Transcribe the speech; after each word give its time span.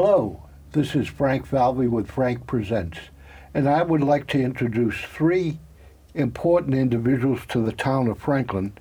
Hello, 0.00 0.44
this 0.70 0.94
is 0.94 1.08
Frank 1.08 1.44
Falvey 1.44 1.88
with 1.88 2.08
Frank 2.08 2.46
Presents, 2.46 2.98
and 3.52 3.68
I 3.68 3.82
would 3.82 4.00
like 4.00 4.28
to 4.28 4.40
introduce 4.40 4.94
three 5.00 5.58
important 6.14 6.76
individuals 6.76 7.40
to 7.48 7.60
the 7.60 7.72
town 7.72 8.06
of 8.06 8.20
Franklin. 8.20 8.74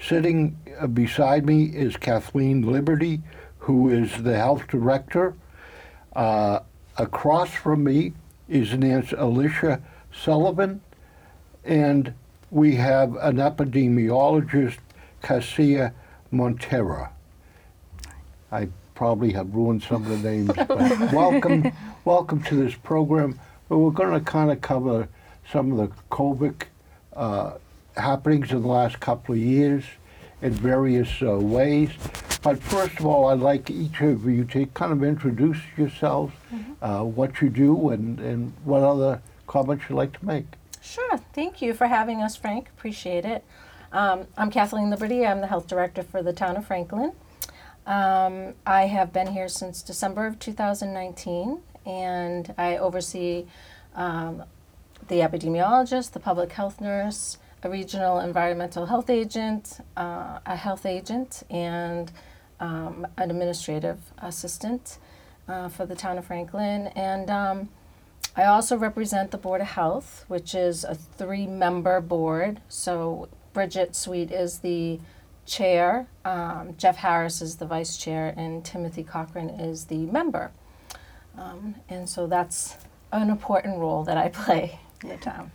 Sitting 0.00 0.56
uh, 0.78 0.86
beside 0.86 1.44
me 1.44 1.64
is 1.64 1.96
Cathleen 1.96 2.62
Liberty, 2.62 3.20
who 3.58 3.90
is 3.90 4.22
the 4.22 4.36
health 4.36 4.68
director. 4.68 5.34
Uh, 6.14 6.60
across 6.96 7.50
from 7.52 7.82
me 7.82 8.12
is 8.48 8.72
Nancy 8.72 9.16
Alicia 9.18 9.82
Sullivan, 10.12 10.82
and 11.64 12.14
we 12.52 12.76
have 12.76 13.16
an 13.16 13.38
epidemiologist, 13.38 14.78
Cassia 15.20 15.92
Monteiro. 16.32 17.08
I 18.52 18.68
probably 19.00 19.32
have 19.32 19.54
ruined 19.54 19.82
some 19.82 20.04
of 20.04 20.10
the 20.10 20.30
names, 20.30 20.50
but 20.54 20.68
welcome, 21.14 21.72
welcome 22.04 22.42
to 22.42 22.54
this 22.54 22.74
program. 22.74 23.40
But 23.66 23.78
we're 23.78 23.92
going 23.92 24.12
to 24.12 24.20
kind 24.20 24.52
of 24.52 24.60
cover 24.60 25.08
some 25.50 25.72
of 25.72 25.78
the 25.78 25.96
COVID 26.10 26.64
uh, 27.16 27.52
happenings 27.96 28.50
in 28.50 28.60
the 28.60 28.68
last 28.68 29.00
couple 29.00 29.34
of 29.34 29.40
years 29.40 29.84
in 30.42 30.52
various 30.52 31.08
uh, 31.22 31.38
ways. 31.38 31.88
But 32.42 32.62
first 32.62 33.00
of 33.00 33.06
all, 33.06 33.30
I'd 33.30 33.38
like 33.38 33.70
each 33.70 34.02
of 34.02 34.26
you 34.26 34.44
to 34.44 34.66
kind 34.66 34.92
of 34.92 35.02
introduce 35.02 35.56
yourselves, 35.78 36.34
uh, 36.82 37.02
what 37.02 37.40
you 37.40 37.48
do, 37.48 37.88
and, 37.88 38.20
and 38.20 38.52
what 38.64 38.82
other 38.82 39.22
comments 39.46 39.84
you'd 39.88 39.96
like 39.96 40.12
to 40.18 40.26
make. 40.26 40.44
Sure. 40.82 41.16
Thank 41.32 41.62
you 41.62 41.72
for 41.72 41.86
having 41.86 42.20
us, 42.20 42.36
Frank. 42.36 42.68
Appreciate 42.76 43.24
it. 43.24 43.46
Um, 43.92 44.26
I'm 44.36 44.50
Cathleen 44.50 44.90
Liberty. 44.90 45.26
I'm 45.26 45.40
the 45.40 45.46
health 45.46 45.68
director 45.68 46.02
for 46.02 46.22
the 46.22 46.34
town 46.34 46.58
of 46.58 46.66
Franklin. 46.66 47.12
Um, 47.86 48.54
I 48.66 48.86
have 48.86 49.12
been 49.12 49.28
here 49.28 49.48
since 49.48 49.82
December 49.82 50.26
of 50.26 50.38
2019, 50.38 51.60
and 51.86 52.54
I 52.58 52.76
oversee 52.76 53.46
um, 53.94 54.44
the 55.08 55.16
epidemiologist, 55.16 56.12
the 56.12 56.20
public 56.20 56.52
health 56.52 56.80
nurse, 56.80 57.38
a 57.62 57.70
regional 57.70 58.20
environmental 58.20 58.86
health 58.86 59.10
agent, 59.10 59.78
uh, 59.96 60.38
a 60.46 60.56
health 60.56 60.86
agent, 60.86 61.42
and 61.50 62.12
um, 62.60 63.06
an 63.16 63.30
administrative 63.30 63.98
assistant 64.18 64.98
uh, 65.48 65.68
for 65.68 65.86
the 65.86 65.94
town 65.94 66.18
of 66.18 66.26
Franklin. 66.26 66.88
And 66.88 67.30
um, 67.30 67.68
I 68.36 68.44
also 68.44 68.76
represent 68.76 69.30
the 69.30 69.38
Board 69.38 69.60
of 69.60 69.68
Health, 69.68 70.24
which 70.28 70.54
is 70.54 70.84
a 70.84 70.94
three 70.94 71.46
member 71.46 72.00
board. 72.00 72.60
So 72.68 73.28
Bridget 73.52 73.96
Sweet 73.96 74.30
is 74.30 74.60
the 74.60 75.00
chair, 75.50 76.06
um, 76.24 76.74
Jeff 76.78 76.96
Harris 76.96 77.42
is 77.42 77.56
the 77.56 77.66
vice 77.66 77.96
chair, 77.96 78.32
and 78.36 78.64
Timothy 78.64 79.02
Cochran 79.02 79.50
is 79.50 79.86
the 79.86 80.06
member. 80.06 80.52
Um, 81.36 81.74
and 81.88 82.08
so 82.08 82.26
that's 82.26 82.76
an 83.12 83.28
important 83.28 83.78
role 83.78 84.04
that 84.04 84.16
I 84.16 84.28
play 84.28 84.78
in 85.02 85.08
the 85.08 85.16
town. 85.16 85.50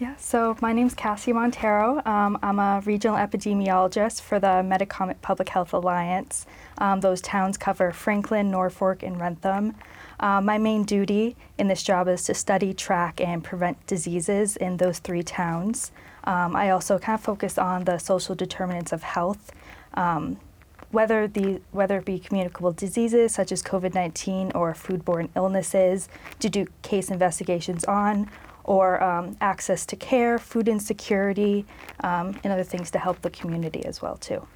Yeah, 0.00 0.14
so 0.14 0.56
my 0.60 0.72
name's 0.72 0.94
Cassie 0.94 1.32
Monteiro. 1.32 2.06
Um, 2.06 2.38
I'm 2.40 2.60
a 2.60 2.80
regional 2.86 3.16
epidemiologist 3.16 4.20
for 4.20 4.38
the 4.38 4.62
Metacomet 4.62 5.20
Public 5.22 5.48
Health 5.48 5.72
Alliance. 5.72 6.46
Um, 6.78 7.00
those 7.00 7.20
towns 7.20 7.56
cover 7.56 7.90
Franklin, 7.90 8.48
Norfolk, 8.48 9.02
and 9.02 9.20
Wrentham. 9.20 9.74
Uh, 10.20 10.40
my 10.40 10.56
main 10.56 10.84
duty 10.84 11.34
in 11.58 11.66
this 11.66 11.82
job 11.82 12.06
is 12.06 12.22
to 12.24 12.34
study, 12.34 12.72
track, 12.72 13.20
and 13.20 13.42
prevent 13.42 13.84
diseases 13.88 14.56
in 14.56 14.76
those 14.76 15.00
three 15.00 15.24
towns. 15.24 15.90
Um, 16.24 16.56
I 16.56 16.70
also 16.70 16.98
kind 16.98 17.18
of 17.18 17.24
focus 17.24 17.58
on 17.58 17.84
the 17.84 17.98
social 17.98 18.34
determinants 18.34 18.92
of 18.92 19.02
health, 19.02 19.52
um, 19.94 20.38
whether 20.90 21.28
the 21.28 21.60
whether 21.70 21.98
it 21.98 22.04
be 22.04 22.18
communicable 22.18 22.72
diseases 22.72 23.32
such 23.34 23.52
as 23.52 23.62
COVID-19 23.62 24.54
or 24.54 24.72
foodborne 24.74 25.28
illnesses, 25.36 26.08
to 26.40 26.48
do 26.48 26.66
case 26.82 27.10
investigations 27.10 27.84
on, 27.84 28.30
or 28.64 29.02
um, 29.02 29.36
access 29.40 29.86
to 29.86 29.96
care, 29.96 30.38
food 30.38 30.68
insecurity, 30.68 31.64
um, 32.00 32.38
and 32.44 32.52
other 32.52 32.64
things 32.64 32.90
to 32.90 32.98
help 32.98 33.22
the 33.22 33.30
community 33.30 33.84
as 33.84 34.02
well 34.02 34.16
too. 34.16 34.46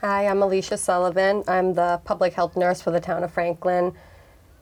Hi, 0.00 0.28
I'm 0.28 0.42
Alicia 0.42 0.78
Sullivan. 0.78 1.42
I'm 1.48 1.74
the 1.74 2.00
public 2.04 2.32
health 2.32 2.56
nurse 2.56 2.80
for 2.80 2.92
the 2.92 3.00
town 3.00 3.24
of 3.24 3.32
Franklin. 3.32 3.94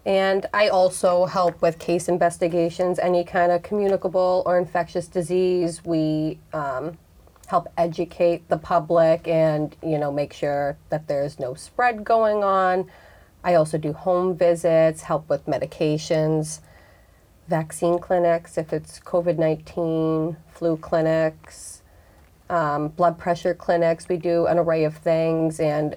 And 0.06 0.46
I 0.54 0.68
also 0.68 1.26
help 1.26 1.60
with 1.60 1.80
case 1.80 2.08
investigations, 2.08 3.00
any 3.00 3.24
kind 3.24 3.50
of 3.50 3.64
communicable 3.64 4.44
or 4.46 4.56
infectious 4.56 5.08
disease. 5.08 5.84
We 5.84 6.38
um, 6.52 6.96
help 7.48 7.66
educate 7.76 8.48
the 8.48 8.56
public 8.56 9.26
and, 9.26 9.74
you 9.82 9.98
know, 9.98 10.12
make 10.12 10.32
sure 10.32 10.78
that 10.90 11.08
there's 11.08 11.40
no 11.40 11.54
spread 11.54 12.04
going 12.04 12.44
on. 12.44 12.88
I 13.42 13.54
also 13.54 13.78
do 13.78 13.92
home 13.92 14.36
visits, 14.36 15.02
help 15.02 15.28
with 15.28 15.44
medications, 15.46 16.60
vaccine 17.48 17.98
clinics 17.98 18.56
if 18.56 18.72
it's 18.72 19.00
COVID 19.00 19.38
19, 19.38 20.36
flu 20.52 20.76
clinics, 20.76 21.82
um, 22.48 22.88
blood 22.88 23.18
pressure 23.18 23.54
clinics. 23.54 24.08
We 24.08 24.18
do 24.18 24.46
an 24.46 24.56
array 24.56 24.84
of 24.84 24.98
things. 24.98 25.58
And, 25.58 25.96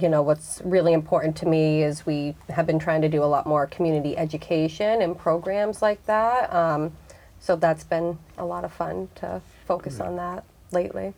you 0.00 0.08
know, 0.08 0.22
what's 0.22 0.60
really 0.64 0.92
important 0.92 1.36
to 1.36 1.46
me 1.46 1.82
is 1.82 2.04
we 2.04 2.34
have 2.50 2.66
been 2.66 2.78
trying 2.78 3.02
to 3.02 3.08
do 3.08 3.22
a 3.22 3.26
lot 3.26 3.46
more 3.46 3.66
community 3.66 4.16
education 4.16 5.00
and 5.02 5.18
programs 5.18 5.80
like 5.80 6.04
that. 6.06 6.52
Um, 6.52 6.92
so 7.40 7.56
that's 7.56 7.84
been 7.84 8.18
a 8.36 8.44
lot 8.44 8.64
of 8.64 8.72
fun 8.72 9.08
to 9.16 9.40
focus 9.66 10.00
on 10.00 10.16
that 10.16 10.44
lately. 10.72 11.14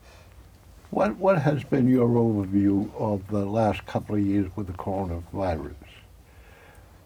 What, 0.91 1.16
what 1.16 1.41
has 1.42 1.64
been 1.64 1.88
your 1.88 2.08
overview 2.08 2.92
of 2.97 3.26
the 3.28 3.44
last 3.44 3.86
couple 3.86 4.16
of 4.16 4.20
years 4.22 4.50
with 4.56 4.66
the 4.66 4.72
coronavirus? 4.75 5.75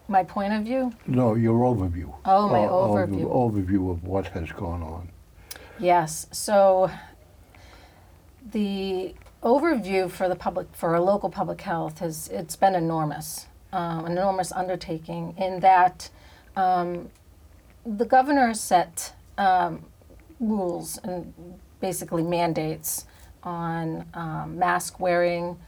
My 0.08 0.22
point 0.24 0.52
of 0.52 0.64
view? 0.64 0.92
No, 1.06 1.34
your 1.34 1.60
overview. 1.60 2.14
Oh, 2.24 2.48
my 2.48 2.60
O- 2.60 2.96
of- 2.96 3.08
overview. 3.10 3.24
Overview 3.24 3.90
of 3.90 4.04
what 4.04 4.26
has 4.28 4.52
gone 4.52 4.82
on. 4.82 5.08
Yes. 5.78 6.26
So 6.30 6.90
the 8.52 9.14
overview 9.44 10.10
for 10.10 10.28
the 10.28 10.34
public 10.34 10.66
for 10.72 10.98
local 10.98 11.28
public 11.28 11.60
health 11.60 11.98
has 11.98 12.28
it's 12.28 12.56
been 12.56 12.74
enormous, 12.74 13.46
um, 13.72 14.06
an 14.06 14.12
enormous 14.12 14.50
undertaking 14.52 15.34
in 15.36 15.60
that 15.60 16.08
um, 16.56 17.10
the 17.84 18.06
governor 18.06 18.54
set 18.54 19.12
um, 19.36 19.84
rules 20.40 20.98
and 21.04 21.32
basically 21.80 22.22
mandates 22.22 23.06
on 23.42 24.06
um, 24.14 24.58
mask 24.58 24.98
wearing, 24.98 25.58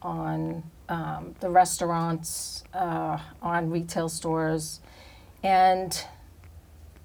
on 0.00 0.62
um, 0.88 1.34
the 1.40 1.50
restaurants, 1.50 2.62
uh, 2.72 3.18
on 3.42 3.68
retail 3.68 4.08
stores, 4.08 4.80
and 5.42 6.04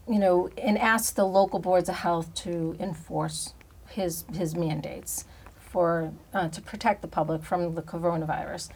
you 0.07 0.19
know, 0.19 0.49
and 0.57 0.77
asked 0.77 1.15
the 1.15 1.25
local 1.25 1.59
boards 1.59 1.89
of 1.89 1.95
health 1.95 2.31
to 2.35 2.75
enforce 2.79 3.55
his 3.87 4.25
his 4.31 4.55
mandates 4.55 5.25
for 5.69 6.11
uh, 6.33 6.49
to 6.49 6.61
protect 6.61 7.01
the 7.01 7.07
public 7.07 7.43
from 7.43 7.75
the 7.75 7.81
coronavirus, 7.81 8.69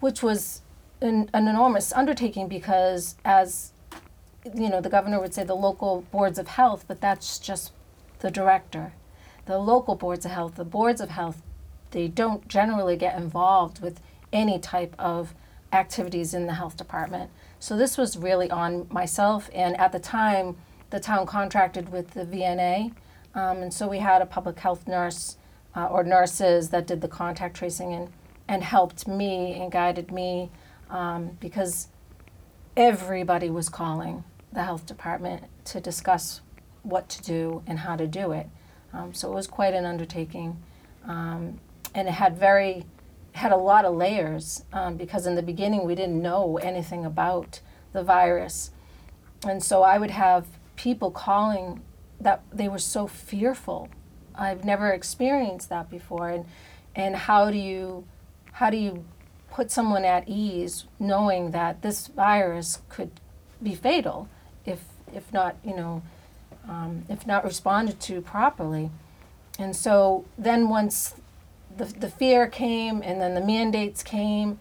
which 0.00 0.22
was 0.22 0.62
an, 1.00 1.28
an 1.34 1.48
enormous 1.48 1.92
undertaking 1.92 2.48
because 2.48 3.16
as 3.24 3.72
you 4.44 4.68
know, 4.68 4.80
the 4.80 4.88
governor 4.88 5.20
would 5.20 5.34
say 5.34 5.44
the 5.44 5.54
local 5.54 6.02
boards 6.10 6.38
of 6.38 6.48
health, 6.48 6.84
but 6.88 7.00
that's 7.00 7.38
just 7.38 7.72
the 8.20 8.30
director. 8.30 8.94
The 9.46 9.58
local 9.58 9.94
boards 9.94 10.24
of 10.24 10.32
health, 10.32 10.56
the 10.56 10.64
boards 10.64 11.00
of 11.00 11.10
health, 11.10 11.42
they 11.90 12.08
don't 12.08 12.48
generally 12.48 12.96
get 12.96 13.16
involved 13.16 13.80
with 13.80 14.00
any 14.32 14.58
type 14.58 14.94
of 14.98 15.34
activities 15.72 16.34
in 16.34 16.46
the 16.46 16.54
health 16.54 16.76
department. 16.76 17.30
So 17.58 17.76
this 17.76 17.96
was 17.96 18.16
really 18.16 18.50
on 18.50 18.86
myself, 18.90 19.50
and 19.54 19.76
at 19.78 19.92
the 19.92 19.98
time, 19.98 20.56
the 20.90 21.00
town 21.00 21.26
contracted 21.26 21.90
with 21.90 22.10
the 22.10 22.24
VNA, 22.24 22.92
um, 23.34 23.58
and 23.58 23.72
so 23.72 23.88
we 23.88 23.98
had 23.98 24.20
a 24.20 24.26
public 24.26 24.58
health 24.58 24.86
nurse 24.86 25.36
uh, 25.74 25.86
or 25.86 26.04
nurses 26.04 26.70
that 26.70 26.86
did 26.86 27.00
the 27.00 27.08
contact 27.08 27.56
tracing 27.56 27.92
and, 27.92 28.12
and 28.48 28.62
helped 28.62 29.06
me 29.08 29.54
and 29.60 29.72
guided 29.72 30.10
me 30.10 30.50
um, 30.90 31.36
because 31.40 31.88
everybody 32.76 33.50
was 33.50 33.68
calling 33.68 34.24
the 34.52 34.62
health 34.62 34.86
department 34.86 35.44
to 35.64 35.80
discuss 35.80 36.40
what 36.82 37.08
to 37.08 37.22
do 37.22 37.62
and 37.66 37.80
how 37.80 37.96
to 37.96 38.06
do 38.06 38.32
it. 38.32 38.48
Um, 38.92 39.14
so 39.14 39.32
it 39.32 39.34
was 39.34 39.46
quite 39.46 39.74
an 39.74 39.86
undertaking, 39.86 40.62
um, 41.06 41.58
and 41.94 42.08
it 42.08 42.12
had 42.12 42.36
very 42.36 42.84
had 43.32 43.50
a 43.50 43.56
lot 43.56 43.86
of 43.86 43.94
layers 43.94 44.64
um, 44.74 44.98
because 44.98 45.26
in 45.26 45.34
the 45.34 45.42
beginning 45.42 45.86
we 45.86 45.94
didn't 45.94 46.20
know 46.20 46.58
anything 46.58 47.04
about 47.06 47.60
the 47.94 48.02
virus, 48.02 48.70
and 49.46 49.62
so 49.62 49.82
I 49.82 49.96
would 49.96 50.10
have 50.10 50.46
people 50.76 51.10
calling 51.10 51.80
that 52.20 52.42
they 52.52 52.68
were 52.68 52.78
so 52.78 53.06
fearful. 53.06 53.88
I've 54.34 54.64
never 54.64 54.90
experienced 54.90 55.68
that 55.68 55.90
before, 55.90 56.30
and 56.30 56.44
and 56.94 57.16
how 57.16 57.50
do 57.50 57.56
you 57.56 58.04
how 58.52 58.70
do 58.70 58.76
you 58.76 59.04
put 59.50 59.70
someone 59.70 60.04
at 60.04 60.28
ease 60.28 60.84
knowing 60.98 61.50
that 61.50 61.82
this 61.82 62.06
virus 62.06 62.80
could 62.88 63.10
be 63.62 63.74
fatal 63.74 64.28
if 64.64 64.84
if 65.12 65.32
not 65.32 65.56
you 65.64 65.76
know 65.76 66.02
um, 66.68 67.04
if 67.08 67.26
not 67.26 67.44
responded 67.44 68.00
to 68.00 68.20
properly? 68.20 68.90
And 69.58 69.76
so 69.76 70.24
then 70.38 70.68
once 70.68 71.14
the, 71.76 71.84
the 71.84 72.08
fear 72.08 72.46
came 72.46 73.02
and 73.02 73.20
then 73.20 73.34
the 73.34 73.40
mandates 73.40 74.02
came 74.02 74.58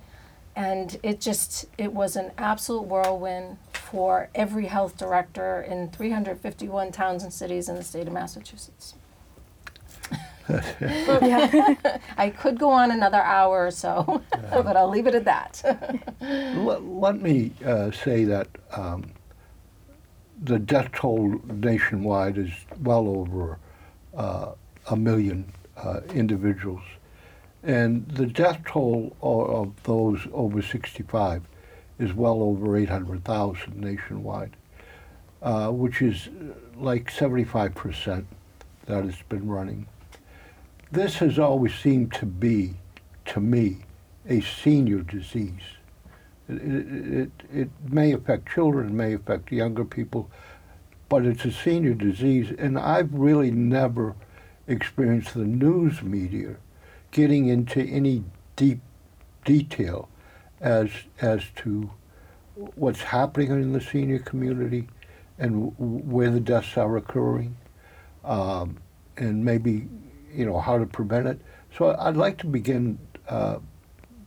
and 0.56 0.98
it 1.02 1.22
just 1.22 1.66
it 1.78 1.94
was 1.94 2.16
an 2.16 2.32
absolute 2.38 2.84
whirlwind 2.84 3.58
for 3.74 4.30
every 4.36 4.66
health 4.66 4.98
director 4.98 5.62
in 5.62 5.90
351 5.90 6.92
towns 6.92 7.24
and 7.24 7.34
cities 7.34 7.70
in 7.70 7.76
the 7.76 7.84
state 7.84 8.08
of 8.08 8.14
massachusetts 8.14 8.96
yeah. 11.22 11.76
i 12.18 12.30
could 12.30 12.60
go 12.60 12.70
on 12.70 12.92
another 12.92 13.22
hour 13.22 13.66
or 13.68 13.72
so 13.72 14.22
but 14.52 14.76
i'll 14.76 14.90
leave 14.90 15.08
it 15.08 15.16
at 15.16 15.26
that 15.26 15.62
Let, 16.22 16.84
let 16.84 17.22
me 17.22 17.52
uh, 17.66 17.92
say 17.92 18.26
that 18.26 18.48
um, 18.72 19.12
the 20.42 20.60
death 20.60 20.92
toll 20.94 21.40
nationwide 21.46 22.38
is 22.38 22.52
well 22.82 23.08
over 23.08 23.60
uh, 24.16 24.52
a 24.90 24.96
million 24.96 25.52
uh, 25.78 26.02
individuals. 26.14 26.84
And 27.64 28.08
the 28.08 28.26
death 28.26 28.62
toll 28.66 29.16
of 29.22 29.84
those 29.84 30.28
over 30.32 30.62
65 30.62 31.44
is 32.00 32.14
well 32.14 32.42
over 32.42 32.76
800,000 32.76 33.80
nationwide, 33.80 34.56
uh, 35.44 35.70
which 35.70 36.02
is 36.02 36.28
uh, 36.28 36.54
like 36.78 37.12
75% 37.12 38.26
that 38.88 39.06
it's 39.06 39.22
been 39.30 39.48
running. 39.48 39.86
This 40.92 41.16
has 41.18 41.40
always 41.40 41.74
seemed 41.74 42.12
to 42.14 42.26
be, 42.26 42.74
to 43.28 43.40
me, 43.40 43.78
a 44.28 44.42
senior 44.42 45.00
disease. 45.00 45.78
It, 46.50 46.62
it, 46.62 47.32
it, 47.54 47.70
may 47.90 48.12
affect 48.12 48.52
children, 48.52 48.98
may 48.98 49.14
affect 49.14 49.54
younger 49.54 49.86
people, 49.86 50.30
but 51.08 51.26
it's 51.26 51.46
a 51.46 51.52
senior 51.52 51.94
disease, 51.94 52.52
and 52.58 52.78
I've 52.78 53.14
really 53.14 53.52
never 53.52 54.16
experienced 54.68 55.34
the 55.34 55.46
news 55.46 56.02
media 56.02 56.58
getting 57.12 57.48
into 57.48 57.82
any 57.82 58.24
deep 58.56 58.80
detail 59.46 60.10
as 60.60 60.90
as 61.22 61.44
to 61.56 61.90
what's 62.76 63.02
happening 63.02 63.50
in 63.50 63.74
the 63.74 63.82
senior 63.82 64.20
community 64.20 64.88
and 65.40 65.74
where 65.78 66.30
the 66.30 66.40
deaths 66.40 66.78
are 66.78 66.98
occurring, 66.98 67.56
um, 68.24 68.78
and 69.18 69.44
maybe 69.44 69.88
you 70.34 70.46
know 70.46 70.60
how 70.60 70.78
to 70.78 70.86
prevent 70.86 71.28
it. 71.28 71.40
So 71.78 71.96
I'd 71.98 72.18
like 72.18 72.38
to 72.40 72.48
begin 72.48 72.98
uh, 73.28 73.60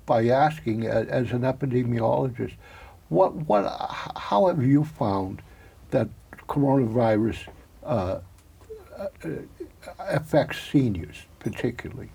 by 0.06 0.28
asking, 0.28 0.86
as 0.86 1.32
an 1.32 1.42
epidemiologist, 1.42 2.54
what 3.08 3.34
what 3.34 3.64
how 4.16 4.46
have 4.46 4.62
you 4.62 4.84
found 4.84 5.42
that 5.90 6.08
coronavirus 6.48 7.48
uh, 7.84 8.20
uh, 8.98 9.06
affects 9.98 10.60
seniors 10.60 11.26
particularly? 11.38 12.10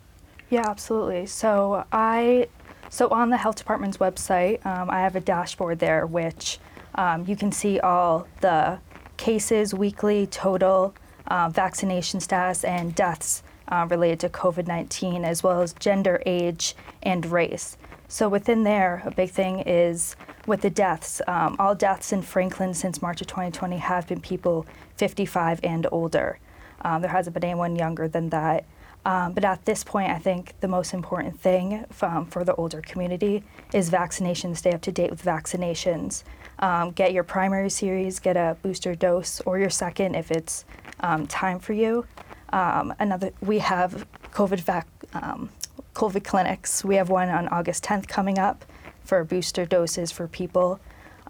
Yeah, 0.50 0.68
absolutely. 0.68 1.28
So 1.28 1.86
I, 1.92 2.48
so 2.90 3.10
on 3.10 3.30
the 3.30 3.38
health 3.38 3.58
department's 3.58 3.98
website, 3.98 4.66
um, 4.66 4.90
I 4.90 5.02
have 5.02 5.16
a 5.16 5.20
dashboard 5.20 5.80
there 5.80 6.08
which 6.08 6.60
um, 6.96 7.26
you 7.28 7.36
can 7.36 7.52
see 7.52 7.80
all 7.80 8.28
the 8.42 8.80
cases 9.18 9.74
weekly, 9.74 10.26
total, 10.28 10.96
uh, 11.28 11.50
vaccination 11.50 12.20
status, 12.20 12.64
and 12.64 12.96
deaths 12.96 13.44
uh, 13.70 13.88
related 13.90 14.20
to 14.20 14.30
COVID-19, 14.30 15.24
as 15.24 15.44
well 15.44 15.62
as 15.62 15.74
gender, 15.74 16.22
age, 16.26 16.76
and 17.04 17.26
race. 17.26 17.78
So 18.08 18.28
within 18.28 18.64
there, 18.64 19.04
a 19.06 19.12
big 19.12 19.30
thing 19.30 19.60
is 19.60 20.16
with 20.48 20.62
the 20.62 20.70
deaths. 20.70 21.22
Um, 21.28 21.56
all 21.60 21.76
deaths 21.76 22.12
in 22.12 22.24
Franklin 22.24 22.74
since 22.74 23.02
March 23.02 23.22
of 23.22 23.28
2020 23.28 23.78
have 23.78 24.08
been 24.08 24.20
people 24.20 24.66
55 24.98 25.60
and 25.64 25.86
older. 25.92 26.40
Um, 26.82 27.02
there 27.02 27.12
hasn't 27.12 27.36
been 27.36 27.44
anyone 27.44 27.76
younger 27.76 28.08
than 28.08 28.30
that. 28.30 28.66
Um, 29.06 29.34
but 29.34 29.46
at 29.46 29.64
this 29.66 29.84
point, 29.84 30.12
I 30.12 30.20
think 30.20 30.60
the 30.60 30.68
most 30.68 30.94
important 30.94 31.40
thing 31.40 31.86
um, 32.02 32.26
for 32.26 32.44
the 32.44 32.54
older 32.56 32.82
community 32.82 33.44
is 33.74 33.90
vaccinations. 33.90 34.58
Stay 34.58 34.72
up 34.72 34.82
to 34.82 34.92
date 34.92 35.10
with 35.10 35.24
vaccinations. 35.24 36.24
Um, 36.60 36.92
get 36.92 37.14
your 37.14 37.24
primary 37.24 37.70
series, 37.70 38.20
get 38.20 38.36
a 38.36 38.58
booster 38.62 38.96
dose, 38.96 39.40
or 39.42 39.58
your 39.58 39.70
second 39.70 40.16
if 40.16 40.32
it's 40.32 40.66
um, 41.00 41.28
time 41.28 41.60
for 41.60 41.74
you. 41.74 42.06
Um, 42.52 42.94
another, 43.00 43.32
we 43.42 43.60
have 43.60 44.08
COVID 44.32 44.62
vac, 44.62 44.88
um, 45.14 45.50
COVID 45.94 46.24
clinics. 46.24 46.84
We 46.84 46.96
have 46.96 47.10
one 47.10 47.30
on 47.30 47.48
August 47.50 47.84
10th 47.84 48.08
coming 48.08 48.40
up 48.40 48.66
for 49.04 49.24
booster 49.24 49.66
doses 49.66 50.12
for 50.12 50.28
people. 50.28 50.80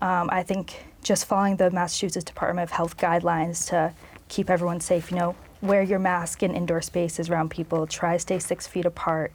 Um, 0.02 0.30
I 0.32 0.44
think 0.44 0.84
just 1.04 1.26
following 1.26 1.58
the 1.58 1.72
Massachusetts 1.72 2.26
Department 2.26 2.64
of 2.64 2.72
Health 2.72 2.98
guidelines 2.98 3.68
to 3.70 3.94
keep 4.28 4.50
everyone 4.50 4.80
safe. 4.80 5.12
You 5.12 5.18
know, 5.18 5.36
wear 5.62 5.82
your 5.82 6.00
mask 6.00 6.44
in 6.44 6.56
indoor 6.56 6.82
spaces 6.82 7.30
around 7.30 7.50
people. 7.50 7.88
Try 7.88 8.18
stay 8.18 8.40
six 8.40 8.68
feet 8.68 8.86
apart. 8.86 9.32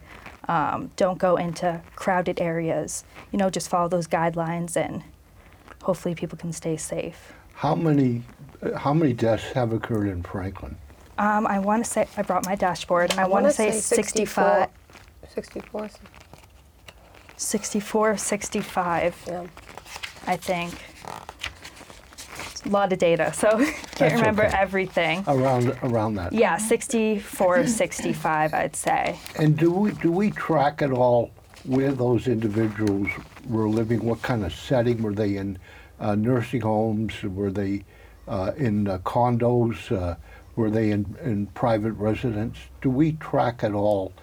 Um, 0.47 0.91
don't 0.95 1.17
go 1.17 1.37
into 1.37 1.81
crowded 1.95 2.39
areas. 2.39 3.03
You 3.31 3.39
know, 3.39 3.49
just 3.49 3.69
follow 3.69 3.87
those 3.87 4.07
guidelines, 4.07 4.77
and 4.77 5.03
hopefully 5.83 6.15
people 6.15 6.37
can 6.37 6.53
stay 6.53 6.77
safe. 6.77 7.33
How 7.53 7.75
many 7.75 8.23
how 8.75 8.93
many 8.93 9.13
deaths 9.13 9.51
have 9.53 9.73
occurred 9.73 10.07
in 10.07 10.23
Franklin? 10.23 10.77
Um, 11.17 11.47
I 11.47 11.59
want 11.59 11.85
to 11.85 11.89
say 11.89 12.07
I 12.17 12.21
brought 12.23 12.45
my 12.45 12.55
dashboard. 12.55 13.13
I, 13.13 13.21
want 13.21 13.31
wanna 13.31 13.47
to 13.49 13.53
say, 13.53 13.71
65, 13.71 14.69
64. 15.33 15.89
64, 17.37 18.17
65. 18.17 19.23
Yeah. 19.27 19.45
I 20.27 20.35
think. 20.35 20.73
A 22.65 22.69
lot 22.69 22.91
of 22.91 22.97
data, 22.97 23.31
so 23.31 23.49
can't 23.59 23.97
That's 23.97 24.13
remember 24.15 24.45
okay. 24.45 24.57
everything. 24.57 25.23
Around 25.27 25.77
around 25.83 26.15
that. 26.15 26.33
Yeah, 26.33 26.57
64, 26.57 27.67
65, 27.67 28.53
I'd 28.53 28.75
say. 28.75 29.19
And 29.37 29.55
do 29.55 29.71
we 29.71 29.91
do 29.91 30.11
we 30.11 30.31
track 30.31 30.81
at 30.81 30.91
all 30.91 31.29
where 31.63 31.91
those 31.91 32.27
individuals 32.27 33.07
were 33.47 33.69
living? 33.69 34.03
What 34.03 34.21
kind 34.23 34.43
of 34.43 34.51
setting 34.53 35.03
were 35.03 35.13
they 35.13 35.37
in? 35.37 35.59
Uh, 35.99 36.15
nursing 36.15 36.61
homes? 36.61 37.23
Were 37.23 37.51
they 37.51 37.85
uh, 38.27 38.51
in 38.57 38.87
uh, 38.87 38.97
condos? 38.99 40.17
Were 40.55 40.69
they 40.69 40.91
in, 40.91 41.15
in 41.21 41.47
private 41.47 41.93
residence? 41.93 42.57
Do 42.81 42.89
we 42.89 43.13
track 43.13 43.63
at 43.63 43.73
all 43.73 44.13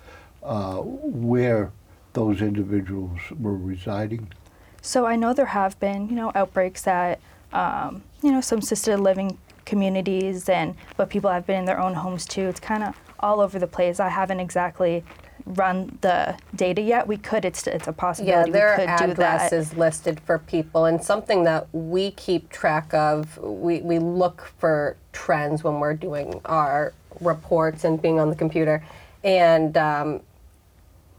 uh, 0.43 0.77
where 0.77 1.71
those 2.15 2.41
individuals 2.41 3.21
were 3.39 3.57
residing? 3.57 4.33
So 4.81 5.07
I 5.07 5.17
know 5.17 5.33
there 5.33 5.47
have 5.47 5.79
been, 5.79 6.09
you 6.09 6.17
know, 6.17 6.33
outbreaks 6.35 6.87
at, 6.87 7.21
um, 7.53 8.03
you 8.23 8.33
know, 8.33 8.41
some 8.41 8.59
assisted 8.59 8.99
living 8.99 9.39
communities, 9.65 10.49
and 10.49 10.75
but 10.97 11.09
people 11.09 11.31
have 11.31 11.47
been 11.47 11.61
in 11.61 11.65
their 11.65 11.81
own 11.81 11.95
homes 11.95 12.27
too. 12.27 12.49
It's 12.49 12.61
kind 12.61 12.83
of 12.83 12.97
all 13.21 13.41
over 13.41 13.59
the 13.59 13.67
place. 13.67 14.01
I 14.01 14.09
haven't 14.09 14.41
exactly 14.41 15.05
run 15.47 15.99
the 16.01 16.37
data 16.55 16.81
yet. 16.81 17.07
We 17.07 17.17
could. 17.17 17.45
It's 17.45 17.67
it's 17.67 17.89
a 17.89 17.93
possibility. 17.93 18.51
Yeah, 18.51 18.57
there 18.57 18.77
we 18.79 18.85
are 18.85 18.99
could 18.99 19.07
do 19.07 19.15
that. 19.15 19.35
addresses 19.37 19.75
listed 19.77 20.21
for 20.21 20.39
people, 20.39 20.85
and 20.85 21.03
something 21.03 21.45
that 21.45 21.69
we 21.73 22.13
keep 22.13 22.51
track 22.51 22.93
of. 22.95 23.39
We 23.39 23.81
we 23.81 23.99
look 23.99 24.53
for 24.59 24.97
trends 25.13 25.65
when 25.65 25.81
we're 25.81 25.95
doing 25.95 26.41
our 26.45 26.93
reports 27.21 27.85
and 27.85 28.01
being 28.01 28.21
on 28.21 28.31
the 28.31 28.37
computer, 28.37 28.85
and 29.25 29.77
um, 29.77 30.21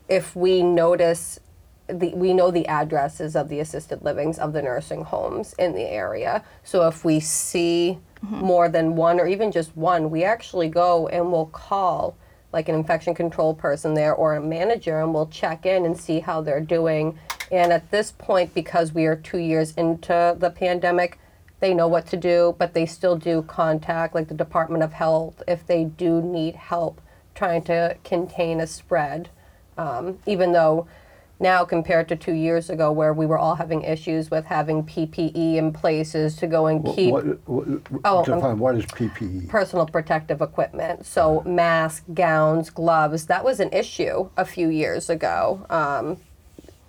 if 0.08 0.36
we 0.36 0.64
notice. 0.64 1.40
The, 1.88 2.14
we 2.16 2.34
know 2.34 2.50
the 2.50 2.66
addresses 2.68 3.36
of 3.36 3.50
the 3.50 3.60
assisted 3.60 4.04
livings 4.04 4.40
of 4.40 4.54
the 4.54 4.62
nursing 4.62 5.04
homes 5.04 5.54
in 5.60 5.74
the 5.74 5.82
area. 5.82 6.42
So 6.64 6.88
if 6.88 7.04
we 7.04 7.20
see 7.20 8.00
more 8.22 8.70
than 8.70 8.96
one 8.96 9.20
or 9.20 9.28
even 9.28 9.52
just 9.52 9.76
one, 9.76 10.10
we 10.10 10.24
actually 10.24 10.70
go 10.70 11.10
and 11.10 11.30
we'll 11.30 11.48
call 11.48 12.16
like 12.54 12.70
an 12.70 12.76
infection 12.76 13.14
control 13.14 13.54
person 13.54 13.96
there 13.96 14.14
or 14.14 14.36
a 14.36 14.42
manager 14.42 15.02
and 15.02 15.14
we'll 15.14 15.28
check 15.28 15.66
in 15.66 15.86
and 15.86 16.00
see 16.00 16.20
how 16.20 16.40
they're 16.40 16.62
doing. 16.62 17.18
And 17.52 17.74
at 17.74 17.92
this 17.92 18.12
point, 18.12 18.54
because 18.54 18.94
we 18.94 19.06
are 19.06 19.16
two 19.16 19.40
years 19.40 19.74
into 19.74 20.36
the 20.38 20.50
pandemic, 20.50 21.20
they 21.60 21.74
know 21.74 21.88
what 21.88 22.06
to 22.08 22.18
do, 22.18 22.56
but 22.58 22.74
they 22.74 22.86
still 22.86 23.16
do 23.16 23.42
contact 23.42 24.16
like 24.16 24.28
the 24.28 24.34
Department 24.34 24.84
of 24.84 24.94
Health 24.94 25.42
if 25.48 25.66
they 25.66 25.84
do 25.84 26.22
need 26.22 26.56
help 26.56 27.02
trying 27.36 27.64
to 27.64 27.98
contain 28.04 28.60
a 28.60 28.68
spread. 28.68 29.30
Um, 29.78 30.20
even 30.28 30.52
though 30.52 30.88
now 31.40 31.66
compared 31.66 32.08
to 32.10 32.16
two 32.16 32.34
years 32.34 32.70
ago 32.70 32.92
where 32.92 33.14
we 33.14 33.26
were 33.26 33.38
all 33.38 33.56
having 33.56 33.82
issues 33.82 34.32
with 34.32 34.46
having 34.46 34.84
PPE 34.84 35.56
in 35.56 35.74
places 35.74 36.36
to 36.38 36.48
go 36.48 36.68
and 36.68 36.88
Wh- 36.88 36.96
keep 36.96 37.12
What, 37.12 37.26
what, 37.48 37.68
Oh, 38.06 38.20
um, 38.20 38.24
define 38.24 38.60
what 38.60 38.76
is 38.76 38.86
PPE? 38.86 39.50
personal 39.50 39.86
protective 39.86 40.42
equipment. 40.42 41.06
So 41.06 41.42
masks, 41.46 42.06
gowns, 42.14 42.70
gloves. 42.70 43.26
That 43.28 43.44
was 43.44 43.60
an 43.60 43.72
issue 43.74 44.30
a 44.38 44.46
few 44.46 44.70
years 44.70 45.10
ago. 45.10 45.66
Um, 45.70 46.18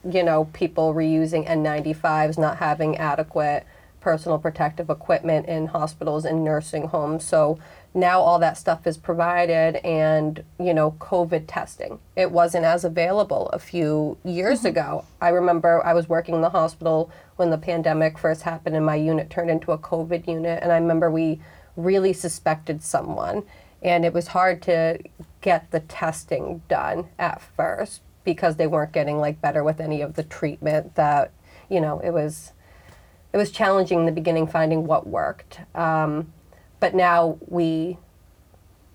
you 0.09 0.23
know, 0.23 0.45
people 0.53 0.95
reusing 0.95 1.47
N95s, 1.49 2.39
not 2.39 2.59
having 2.59 2.97
adequate 2.99 3.67
personal 4.05 4.39
protective 4.39 4.91
equipment 4.91 5.47
in 5.47 5.69
hospitals 5.69 6.27
and 6.27 6.45
nursing 6.45 6.89
homes. 6.89 7.25
So 7.25 7.59
now 7.95 8.21
all 8.21 8.39
that 8.39 8.59
stuff 8.59 8.87
is 8.87 8.99
provided 8.99 9.77
and, 9.77 10.45
you 10.61 10.75
know, 10.75 10.91
COVID 10.99 11.45
testing. 11.49 11.99
It 12.15 12.31
wasn't 12.31 12.67
as 12.67 12.85
available 12.85 13.49
a 13.49 13.59
few 13.59 14.19
years 14.23 14.59
mm-hmm. 14.59 14.69
ago. 14.69 15.05
I 15.23 15.31
remember 15.31 15.85
I 15.87 15.95
was 15.95 16.07
working 16.07 16.35
in 16.35 16.43
the 16.43 16.51
hospital 16.51 17.11
when 17.37 17.49
the 17.49 17.57
pandemic 17.57 18.19
first 18.19 18.43
happened 18.43 18.77
and 18.77 18.85
my 18.85 18.97
unit 18.97 19.31
turned 19.31 19.51
into 19.51 19.73
a 19.73 19.79
COVID 19.79 20.29
unit. 20.29 20.63
And 20.63 20.71
I 20.71 20.77
remember 20.77 21.11
we 21.11 21.41
really 21.77 22.13
suspected 22.13 22.83
someone. 22.83 23.43
and 23.83 24.05
it 24.05 24.15
was 24.15 24.29
hard 24.29 24.63
to 24.63 24.99
get 25.43 25.71
the 25.71 25.81
testing 25.81 26.63
done 26.69 27.07
at 27.19 27.43
first 27.43 28.01
because 28.25 28.57
they 28.57 28.67
weren't 28.67 28.93
getting 28.93 29.19
like 29.19 29.41
better 29.43 29.63
with 29.63 29.79
any 29.79 30.01
of 30.01 30.15
the 30.15 30.23
treatment 30.23 30.95
that 30.95 31.31
you 31.69 31.81
know 31.81 32.01
it 32.01 32.11
was 32.11 32.54
it 33.35 33.37
was 33.37 33.51
challenging 33.51 33.99
in 33.99 34.07
the 34.07 34.13
beginning 34.13 34.47
finding 34.47 34.87
what 34.87 35.07
worked 35.07 35.61
um, 35.75 36.33
but 36.81 36.95
now 36.95 37.37
we 37.47 37.99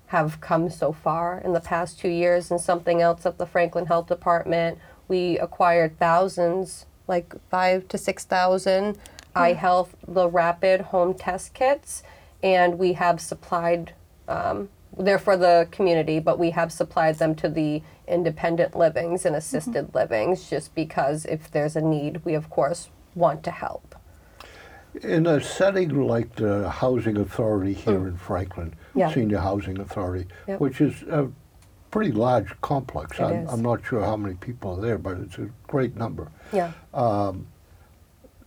have 0.09 0.41
come 0.41 0.71
so 0.71 0.91
far 0.91 1.39
in 1.39 1.53
the 1.53 1.59
past 1.59 1.99
two 1.99 2.09
years 2.09 2.49
and 2.49 2.59
something 2.59 2.99
else 2.99 3.27
at 3.27 3.37
the 3.37 3.45
franklin 3.45 3.85
health 3.85 4.07
department. 4.07 4.77
We 5.07 5.37
acquired 5.37 5.99
thousands 5.99 6.87
like 7.07 7.33
five 7.49 7.87
to 7.89 7.97
six 7.97 8.25
thousand 8.25 8.97
iHealth 9.35 9.89
the 10.07 10.27
rapid 10.27 10.81
home 10.81 11.13
test 11.13 11.53
kits 11.53 12.01
and 12.41 12.79
we 12.79 12.93
have 12.93 13.21
supplied 13.21 13.93
um, 14.27 14.69
they're 14.97 15.19
for 15.19 15.37
the 15.37 15.67
community 15.69 16.19
but 16.19 16.39
we 16.39 16.49
have 16.51 16.71
supplied 16.71 17.19
them 17.19 17.35
to 17.35 17.47
the 17.47 17.83
independent 18.07 18.75
livings 18.75 19.25
and 19.25 19.35
assisted 19.35 19.93
livings 19.93 20.49
just 20.49 20.73
because 20.73 21.25
if 21.25 21.51
there's 21.51 21.75
a 21.75 21.81
need 21.81 22.25
we 22.25 22.33
of 22.33 22.49
course 22.49 22.89
want 23.13 23.43
to 23.43 23.51
help 23.51 23.95
In 25.03 25.27
a 25.27 25.39
setting 25.39 25.89
like 26.07 26.35
the 26.35 26.69
Housing 26.69 27.17
Authority 27.17 27.73
here 27.73 28.07
in 28.07 28.17
Franklin, 28.17 28.73
Hmm. 28.93 28.99
Yeah. 28.99 29.13
Senior 29.13 29.37
Housing 29.39 29.79
Authority, 29.79 30.27
Yep. 30.47 30.59
which 30.59 30.81
is 30.81 31.03
a 31.03 31.29
pretty 31.91 32.11
large 32.11 32.59
complex. 32.61 33.19
It 33.19 33.23
I'm, 33.23 33.33
is. 33.45 33.53
I'm 33.53 33.61
not 33.61 33.85
sure 33.85 34.03
how 34.03 34.17
many 34.17 34.35
people 34.35 34.77
are 34.77 34.81
there, 34.81 34.97
but 34.97 35.17
it's 35.17 35.37
a 35.37 35.49
great 35.67 35.95
number. 35.95 36.27
yeah 36.51 36.71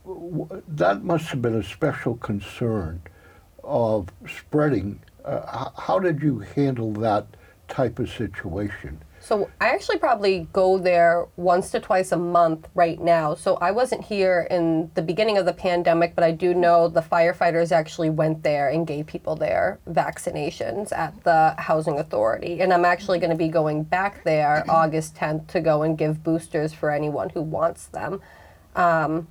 W- 0.05 0.61
That 0.67 1.03
must 1.03 1.27
have 1.29 1.41
been 1.41 1.55
a 1.55 1.63
special 1.63 2.15
concern 2.17 3.01
of 3.63 4.09
spreading. 4.27 4.99
Uh, 5.23 5.39
h- 5.67 5.73
how 5.77 5.97
did 5.99 6.21
you 6.21 6.39
handle 6.39 6.91
that 6.93 7.25
type 7.69 7.99
of 7.99 8.09
situation? 8.09 8.99
So 9.33 9.49
I 9.59 9.69
actually 9.69 9.97
probably 9.97 10.47
go 10.53 10.77
there 10.77 11.25
once 11.37 11.71
to 11.71 11.79
twice 11.79 12.11
a 12.11 12.17
month 12.17 12.69
right 12.75 13.01
now. 13.01 13.33
So 13.33 13.55
I 13.55 13.71
wasn't 13.71 14.03
here 14.03 14.47
in 14.51 14.91
the 14.93 15.01
beginning 15.01 15.39
of 15.39 15.47
the 15.47 15.53
pandemic, 15.53 16.13
but 16.13 16.23
I 16.23 16.29
do 16.29 16.53
know 16.53 16.87
the 16.87 17.01
firefighters 17.01 17.71
actually 17.71 18.11
went 18.11 18.43
there 18.43 18.69
and 18.69 18.85
gave 18.85 19.07
people 19.07 19.35
their 19.35 19.79
vaccinations 19.89 20.91
at 20.91 21.23
the 21.23 21.55
housing 21.57 21.97
authority. 21.97 22.61
And 22.61 22.71
I'm 22.71 22.85
actually 22.85 23.17
going 23.17 23.31
to 23.31 23.35
be 23.35 23.47
going 23.47 23.81
back 23.81 24.23
there 24.23 24.63
August 24.69 25.15
10th 25.15 25.47
to 25.47 25.61
go 25.61 25.81
and 25.81 25.97
give 25.97 26.23
boosters 26.23 26.71
for 26.71 26.91
anyone 26.91 27.29
who 27.29 27.41
wants 27.41 27.87
them. 27.87 28.21
Um, 28.75 29.27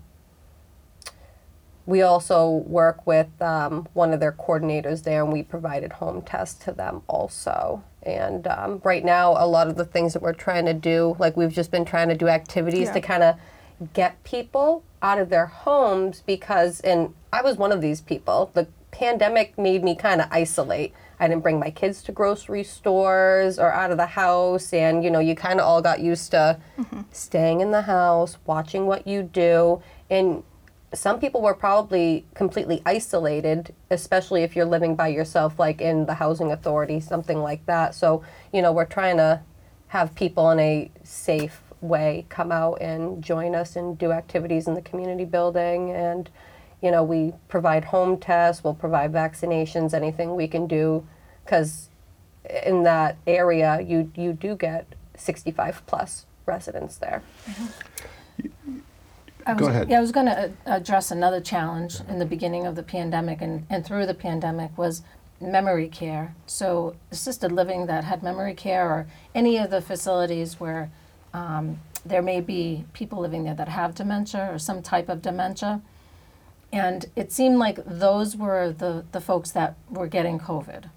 we 1.86 2.02
also 2.02 2.48
work 2.50 3.06
with 3.06 3.40
um, 3.40 3.86
one 3.92 4.12
of 4.12 4.18
their 4.18 4.32
coordinators 4.32 5.04
there, 5.04 5.22
and 5.22 5.32
we 5.32 5.44
provided 5.44 5.92
home 5.92 6.22
tests 6.22 6.64
to 6.64 6.72
them 6.72 7.02
also. 7.06 7.84
And 8.02 8.46
um, 8.48 8.80
right 8.84 9.04
now, 9.04 9.32
a 9.32 9.46
lot 9.46 9.68
of 9.68 9.76
the 9.76 9.84
things 9.84 10.12
that 10.12 10.22
we're 10.22 10.32
trying 10.32 10.64
to 10.66 10.74
do, 10.74 11.16
like 11.18 11.36
we've 11.36 11.52
just 11.52 11.70
been 11.70 11.84
trying 11.84 12.08
to 12.08 12.16
do 12.16 12.28
activities 12.28 12.88
Yeah. 12.88 12.92
to 12.94 13.00
kind 13.00 13.22
of 13.22 13.36
get 13.94 14.22
people 14.24 14.82
out 15.00 15.18
of 15.18 15.28
their 15.28 15.46
homes 15.46 16.22
because, 16.26 16.80
and 16.80 17.14
I 17.32 17.42
was 17.42 17.56
one 17.56 17.72
of 17.72 17.80
these 17.80 18.00
people. 18.00 18.50
The 18.54 18.68
pandemic 18.90 19.56
made 19.58 19.82
me 19.82 19.94
kind 19.96 20.20
of 20.20 20.28
isolate. 20.30 20.92
I 21.18 21.28
didn't 21.28 21.42
bring 21.42 21.58
my 21.58 21.70
kids 21.70 22.02
to 22.04 22.12
grocery 22.12 22.62
stores 22.64 23.58
or 23.58 23.72
out 23.72 23.90
of 23.90 23.96
the 23.96 24.06
house, 24.06 24.72
and 24.72 25.02
you 25.04 25.10
know, 25.10 25.20
you 25.20 25.34
kind 25.34 25.60
of 25.60 25.66
all 25.66 25.80
got 25.80 26.00
used 26.00 26.30
to 26.32 26.58
staying 27.12 27.60
in 27.60 27.70
the 27.70 27.82
house, 27.82 28.38
watching 28.46 28.86
what 28.86 29.06
you 29.06 29.22
do, 29.22 29.80
and 30.10 30.42
some 30.94 31.18
people 31.18 31.40
were 31.40 31.54
probably 31.54 32.24
completely 32.34 32.82
isolated, 32.84 33.74
especially 33.90 34.42
if 34.42 34.54
you're 34.54 34.66
living 34.66 34.94
by 34.94 35.08
yourself, 35.08 35.58
like 35.58 35.80
in 35.80 36.06
the 36.06 36.14
housing 36.14 36.52
authority, 36.52 37.00
something 37.00 37.38
like 37.38 37.64
that. 37.66 37.94
So, 37.94 38.22
you 38.52 38.60
know, 38.60 38.72
we're 38.72 38.84
trying 38.84 39.16
to 39.16 39.40
have 39.88 40.14
people 40.14 40.50
in 40.50 40.58
a 40.58 40.90
safe 41.02 41.62
way 41.80 42.26
come 42.28 42.52
out 42.52 42.80
and 42.80 43.22
join 43.22 43.54
us 43.54 43.76
and 43.76 43.98
do 43.98 44.12
activities 44.12 44.68
in 44.68 44.74
the 44.74 44.82
community 44.82 45.24
building. 45.24 45.90
And, 45.90 46.28
you 46.82 46.90
know, 46.90 47.02
we 47.02 47.32
provide 47.48 47.84
home 47.84 48.18
tests, 48.18 48.62
we'll 48.62 48.74
provide 48.74 49.12
vaccinations, 49.12 49.94
anything 49.94 50.34
we 50.34 50.48
can 50.48 50.66
do, 50.66 51.06
because 51.44 51.88
in 52.64 52.82
that 52.82 53.16
area, 53.26 53.80
you, 53.80 54.10
you 54.14 54.32
do 54.32 54.56
get 54.56 54.86
65 55.16 55.82
plus 55.86 56.26
residents 56.46 56.96
there. 56.96 57.22
Mm-hmm. 57.46 57.66
I 59.46 59.52
was, 59.54 59.60
Go 59.60 59.68
ahead. 59.68 59.90
Yeah, 59.90 59.98
I 59.98 60.00
was 60.00 60.12
going 60.12 60.26
to 60.26 60.52
address 60.66 61.10
another 61.10 61.40
challenge 61.40 61.96
in 62.08 62.18
the 62.18 62.26
beginning 62.26 62.66
of 62.66 62.76
the 62.76 62.82
pandemic 62.82 63.40
and, 63.40 63.66
and 63.70 63.84
through 63.84 64.06
the 64.06 64.14
pandemic 64.14 64.76
was 64.76 65.02
memory 65.40 65.88
care. 65.88 66.34
So 66.46 66.94
assisted 67.10 67.52
living 67.52 67.86
that 67.86 68.04
had 68.04 68.22
memory 68.22 68.54
care 68.54 68.88
or 68.88 69.06
any 69.34 69.58
of 69.58 69.70
the 69.70 69.80
facilities 69.80 70.60
where 70.60 70.90
um, 71.34 71.80
there 72.04 72.22
may 72.22 72.40
be 72.40 72.84
people 72.92 73.18
living 73.20 73.44
there 73.44 73.54
that 73.54 73.68
have 73.68 73.94
dementia 73.94 74.48
or 74.52 74.58
some 74.58 74.82
type 74.82 75.08
of 75.08 75.22
dementia. 75.22 75.80
And 76.72 77.06
it 77.16 77.32
seemed 77.32 77.58
like 77.58 77.78
those 77.84 78.36
were 78.36 78.72
the, 78.72 79.04
the 79.12 79.20
folks 79.20 79.50
that 79.50 79.76
were 79.90 80.06
getting 80.06 80.38
COVID. 80.38 80.88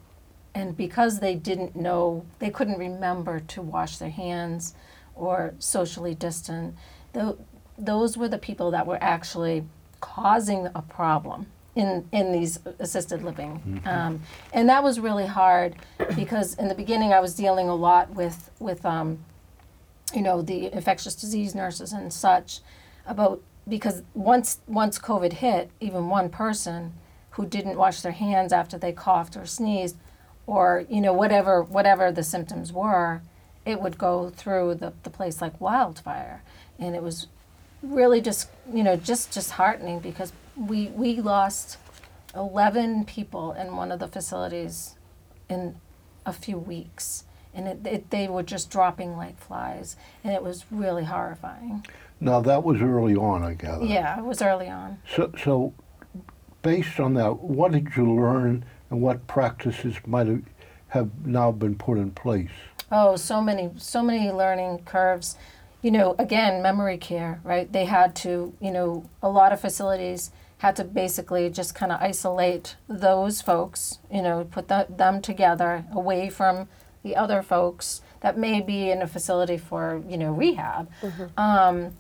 And 0.53 0.77
because 0.77 1.19
they 1.19 1.35
didn't 1.35 1.75
know, 1.75 2.25
they 2.39 2.49
couldn't 2.49 2.79
remember 2.79 3.41
to 3.41 3.61
wash 3.61 3.97
their 3.97 4.09
hands 4.09 4.73
or 5.15 5.53
socially 5.59 6.15
distant, 6.15 6.75
tho- 7.13 7.37
those 7.77 8.17
were 8.17 8.27
the 8.27 8.38
people 8.38 8.72
that 8.72 8.88
were 8.88 8.98
actually 9.01 9.63
causing 10.01 10.67
a 10.75 10.82
problem 10.82 11.48
in, 11.75 12.08
in 12.12 12.32
these 12.32 12.60
assisted 12.79 13.22
living. 13.24 13.82
Um, 13.86 14.22
and 14.53 14.70
that 14.70 14.84
was 14.84 15.00
really 15.00 15.25
hard 15.25 15.75
because 16.15 16.55
in 16.55 16.70
the 16.70 16.75
beginning 16.75 17.12
I 17.12 17.20
was 17.20 17.36
dealing 17.36 17.67
a 17.67 17.75
lot 17.75 18.12
with, 18.12 18.50
with 18.60 18.86
um, 18.86 19.20
you 20.13 20.22
know, 20.22 20.41
the 20.41 20.72
infectious 20.72 21.15
disease 21.15 21.53
nurses 21.53 21.91
and 21.91 22.12
such 22.13 22.62
about 23.05 23.41
because 23.67 24.03
once 24.13 24.60
once 24.67 25.00
COVID 25.00 25.34
hit, 25.34 25.72
even 25.79 26.10
one 26.10 26.29
person 26.29 26.94
who 27.32 27.46
didn't 27.46 27.77
wash 27.77 28.01
their 28.01 28.12
hands 28.12 28.53
after 28.53 28.77
they 28.77 28.91
coughed 28.91 29.36
or 29.36 29.46
sneezed, 29.46 29.98
or 30.48 30.86
you 30.89 31.01
know 31.01 31.13
whatever 31.13 31.63
whatever 31.63 32.12
the 32.12 32.24
symptoms 32.24 32.72
were, 32.72 33.22
it 33.65 33.82
would 33.82 33.98
go 33.98 34.29
through 34.29 34.75
the, 34.75 34.94
the 35.03 35.10
place 35.10 35.41
like 35.41 35.60
wildfire, 35.60 36.44
and 36.77 36.96
it 36.96 37.01
was 37.01 37.27
really 37.86 38.22
just 38.22 38.50
you 38.72 38.84
know 38.84 38.96
just 38.96 39.32
disheartening 39.32 40.00
because 40.00 40.34
we 40.56 40.88
we 40.88 41.22
lost 41.22 41.77
eleven 42.36 43.06
people 43.06 43.54
in 43.54 43.75
one 43.75 43.92
of 43.92 44.00
the 44.00 44.08
facilities 44.08 44.96
in 45.50 45.75
a 46.25 46.34
few 46.34 46.58
weeks. 46.58 47.24
And 47.54 47.68
it, 47.68 47.88
it, 47.88 48.10
they 48.10 48.27
were 48.27 48.44
just 48.44 48.70
dropping 48.70 49.15
like 49.15 49.39
flies. 49.39 49.96
And 50.24 50.34
it 50.34 50.44
was 50.44 50.65
really 50.70 51.06
horrifying. 51.06 51.86
Now 52.20 52.42
that 52.42 52.63
was 52.63 52.82
early 52.82 53.15
on, 53.15 53.44
I 53.44 53.54
gather. 53.54 53.86
yeah 53.86 54.18
it 54.20 54.25
was 54.25 54.42
early 54.42 54.68
on. 54.68 55.00
So, 55.15 55.32
so 55.42 55.74
based 56.62 57.00
on 57.00 57.13
that, 57.13 57.39
what 57.39 57.72
did 57.72 57.96
you 57.96 58.13
learn 58.13 58.65
and 58.89 59.01
what 59.01 59.25
practices 59.27 59.96
might 60.06 60.27
have, 60.27 60.42
have 60.89 61.25
now 61.25 61.51
been 61.51 61.75
put 61.75 61.98
in 61.98 62.12
place? 62.12 62.50
oh 62.92 63.15
so 63.15 63.42
many 63.42 63.72
so 63.77 64.04
many 64.04 64.32
learning 64.32 64.77
curves 64.86 65.38
you 65.86 65.92
know 65.92 66.15
again 66.18 66.62
memory 66.62 66.98
care 66.98 67.39
right 67.44 67.72
they 67.72 67.86
had 67.86 68.15
to 68.15 68.54
you 68.60 68.72
know 68.72 69.08
a 69.22 69.30
lot 69.30 69.54
of 69.54 69.60
facilities 69.60 70.32
had 70.60 70.75
to 70.75 70.84
basically 70.84 71.50
just 71.50 71.75
kind 71.75 71.92
of 71.92 72.01
isolate 72.01 72.75
those 72.88 73.42
folks 73.42 74.00
you 74.12 74.22
know 74.22 74.46
put 74.46 74.68
the, 74.68 74.88
them 74.89 75.22
together 75.22 75.86
away 75.92 76.30
from 76.30 76.68
the 77.04 77.15
other 77.15 77.42
folks 77.42 78.01
that 78.22 78.38
may 78.38 78.60
be 78.62 78.89
in 78.89 79.01
a 79.01 79.08
facility 79.08 79.58
for 79.58 80.01
you 80.10 80.18
know 80.18 80.32
rehab 80.32 80.89
um, 81.38 81.92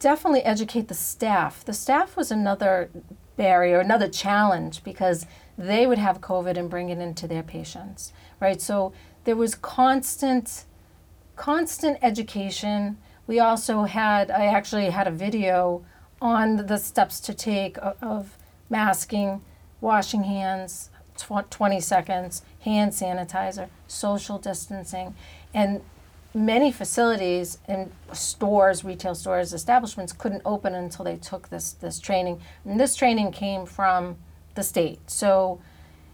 definitely 0.00 0.42
educate 0.42 0.88
the 0.88 0.94
staff. 0.94 1.64
The 1.64 1.72
staff 1.72 2.16
was 2.16 2.32
another 2.32 2.90
barrier, 3.36 3.78
another 3.78 4.08
challenge 4.08 4.82
because 4.82 5.26
they 5.56 5.86
would 5.86 5.98
have 5.98 6.20
COVID 6.20 6.56
and 6.56 6.68
bring 6.68 6.88
it 6.88 6.98
into 6.98 7.28
their 7.28 7.42
patients, 7.42 8.12
right? 8.40 8.60
So 8.60 8.92
there 9.24 9.36
was 9.36 9.54
constant, 9.54 10.64
constant 11.40 11.96
education. 12.02 12.98
We 13.26 13.40
also 13.40 13.84
had, 13.84 14.30
I 14.30 14.44
actually 14.44 14.90
had 14.90 15.08
a 15.08 15.10
video 15.10 15.82
on 16.20 16.66
the 16.66 16.76
steps 16.76 17.18
to 17.20 17.32
take 17.32 17.78
of, 18.02 18.36
masking, 18.68 19.40
washing 19.80 20.24
hands, 20.24 20.90
tw- 21.16 21.50
20 21.50 21.80
seconds, 21.80 22.42
hand 22.60 22.92
sanitizer, 22.92 23.70
social 23.88 24.36
distancing, 24.38 25.14
and 25.54 25.80
many 26.34 26.70
facilities 26.70 27.56
and 27.66 27.90
stores, 28.12 28.84
retail 28.84 29.14
stores, 29.14 29.54
establishments 29.54 30.12
couldn't 30.12 30.42
open 30.44 30.74
until 30.74 31.06
they 31.06 31.16
took 31.16 31.48
this 31.48 31.72
this 31.72 31.98
training. 31.98 32.38
And 32.66 32.78
this 32.78 32.94
training 32.94 33.32
came 33.32 33.64
from 33.64 34.18
the 34.56 34.62
state. 34.62 35.10
So 35.10 35.58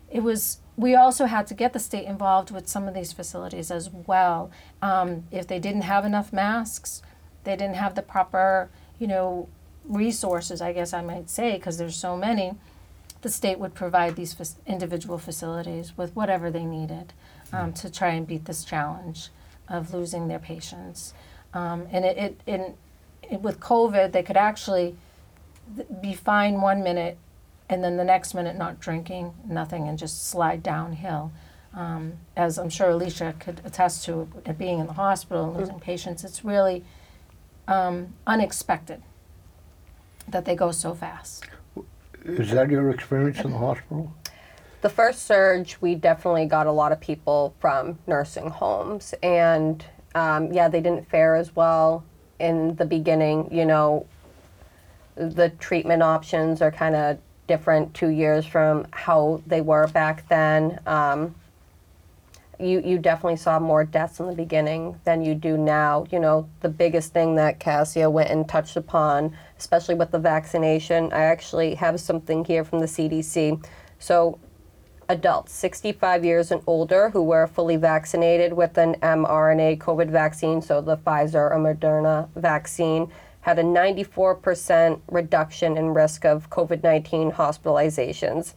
it 0.09 0.21
was 0.21 0.61
we 0.77 0.95
also 0.95 1.25
had 1.25 1.47
to 1.47 1.55
get 1.55 1.73
the 1.73 1.79
state 1.79 2.05
involved 2.07 2.51
with 2.51 2.69
some 2.69 2.87
of 2.87 2.95
these 2.95 3.13
facilities 3.13 3.71
as 3.71 3.89
well. 3.91 4.51
Um, 4.83 5.25
if 5.31 5.47
they 5.47 5.59
didn't 5.59 5.83
have 5.83 6.05
enough 6.05 6.33
masks, 6.33 7.03
they 7.45 7.57
didn't 7.57 7.77
have 7.77 7.95
the 7.95 8.03
proper, 8.03 8.69
you 8.99 9.07
know, 9.07 9.49
resources, 9.85 10.61
I 10.61 10.73
guess 10.73 10.93
I 10.93 11.01
might 11.01 11.31
say, 11.31 11.57
because 11.57 11.79
there's 11.79 11.97
so 11.97 12.17
many. 12.17 12.53
the 13.27 13.33
state 13.33 13.59
would 13.59 13.75
provide 13.75 14.15
these 14.15 14.55
individual 14.67 15.19
facilities 15.19 15.97
with 15.97 16.15
whatever 16.15 16.49
they 16.51 16.65
needed 16.65 17.13
um, 17.53 17.73
to 17.73 17.91
try 17.91 18.11
and 18.11 18.25
beat 18.25 18.45
this 18.45 18.65
challenge 18.65 19.31
of 19.69 19.93
losing 19.93 20.29
their 20.29 20.39
patients. 20.39 21.13
Um, 21.53 21.89
and 21.91 22.05
it, 22.05 22.17
it, 22.17 22.41
in, 22.47 22.75
it, 23.29 23.41
with 23.41 23.59
COVID, 23.59 24.13
they 24.13 24.23
could 24.23 24.37
actually 24.37 24.95
th- 25.75 25.89
be 26.01 26.15
fine 26.15 26.61
one 26.61 26.85
minute 26.85 27.19
and 27.69 27.83
then 27.83 27.97
the 27.97 28.05
next 28.05 28.35
minute 28.35 28.57
not 28.57 28.81
drinking, 28.81 29.35
nothing, 29.47 29.89
and 29.89 29.99
just 29.99 30.29
slide 30.29 30.63
downhill. 30.63 31.33
Um, 31.75 32.15
as 32.37 32.59
I'm 32.59 32.71
sure 32.71 32.91
Alicia 32.91 33.35
could 33.39 33.61
attest 33.65 34.05
to, 34.07 34.29
it 34.47 34.57
being 34.57 34.79
in 34.79 34.87
the 34.87 34.95
hospital 34.95 35.49
and 35.49 35.57
losing 35.57 35.79
patients, 35.79 36.25
it's 36.25 36.45
really 36.45 36.85
um, 37.69 38.15
unexpected 38.27 39.03
that 40.29 40.45
they 40.45 40.55
go 40.55 40.71
so 40.71 40.95
fast. 40.95 41.45
Is 42.25 42.51
that 42.53 42.71
your 42.71 42.91
experience 42.91 43.41
in 43.41 43.53
the 43.53 43.59
hospital? 43.59 44.13
The 44.81 44.89
first 44.89 45.27
surge, 45.27 45.79
we 45.81 45.95
definitely 45.95 46.47
got 46.47 46.67
a 46.67 46.73
lot 46.73 46.93
of 46.93 47.01
people 47.01 47.55
from 47.61 47.99
nursing 48.07 48.51
homes, 48.51 49.15
and 49.23 49.85
um, 50.15 50.53
yeah, 50.53 50.69
they 50.69 50.81
didn't 50.81 51.09
fare 51.09 51.37
as 51.37 51.55
well 51.55 52.05
in 52.39 52.77
the 52.77 52.87
beginning. 52.87 53.49
You 53.53 53.67
know, 53.67 54.07
the 55.15 55.51
treatment 55.59 56.03
options 56.03 56.63
are 56.63 56.71
kind 56.71 56.95
of 56.95 57.19
different 57.47 57.95
two 57.95 58.09
years 58.09 58.45
from 58.47 58.87
how 58.93 59.43
they 59.47 59.61
were 59.61 59.87
back 59.89 60.29
then. 60.29 60.81
Um, 60.87 61.35
you 62.59 62.81
you 62.81 62.99
definitely 62.99 63.37
saw 63.37 63.59
more 63.59 63.85
deaths 63.85 64.21
in 64.21 64.27
the 64.27 64.35
beginning 64.35 64.99
than 65.05 65.25
you 65.25 65.35
do 65.35 65.57
now. 65.57 66.07
You 66.11 66.21
know, 66.21 66.49
the 66.61 66.69
biggest 66.69 67.13
thing 67.13 67.35
that 67.37 67.61
Cassia 67.61 68.09
went 68.09 68.31
and 68.31 68.49
touched 68.49 68.77
upon, 68.77 69.37
especially 69.59 69.95
with 69.95 70.11
the 70.11 70.19
vaccination. 70.19 71.13
I 71.13 71.23
actually 71.25 71.75
have 71.75 72.01
something 72.01 72.45
here 72.45 72.65
from 72.65 72.81
the 72.81 72.87
CDC. 72.87 73.65
So, 73.99 74.39
adults 75.09 75.53
65 75.53 76.25
years 76.25 76.51
and 76.51 76.63
older 76.67 77.11
who 77.11 77.23
were 77.23 77.47
fully 77.47 77.77
vaccinated 77.77 78.53
with 78.53 78.79
an 78.79 78.95
mRNA 78.97 79.79
COVID 79.79 80.11
vaccine, 80.11 80.63
so 80.63 80.81
the 80.81 80.97
Pfizer 80.97 81.51
or 81.51 81.57
Moderna 81.59 82.29
vaccine, 82.35 83.11
had 83.47 83.61
a 83.61 83.63
94% 83.63 85.01
reduction 85.09 85.77
in 85.77 85.95
risk 85.95 86.25
of 86.25 86.51
COVID 86.51 86.83
19 86.83 87.31
hospitalizations. 87.31 88.55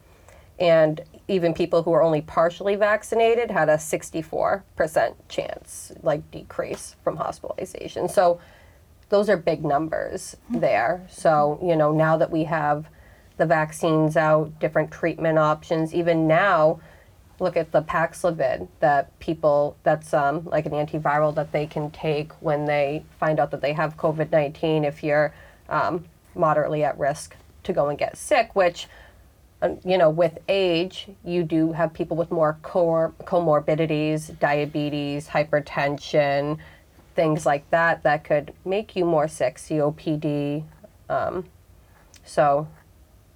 And 0.58 1.00
even 1.28 1.54
people 1.54 1.84
who 1.84 1.92
were 1.92 2.02
only 2.02 2.22
partially 2.22 2.74
vaccinated 2.74 3.52
had 3.52 3.68
a 3.68 3.76
64% 3.76 5.14
chance, 5.28 5.92
like 6.02 6.28
decrease 6.32 6.96
from 7.04 7.18
hospitalization. 7.18 8.08
So 8.08 8.40
those 9.10 9.28
are 9.28 9.36
big 9.36 9.64
numbers 9.64 10.36
there. 10.50 11.06
So, 11.08 11.60
you 11.62 11.76
know, 11.76 11.92
now 11.92 12.16
that 12.16 12.32
we 12.32 12.42
have 12.44 12.86
the 13.36 13.46
vaccines 13.46 14.16
out, 14.16 14.58
different 14.58 14.90
treatment 14.90 15.38
options, 15.38 15.94
even 15.94 16.26
now, 16.26 16.80
look 17.40 17.56
at 17.56 17.72
the 17.72 17.82
Paxlovid 17.82 18.68
that 18.80 19.18
people, 19.18 19.76
that's 19.82 20.14
um, 20.14 20.44
like 20.44 20.66
an 20.66 20.72
antiviral 20.72 21.34
that 21.34 21.50
they 21.52 21.66
can 21.66 21.90
take 21.90 22.32
when 22.40 22.66
they 22.66 23.04
find 23.18 23.40
out 23.40 23.50
that 23.50 23.62
they 23.62 23.72
have 23.72 23.96
COVID 23.96 24.30
19 24.30 24.84
if 24.84 25.02
you're 25.02 25.34
um, 25.68 26.04
moderately 26.34 26.84
at 26.84 26.98
risk 26.98 27.34
to 27.64 27.72
go 27.72 27.88
and 27.88 27.98
get 27.98 28.16
sick, 28.16 28.54
which 28.54 28.86
uh, 29.62 29.74
you 29.84 29.98
know, 29.98 30.08
with 30.08 30.38
age, 30.48 31.08
you 31.24 31.42
do 31.42 31.72
have 31.72 31.92
people 31.92 32.16
with 32.16 32.30
more 32.30 32.58
cor- 32.62 33.12
comorbidities, 33.24 34.38
diabetes, 34.38 35.28
hypertension, 35.28 36.58
things 37.14 37.44
like 37.44 37.68
that, 37.70 38.02
that 38.02 38.24
could 38.24 38.54
make 38.64 38.96
you 38.96 39.04
more 39.04 39.28
sick, 39.28 39.56
COPD. 39.56 40.64
Um, 41.10 41.44
so 42.24 42.68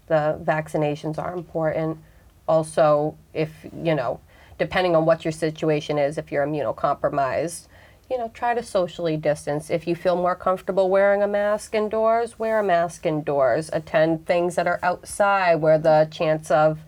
the 0.07 0.41
vaccinations 0.43 1.19
are 1.19 1.35
important. 1.35 1.99
Also, 2.47 3.17
if, 3.33 3.51
you 3.83 3.95
know, 3.95 4.21
depending 4.59 4.95
on 4.95 5.05
what 5.07 5.25
your 5.25 5.33
situation 5.33 5.99
is, 5.99 6.19
if 6.19 6.31
you're 6.31 6.47
immunocompromised, 6.47 7.69
you 8.11 8.19
know, 8.19 8.29
try 8.35 8.55
to 8.55 8.63
socially 8.63 9.17
distance. 9.17 9.71
If 9.71 9.87
you 9.87 9.97
feel 9.97 10.17
more 10.17 10.35
comfortable 10.35 10.91
wearing 10.91 11.23
a 11.23 11.27
mask 11.27 11.75
indoors, 11.75 12.39
wear 12.39 12.61
a 12.61 12.63
mask 12.63 13.07
indoors. 13.07 13.71
Attend 13.73 14.27
things 14.27 14.57
that 14.57 14.67
are 14.67 14.79
outside 14.83 15.57
where 15.57 15.79
the 15.79 16.09
chance 16.11 16.51
of, 16.51 16.81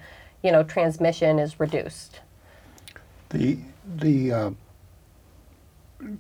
you 0.43 0.53
know, 0.53 0.63
transmission 0.63 1.39
is 1.39 1.59
reduced. 1.59 2.21
The 3.31 3.59
the 3.97 4.33
uh, 4.33 4.51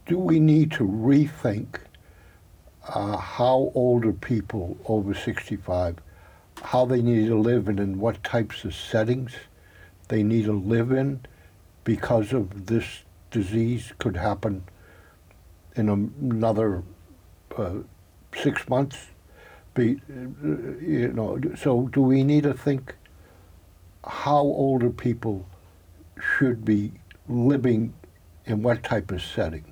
do 0.07 0.19
we 0.19 0.41
need 0.41 0.73
to 0.73 0.85
rethink 0.85 1.79
uh, 2.89 3.17
how 3.17 3.71
older 3.75 4.13
people 4.13 4.77
over 4.87 5.15
65 5.15 5.97
how 6.67 6.85
they 6.85 7.01
need 7.03 7.27
to 7.27 7.39
live 7.39 7.69
and 7.69 7.79
in 7.81 7.99
what 7.99 8.23
types 8.25 8.65
of 8.65 8.75
settings 8.75 9.33
they 10.09 10.23
need 10.23 10.45
to 10.45 10.53
live 10.53 10.93
in 10.93 11.21
because 11.85 12.33
of 12.33 12.67
this 12.67 13.03
disease 13.31 13.93
could 13.99 14.17
happen 14.17 14.63
in 15.75 15.89
another 15.89 16.83
uh, 17.57 17.75
six 18.35 18.69
months 18.69 19.09
be 19.75 20.01
you 20.81 21.13
know 21.15 21.39
so 21.57 21.89
do 21.89 22.01
we 22.01 22.25
need 22.25 22.43
to 22.43 22.55
think 22.55 22.95
how 24.07 24.39
older 24.39 24.91
people 24.91 25.47
should 26.21 26.65
be 26.65 26.93
living 27.29 27.93
in 28.45 28.63
what 28.63 28.83
type 28.83 29.11
of 29.11 29.23
setting? 29.23 29.65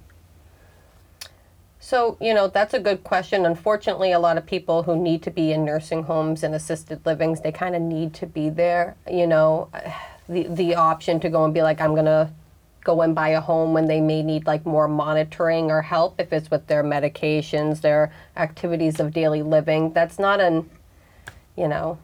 So, 1.84 2.16
you 2.18 2.32
know, 2.32 2.48
that's 2.48 2.72
a 2.72 2.80
good 2.80 3.04
question. 3.04 3.44
Unfortunately, 3.44 4.12
a 4.12 4.18
lot 4.18 4.38
of 4.38 4.46
people 4.46 4.84
who 4.84 4.96
need 4.96 5.22
to 5.24 5.30
be 5.30 5.52
in 5.52 5.66
nursing 5.66 6.04
homes 6.04 6.42
and 6.42 6.54
assisted 6.54 7.04
livings, 7.04 7.42
they 7.42 7.52
kind 7.52 7.76
of 7.76 7.82
need 7.82 8.14
to 8.14 8.26
be 8.26 8.48
there. 8.48 8.96
You 9.06 9.26
know, 9.26 9.68
the 10.26 10.44
the 10.48 10.76
option 10.76 11.20
to 11.20 11.28
go 11.28 11.44
and 11.44 11.52
be 11.52 11.60
like, 11.60 11.82
I'm 11.82 11.94
gonna 11.94 12.32
go 12.84 13.02
and 13.02 13.14
buy 13.14 13.28
a 13.28 13.40
home 13.42 13.74
when 13.74 13.86
they 13.86 14.00
may 14.00 14.22
need 14.22 14.46
like 14.46 14.64
more 14.64 14.88
monitoring 14.88 15.70
or 15.70 15.82
help 15.82 16.18
if 16.18 16.32
it's 16.32 16.50
with 16.50 16.66
their 16.68 16.82
medications, 16.82 17.82
their 17.82 18.10
activities 18.34 18.98
of 18.98 19.12
daily 19.12 19.42
living. 19.42 19.92
That's 19.92 20.18
not 20.18 20.40
an, 20.40 20.70
you 21.54 21.68
know, 21.68 21.98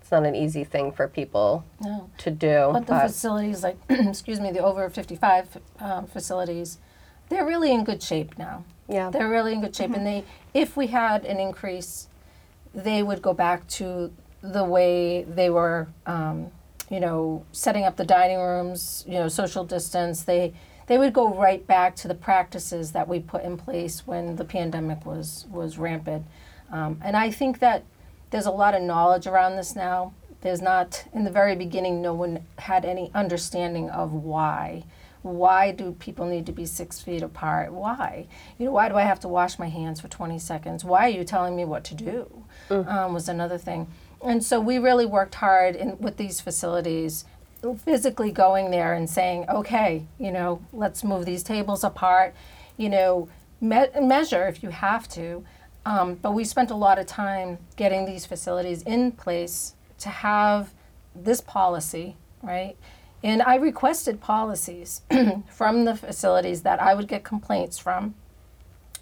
it's 0.00 0.12
not 0.12 0.24
an 0.24 0.36
easy 0.36 0.62
thing 0.62 0.92
for 0.92 1.08
people 1.08 1.64
No. 1.80 2.08
to 2.18 2.30
do. 2.30 2.70
But 2.72 2.86
the 2.86 3.00
facilities, 3.00 3.64
like, 3.64 3.78
excuse 3.88 4.38
me, 4.38 4.52
the 4.52 4.60
over 4.60 4.88
55 4.88 5.58
um, 5.80 6.06
facilities, 6.06 6.78
they're 7.28 7.44
really 7.44 7.72
in 7.72 7.82
good 7.82 8.00
shape 8.00 8.38
now. 8.38 8.64
Yeah. 8.92 9.10
They're 9.10 9.30
really 9.30 9.54
in 9.54 9.62
good 9.62 9.74
shape, 9.74 9.94
and 9.94 10.06
they, 10.06 10.24
if 10.52 10.76
we 10.76 10.88
had 10.88 11.24
an 11.24 11.40
increase, 11.40 12.08
they 12.74 13.02
would 13.02 13.22
go 13.22 13.32
back 13.32 13.66
to 13.68 14.12
the 14.42 14.64
way 14.64 15.24
they 15.24 15.48
were, 15.48 15.88
um, 16.04 16.50
you 16.90 17.00
know, 17.00 17.44
setting 17.52 17.84
up 17.84 17.96
the 17.96 18.04
dining 18.04 18.38
rooms, 18.38 19.04
you 19.08 19.14
know, 19.14 19.28
social 19.28 19.64
distance. 19.64 20.22
They 20.22 20.52
they 20.88 20.98
would 20.98 21.14
go 21.14 21.32
right 21.32 21.66
back 21.66 21.96
to 21.96 22.08
the 22.08 22.14
practices 22.14 22.92
that 22.92 23.08
we 23.08 23.18
put 23.20 23.44
in 23.44 23.56
place 23.56 24.06
when 24.06 24.36
the 24.36 24.44
pandemic 24.44 25.06
was 25.06 25.46
was 25.50 25.78
rampant. 25.78 26.26
Um, 26.70 27.00
and 27.02 27.16
I 27.16 27.30
think 27.30 27.60
that 27.60 27.84
there's 28.30 28.46
a 28.46 28.50
lot 28.50 28.74
of 28.74 28.82
knowledge 28.82 29.26
around 29.26 29.56
this 29.56 29.74
now. 29.74 30.12
There's 30.42 30.60
not 30.60 31.04
in 31.14 31.24
the 31.24 31.30
very 31.30 31.54
beginning, 31.54 32.02
no 32.02 32.12
one 32.12 32.44
had 32.58 32.84
any 32.84 33.10
understanding 33.14 33.88
of 33.88 34.12
why. 34.12 34.84
Why 35.22 35.70
do 35.70 35.92
people 35.92 36.26
need 36.26 36.46
to 36.46 36.52
be 36.52 36.66
six 36.66 37.00
feet 37.00 37.22
apart? 37.22 37.72
Why? 37.72 38.26
You 38.58 38.66
know, 38.66 38.72
why 38.72 38.88
do 38.88 38.96
I 38.96 39.02
have 39.02 39.20
to 39.20 39.28
wash 39.28 39.58
my 39.58 39.68
hands 39.68 40.00
for 40.00 40.08
20 40.08 40.38
seconds? 40.38 40.84
Why 40.84 41.06
are 41.06 41.10
you 41.10 41.24
telling 41.24 41.56
me 41.56 41.64
what 41.64 41.84
to 41.84 41.94
do? 41.94 42.44
Um, 42.88 43.14
was 43.14 43.28
another 43.28 43.58
thing. 43.58 43.86
And 44.24 44.42
so 44.42 44.60
we 44.60 44.78
really 44.78 45.06
worked 45.06 45.36
hard 45.36 45.76
in, 45.76 45.98
with 45.98 46.16
these 46.16 46.40
facilities, 46.40 47.24
physically 47.84 48.30
going 48.32 48.70
there 48.70 48.92
and 48.94 49.08
saying, 49.08 49.46
okay, 49.48 50.06
you 50.18 50.32
know, 50.32 50.60
let's 50.72 51.04
move 51.04 51.24
these 51.24 51.42
tables 51.42 51.84
apart, 51.84 52.34
you 52.76 52.88
know, 52.88 53.28
me- 53.60 53.88
measure 54.00 54.48
if 54.48 54.62
you 54.62 54.70
have 54.70 55.08
to. 55.10 55.44
Um, 55.84 56.14
but 56.14 56.32
we 56.32 56.44
spent 56.44 56.70
a 56.70 56.76
lot 56.76 56.98
of 56.98 57.06
time 57.06 57.58
getting 57.76 58.04
these 58.04 58.26
facilities 58.26 58.82
in 58.82 59.12
place 59.12 59.74
to 59.98 60.08
have 60.08 60.72
this 61.14 61.40
policy, 61.40 62.16
right? 62.42 62.76
And 63.22 63.42
I 63.42 63.56
requested 63.56 64.20
policies 64.20 65.02
from 65.48 65.84
the 65.84 65.94
facilities 65.94 66.62
that 66.62 66.80
I 66.80 66.94
would 66.94 67.08
get 67.08 67.22
complaints 67.22 67.78
from. 67.78 68.14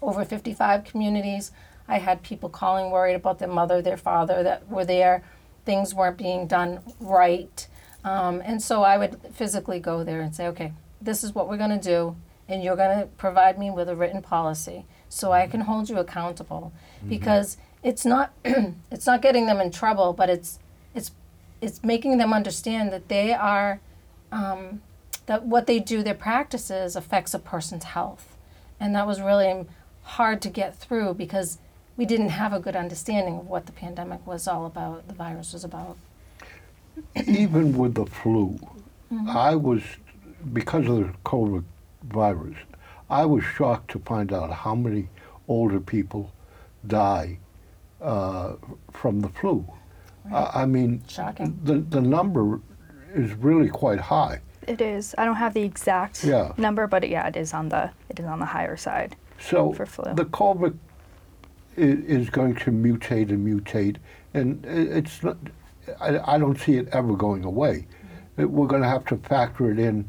Over 0.01 0.25
55 0.25 0.83
communities, 0.83 1.51
I 1.87 1.99
had 1.99 2.23
people 2.23 2.49
calling 2.49 2.91
worried 2.91 3.15
about 3.15 3.39
their 3.39 3.47
mother, 3.47 3.81
their 3.81 3.97
father 3.97 4.43
that 4.43 4.69
were 4.69 4.85
there. 4.85 5.23
Things 5.65 5.93
weren't 5.93 6.17
being 6.17 6.47
done 6.47 6.79
right. 6.99 7.67
Um, 8.03 8.41
and 8.43 8.61
so 8.61 8.83
I 8.83 8.97
would 8.97 9.19
physically 9.33 9.79
go 9.79 10.03
there 10.03 10.21
and 10.21 10.33
say, 10.33 10.47
okay, 10.47 10.73
this 11.01 11.23
is 11.23 11.33
what 11.33 11.49
we're 11.49 11.57
going 11.57 11.77
to 11.77 11.77
do, 11.79 12.15
and 12.47 12.63
you're 12.63 12.75
going 12.75 12.99
to 12.99 13.05
provide 13.07 13.57
me 13.59 13.71
with 13.71 13.89
a 13.89 13.95
written 13.95 14.21
policy 14.21 14.85
so 15.09 15.31
I 15.31 15.47
can 15.47 15.61
hold 15.61 15.89
you 15.89 15.97
accountable. 15.97 16.71
Because 17.07 17.57
it's 17.83 18.05
not 18.05 18.31
it's 18.91 19.05
not 19.05 19.21
getting 19.21 19.45
them 19.47 19.59
in 19.59 19.71
trouble, 19.71 20.13
but 20.13 20.29
it's 20.29 20.59
it's 20.93 21.11
it's 21.61 21.83
making 21.83 22.17
them 22.17 22.33
understand 22.33 22.91
that 22.91 23.07
they 23.07 23.33
are 23.33 23.79
um, 24.31 24.81
that 25.25 25.43
what 25.45 25.67
they 25.67 25.79
do, 25.79 26.03
their 26.03 26.13
practices, 26.13 26.95
affects 26.95 27.33
a 27.33 27.39
person's 27.39 27.83
health, 27.83 28.37
and 28.79 28.95
that 28.95 29.07
was 29.07 29.21
really 29.21 29.65
hard 30.03 30.41
to 30.41 30.49
get 30.49 30.75
through 30.75 31.13
because 31.13 31.57
we 31.97 32.05
didn't 32.05 32.29
have 32.29 32.53
a 32.53 32.59
good 32.59 32.75
understanding 32.75 33.37
of 33.37 33.47
what 33.47 33.65
the 33.65 33.71
pandemic 33.71 34.25
was 34.25 34.47
all 34.47 34.65
about, 34.65 35.07
the 35.07 35.13
virus 35.13 35.53
was 35.53 35.63
about. 35.63 35.97
even 37.27 37.77
with 37.77 37.95
the 37.95 38.05
flu, 38.05 38.57
I 39.27 39.55
was, 39.55 39.83
because 40.53 40.87
of 40.87 40.97
the 40.97 41.13
COVID 41.25 41.63
virus, 42.03 42.57
I 43.09 43.25
was 43.25 43.43
shocked 43.43 43.91
to 43.91 43.99
find 43.99 44.31
out 44.33 44.51
how 44.51 44.73
many 44.73 45.09
older 45.47 45.79
people 45.79 46.31
die 46.87 47.37
uh, 48.01 48.53
from 48.91 49.19
the 49.19 49.29
flu. 49.29 49.65
I 50.31 50.61
I 50.61 50.65
mean, 50.65 51.03
Shocking. 51.07 51.59
the, 51.63 51.75
the 51.79 52.01
number 52.01 52.61
is 53.13 53.33
really 53.33 53.69
quite 53.69 53.99
high. 53.99 54.41
It 54.67 54.81
is. 54.81 55.15
I 55.17 55.25
don't 55.25 55.35
have 55.35 55.53
the 55.53 55.63
exact 55.63 56.23
Yeah. 56.23 56.53
number, 56.57 56.87
but 56.87 57.07
yeah, 57.07 57.27
it 57.27 57.35
is 57.35 57.53
on 57.53 57.69
the 57.69 57.89
it 58.09 58.19
is 58.19 58.25
on 58.25 58.39
the 58.39 58.45
higher 58.45 58.77
side. 58.77 59.15
So 59.39 59.73
For 59.73 59.85
flu. 59.85 60.13
the 60.13 60.25
COVID 60.25 60.77
is 61.75 62.29
going 62.29 62.55
to 62.55 62.71
mutate 62.71 63.29
and 63.29 63.45
mutate, 63.47 63.97
and 64.33 64.65
i- 64.67 64.69
it's 64.69 65.23
not. 65.23 65.37
I, 65.99 66.35
I 66.35 66.37
don't 66.37 66.59
see 66.59 66.77
it 66.77 66.87
ever 66.91 67.15
going 67.15 67.43
away. 67.43 67.87
It- 68.37 68.49
we're 68.51 68.67
going 68.67 68.83
to 68.83 68.87
have 68.87 69.05
to 69.05 69.17
factor 69.17 69.71
it 69.71 69.79
in, 69.79 70.07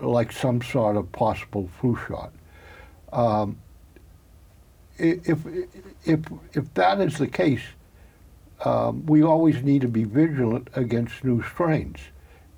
like 0.00 0.32
some 0.32 0.60
sort 0.62 0.96
of 0.96 1.10
possible 1.12 1.68
flu 1.80 1.96
shot. 2.08 2.32
Um, 3.12 3.58
if 4.98 5.44
if 6.04 6.20
if 6.54 6.74
that 6.74 7.00
is 7.00 7.18
the 7.18 7.26
case, 7.28 7.62
um, 8.64 9.04
we 9.06 9.22
always 9.22 9.62
need 9.62 9.82
to 9.82 9.88
be 9.88 10.04
vigilant 10.04 10.68
against 10.74 11.22
new 11.24 11.42
strains, 11.42 11.98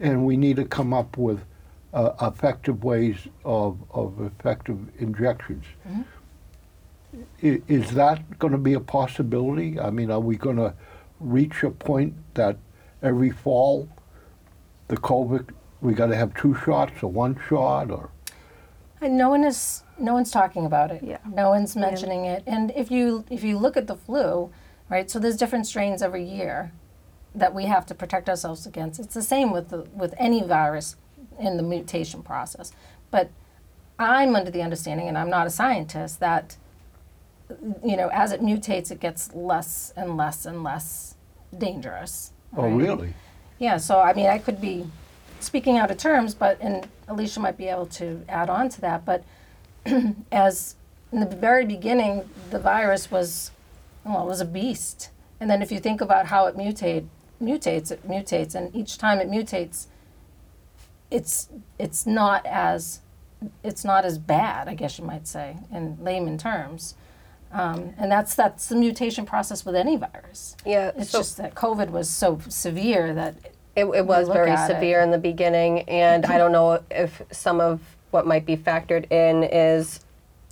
and 0.00 0.24
we 0.24 0.36
need 0.36 0.56
to 0.56 0.64
come 0.64 0.92
up 0.92 1.16
with 1.16 1.40
uh, 1.92 2.12
effective 2.22 2.84
ways 2.84 3.16
of, 3.44 3.78
of 3.90 4.20
effective 4.20 4.78
injections. 4.98 5.64
I- 7.42 7.62
Is 7.68 7.92
that 7.92 8.38
going 8.38 8.52
to 8.52 8.58
be 8.58 8.74
a 8.74 8.80
possibility? 8.80 9.80
I 9.80 9.90
mean, 9.90 10.10
are 10.10 10.20
we 10.20 10.36
going 10.36 10.56
to 10.56 10.74
reach 11.20 11.62
a 11.62 11.70
point 11.70 12.14
that 12.34 12.58
every 13.02 13.30
fall, 13.30 13.88
the 14.88 14.96
COVID, 14.96 15.50
we 15.80 15.94
got 15.94 16.06
to 16.08 16.16
have 16.16 16.34
two 16.34 16.54
shots 16.64 17.02
or 17.02 17.10
one 17.10 17.38
shot 17.48 17.90
or? 17.90 18.10
And 19.00 19.16
no 19.16 19.28
one 19.30 19.44
is 19.44 19.82
no 19.98 20.12
one's 20.14 20.30
talking 20.30 20.66
about 20.66 20.90
it. 20.90 21.02
Yeah. 21.04 21.18
No 21.32 21.50
one's 21.50 21.76
mentioning 21.76 22.24
it. 22.24 22.42
And 22.46 22.72
if 22.74 22.90
you 22.90 23.24
if 23.30 23.44
you 23.44 23.56
look 23.56 23.76
at 23.76 23.86
the 23.86 23.94
flu, 23.94 24.50
right? 24.90 25.08
So 25.08 25.20
there's 25.20 25.36
different 25.36 25.66
strains 25.68 26.02
every 26.02 26.24
year 26.24 26.72
that 27.34 27.54
we 27.54 27.64
have 27.66 27.86
to 27.86 27.94
protect 27.94 28.28
ourselves 28.28 28.66
against. 28.66 29.00
It's 29.00 29.14
the 29.14 29.22
same 29.22 29.50
with 29.52 29.68
the 29.68 29.82
with 29.94 30.14
any 30.18 30.42
virus 30.42 30.96
in 31.38 31.56
the 31.56 31.62
mutation 31.62 32.22
process. 32.22 32.72
But 33.10 33.30
I'm 33.98 34.34
under 34.34 34.50
the 34.50 34.62
understanding, 34.62 35.08
and 35.08 35.16
I'm 35.16 35.30
not 35.30 35.46
a 35.46 35.50
scientist, 35.50 36.20
that 36.20 36.56
you 37.84 37.96
know 37.96 38.08
as 38.08 38.32
it 38.32 38.40
mutates, 38.40 38.90
it 38.90 39.00
gets 39.00 39.34
less 39.34 39.92
and 39.96 40.16
less 40.16 40.46
and 40.46 40.62
less 40.62 41.14
dangerous. 41.56 42.32
Oh, 42.56 42.68
really? 42.68 43.14
Yeah, 43.58 43.76
so 43.76 44.00
I 44.00 44.12
mean, 44.14 44.26
I 44.26 44.38
could 44.38 44.60
be 44.60 44.86
speaking 45.40 45.78
out 45.78 45.90
of 45.90 45.96
terms, 45.96 46.34
but, 46.34 46.58
and 46.60 46.88
Alicia 47.06 47.40
might 47.40 47.56
be 47.56 47.68
able 47.68 47.86
to 47.86 48.24
add 48.28 48.50
on 48.50 48.68
to 48.70 48.80
that, 48.80 49.04
but 49.04 49.24
as 50.32 50.76
in 51.12 51.20
the 51.20 51.26
very 51.26 51.64
beginning, 51.64 52.28
the 52.50 52.58
virus 52.58 53.10
was, 53.10 53.50
well, 54.04 54.22
it 54.22 54.26
was 54.26 54.40
a 54.40 54.44
beast. 54.44 55.10
And 55.40 55.48
then 55.48 55.62
if 55.62 55.70
you 55.70 55.78
think 55.78 56.00
about 56.00 56.26
how 56.26 56.46
it 56.46 56.56
mutate, 56.56 57.06
mutates, 57.42 57.90
it 57.90 58.06
mutates, 58.06 58.54
and 58.54 58.74
each 58.74 58.98
time 58.98 59.18
it 59.18 59.28
mutates, 59.28 59.86
it's, 61.10 61.48
it's 61.78 62.06
not 62.06 62.44
as, 62.46 63.00
it's 63.62 63.84
not 63.84 64.04
as 64.04 64.18
bad, 64.18 64.68
I 64.68 64.74
guess 64.74 64.98
you 64.98 65.04
might 65.04 65.26
say, 65.26 65.56
in 65.72 65.96
layman 66.00 66.38
terms. 66.38 66.94
Um, 67.50 67.94
and 67.96 68.12
that's, 68.12 68.34
that's 68.34 68.66
the 68.66 68.76
mutation 68.76 69.24
process 69.24 69.64
with 69.64 69.74
any 69.74 69.96
virus. 69.96 70.56
Yeah, 70.66 70.92
It's 70.96 71.10
so 71.10 71.20
just 71.20 71.36
that 71.38 71.54
COVID 71.54 71.90
was 71.90 72.08
so 72.10 72.40
severe 72.48 73.14
that 73.14 73.36
it, 73.74 73.86
it 73.86 74.06
was 74.06 74.28
very 74.28 74.50
at 74.50 74.68
it. 74.68 74.74
severe 74.74 75.00
in 75.00 75.10
the 75.10 75.18
beginning, 75.18 75.82
and 75.82 76.26
I 76.26 76.36
don't 76.36 76.52
know 76.52 76.82
if 76.90 77.22
some 77.30 77.60
of 77.60 77.80
what 78.10 78.26
might 78.26 78.44
be 78.44 78.56
factored 78.56 79.10
in 79.12 79.44
is 79.44 80.00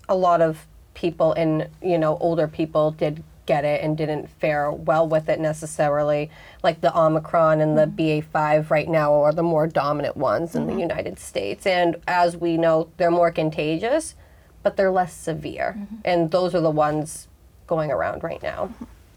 a 0.08 0.14
lot 0.16 0.40
of 0.40 0.64
people 0.94 1.32
in 1.34 1.68
you 1.82 1.98
know 1.98 2.16
older 2.18 2.46
people 2.48 2.92
did 2.92 3.22
get 3.46 3.64
it 3.64 3.82
and 3.82 3.96
didn't 3.96 4.28
fare 4.28 4.70
well 4.70 5.08
with 5.08 5.28
it 5.28 5.40
necessarily. 5.40 6.30
Like 6.62 6.80
the 6.80 6.96
Omicron 6.96 7.60
and 7.60 7.78
the 7.78 7.86
mm-hmm. 7.86 8.36
BA5 8.36 8.70
right 8.70 8.88
now 8.88 9.14
are 9.14 9.32
the 9.32 9.42
more 9.42 9.66
dominant 9.66 10.16
ones 10.16 10.54
in 10.54 10.66
the 10.66 10.72
mm-hmm. 10.72 10.80
United 10.80 11.18
States, 11.18 11.66
and 11.66 11.96
as 12.06 12.36
we 12.36 12.56
know, 12.56 12.88
they're 12.96 13.10
more 13.10 13.30
contagious, 13.30 14.14
but 14.62 14.76
they're 14.76 14.90
less 14.90 15.14
severe, 15.14 15.76
mm-hmm. 15.78 15.96
and 16.04 16.30
those 16.30 16.54
are 16.54 16.60
the 16.60 16.70
ones 16.70 17.28
going 17.66 17.90
around 17.90 18.22
right 18.22 18.42
now. 18.42 18.70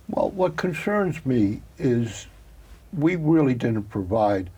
Well, 0.08 0.32
what 0.32 0.56
concerns 0.56 1.26
me 1.26 1.62
is 1.78 2.28
we 2.98 3.16
really 3.16 3.54
didn't 3.54 3.84
provide 3.84 4.50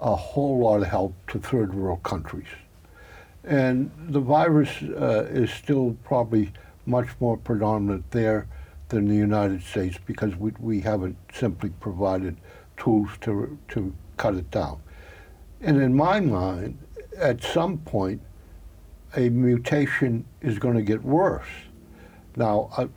a 0.00 0.14
whole 0.14 0.58
lot 0.58 0.82
of 0.82 0.88
help 0.88 1.14
to 1.28 1.38
third 1.38 1.74
world 1.74 2.02
countries. 2.02 2.48
And 3.44 3.90
the 4.08 4.20
virus 4.20 4.70
uh, 4.82 5.28
is 5.30 5.50
still 5.50 5.96
probably 6.04 6.52
much 6.86 7.08
more 7.20 7.36
predominant 7.36 8.10
there 8.10 8.46
than 8.88 9.08
the 9.08 9.14
United 9.14 9.62
States 9.62 9.98
because 10.06 10.36
we, 10.36 10.52
we 10.60 10.80
haven't 10.80 11.16
simply 11.32 11.70
provided 11.80 12.36
tools 12.76 13.08
to, 13.22 13.58
to 13.68 13.94
cut 14.16 14.34
it 14.34 14.50
down. 14.50 14.80
And 15.60 15.80
in 15.80 15.94
my 15.94 16.20
mind, 16.20 16.78
at 17.16 17.42
some 17.42 17.78
point, 17.78 18.20
a 19.16 19.28
mutation 19.28 20.24
is 20.42 20.58
going 20.58 20.74
to 20.74 20.82
get 20.82 21.02
worse. 21.02 21.48
Now, 22.36 22.68
I, 22.76 22.88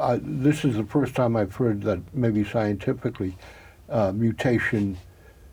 I, 0.00 0.20
this 0.22 0.64
is 0.64 0.76
the 0.76 0.84
first 0.84 1.14
time 1.16 1.36
I've 1.36 1.54
heard 1.54 1.82
that 1.82 2.00
maybe 2.14 2.44
scientifically 2.44 3.36
uh, 3.88 4.12
mutation 4.12 4.96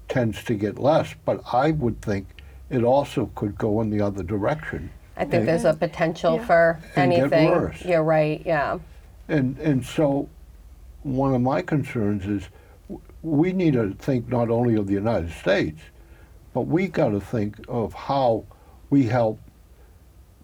tends 0.07 0.43
to 0.43 0.53
get 0.53 0.77
less, 0.77 1.15
but 1.25 1.41
I 1.51 1.71
would 1.71 1.99
think 2.01 2.27
it 2.69 2.83
also 2.83 3.31
could 3.35 3.57
go 3.57 3.81
in 3.81 3.89
the 3.89 4.01
other 4.01 4.21
direction. 4.23 4.91
I 5.17 5.21
think 5.21 5.33
And- 5.33 5.47
there's 5.47 5.65
a 5.65 5.73
potential 5.73 6.35
Yeah. 6.35 6.45
for 6.45 6.79
And 6.95 7.11
get 7.11 7.19
anything. 7.21 7.49
worse. 7.49 7.83
You're 7.83 8.03
right. 8.03 8.41
Yeah. 8.45 8.77
And, 9.27 9.57
and 9.57 9.85
so 9.85 10.29
one 11.03 11.33
of 11.33 11.41
my 11.41 11.61
concerns 11.61 12.25
is 12.25 12.49
we 13.23 13.53
need 13.53 13.73
to 13.73 13.93
think 13.93 14.27
not 14.27 14.49
only 14.49 14.75
of 14.75 14.87
the 14.87 14.93
United 14.93 15.31
States, 15.31 15.81
but 16.53 16.61
we 16.61 16.87
got 16.87 17.09
to 17.09 17.19
think 17.19 17.57
of 17.67 17.93
how 17.93 18.45
we 18.89 19.03
help, 19.03 19.39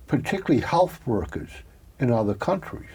particularly 0.08 0.62
health 0.62 1.00
workers 1.06 1.50
in 2.00 2.12
other 2.12 2.34
countries. 2.34 2.90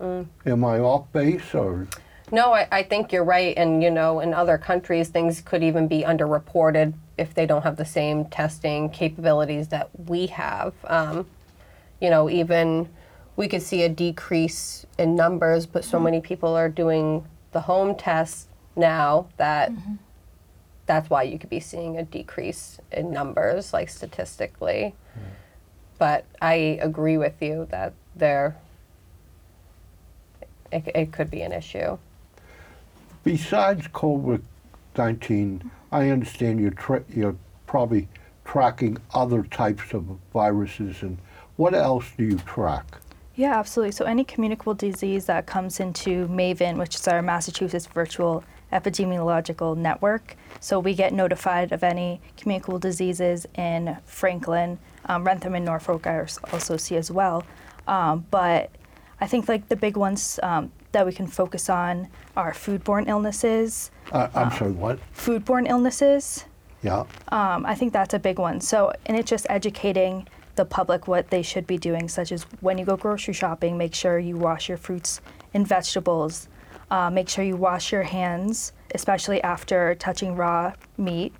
Am 0.00 0.64
I 0.64 0.78
off 0.78 1.10
base 1.12 1.54
or? 1.54 1.88
No, 2.30 2.52
I, 2.52 2.68
I 2.70 2.82
think 2.82 3.12
you're 3.12 3.24
right. 3.24 3.56
And, 3.56 3.82
you 3.82 3.90
know, 3.90 4.20
in 4.20 4.34
other 4.34 4.58
countries, 4.58 5.08
things 5.08 5.40
could 5.40 5.62
even 5.62 5.88
be 5.88 6.02
underreported 6.02 6.94
if 7.18 7.34
they 7.34 7.46
don't 7.46 7.62
have 7.62 7.76
the 7.76 7.84
same 7.84 8.26
testing 8.26 8.90
capabilities 8.90 9.68
that 9.68 9.88
we 10.08 10.26
have. 10.26 10.74
Um, 10.84 11.26
you 12.00 12.10
know, 12.10 12.28
even 12.28 12.88
we 13.36 13.48
could 13.48 13.62
see 13.62 13.82
a 13.82 13.88
decrease 13.88 14.86
in 14.98 15.14
numbers, 15.14 15.66
but 15.66 15.84
so 15.84 16.00
many 16.00 16.20
people 16.20 16.56
are 16.56 16.68
doing 16.68 17.24
the 17.52 17.60
home 17.60 17.94
test 17.94 18.48
now 18.74 19.26
that 19.36 19.70
that's 20.86 21.10
why 21.10 21.22
you 21.22 21.38
could 21.38 21.50
be 21.50 21.60
seeing 21.60 21.98
a 21.98 22.02
decrease 22.02 22.78
in 22.92 23.10
numbers, 23.10 23.72
like 23.72 23.88
statistically. 23.88 24.94
But 25.98 26.24
I 26.40 26.78
agree 26.80 27.18
with 27.18 27.40
you 27.40 27.66
that 27.70 27.92
there, 28.14 28.56
it, 30.72 30.84
it 30.94 31.12
could 31.12 31.30
be 31.30 31.42
an 31.42 31.52
issue. 31.52 31.98
Besides 33.24 33.88
COVID 33.88 34.42
19, 34.96 35.70
I 35.92 36.08
understand 36.08 36.58
you're, 36.60 36.70
tra- 36.70 37.04
you're 37.14 37.36
probably 37.66 38.08
tracking 38.46 38.96
other 39.12 39.42
types 39.42 39.92
of 39.92 40.04
viruses, 40.32 41.02
and 41.02 41.18
what 41.56 41.74
else 41.74 42.06
do 42.16 42.24
you 42.24 42.38
track? 42.38 42.98
Yeah, 43.36 43.58
absolutely. 43.58 43.92
So 43.92 44.06
any 44.06 44.24
communicable 44.24 44.74
disease 44.74 45.26
that 45.26 45.46
comes 45.46 45.78
into 45.78 46.26
MAVEN, 46.28 46.78
which 46.78 46.94
is 46.94 47.06
our 47.06 47.20
Massachusetts 47.20 47.86
Virtual 47.86 48.42
Epidemiological 48.72 49.76
Network, 49.76 50.36
so 50.60 50.80
we 50.80 50.94
get 50.94 51.12
notified 51.12 51.70
of 51.70 51.84
any 51.84 52.20
communicable 52.38 52.78
diseases 52.78 53.46
in 53.56 53.96
Franklin, 54.06 54.78
um, 55.04 55.22
Wrentham, 55.22 55.54
and 55.54 55.64
Norfolk. 55.64 56.06
I 56.06 56.26
also 56.52 56.76
see 56.78 56.96
as 56.96 57.10
well. 57.10 57.44
Um, 57.86 58.26
but 58.30 58.70
I 59.20 59.26
think 59.26 59.48
like 59.48 59.68
the 59.68 59.76
big 59.76 59.96
ones 59.96 60.40
um, 60.42 60.72
that 60.92 61.04
we 61.06 61.12
can 61.12 61.26
focus 61.26 61.68
on 61.68 62.08
are 62.36 62.52
foodborne 62.52 63.06
illnesses, 63.06 63.90
Uh, 64.12 64.28
I'm 64.34 64.50
sorry, 64.52 64.72
what? 64.72 64.98
foodborne 65.14 65.68
illnesses. 65.68 66.46
Yeah. 66.82 67.04
Um, 67.28 67.66
I 67.66 67.74
think 67.74 67.92
that's 67.92 68.14
a 68.14 68.18
big 68.18 68.38
one. 68.38 68.60
So, 68.60 68.92
and 69.06 69.16
it's 69.16 69.28
just 69.30 69.46
educating 69.50 70.26
the 70.56 70.64
public 70.64 71.06
what 71.06 71.30
they 71.30 71.42
should 71.42 71.66
be 71.66 71.78
doing, 71.78 72.08
such 72.08 72.32
as 72.32 72.44
when 72.60 72.78
you 72.78 72.84
go 72.84 72.96
grocery 72.96 73.34
shopping, 73.34 73.78
make 73.78 73.94
sure 73.94 74.18
you 74.18 74.36
wash 74.36 74.68
your 74.68 74.78
fruits 74.78 75.20
and 75.54 75.66
vegetables. 75.66 76.48
Uh, 76.90 77.10
make 77.10 77.28
sure 77.28 77.44
you 77.44 77.56
wash 77.56 77.92
your 77.92 78.04
hands, 78.04 78.72
especially 78.94 79.42
after 79.42 79.94
touching 79.96 80.36
raw 80.36 80.72
meat. 80.96 81.32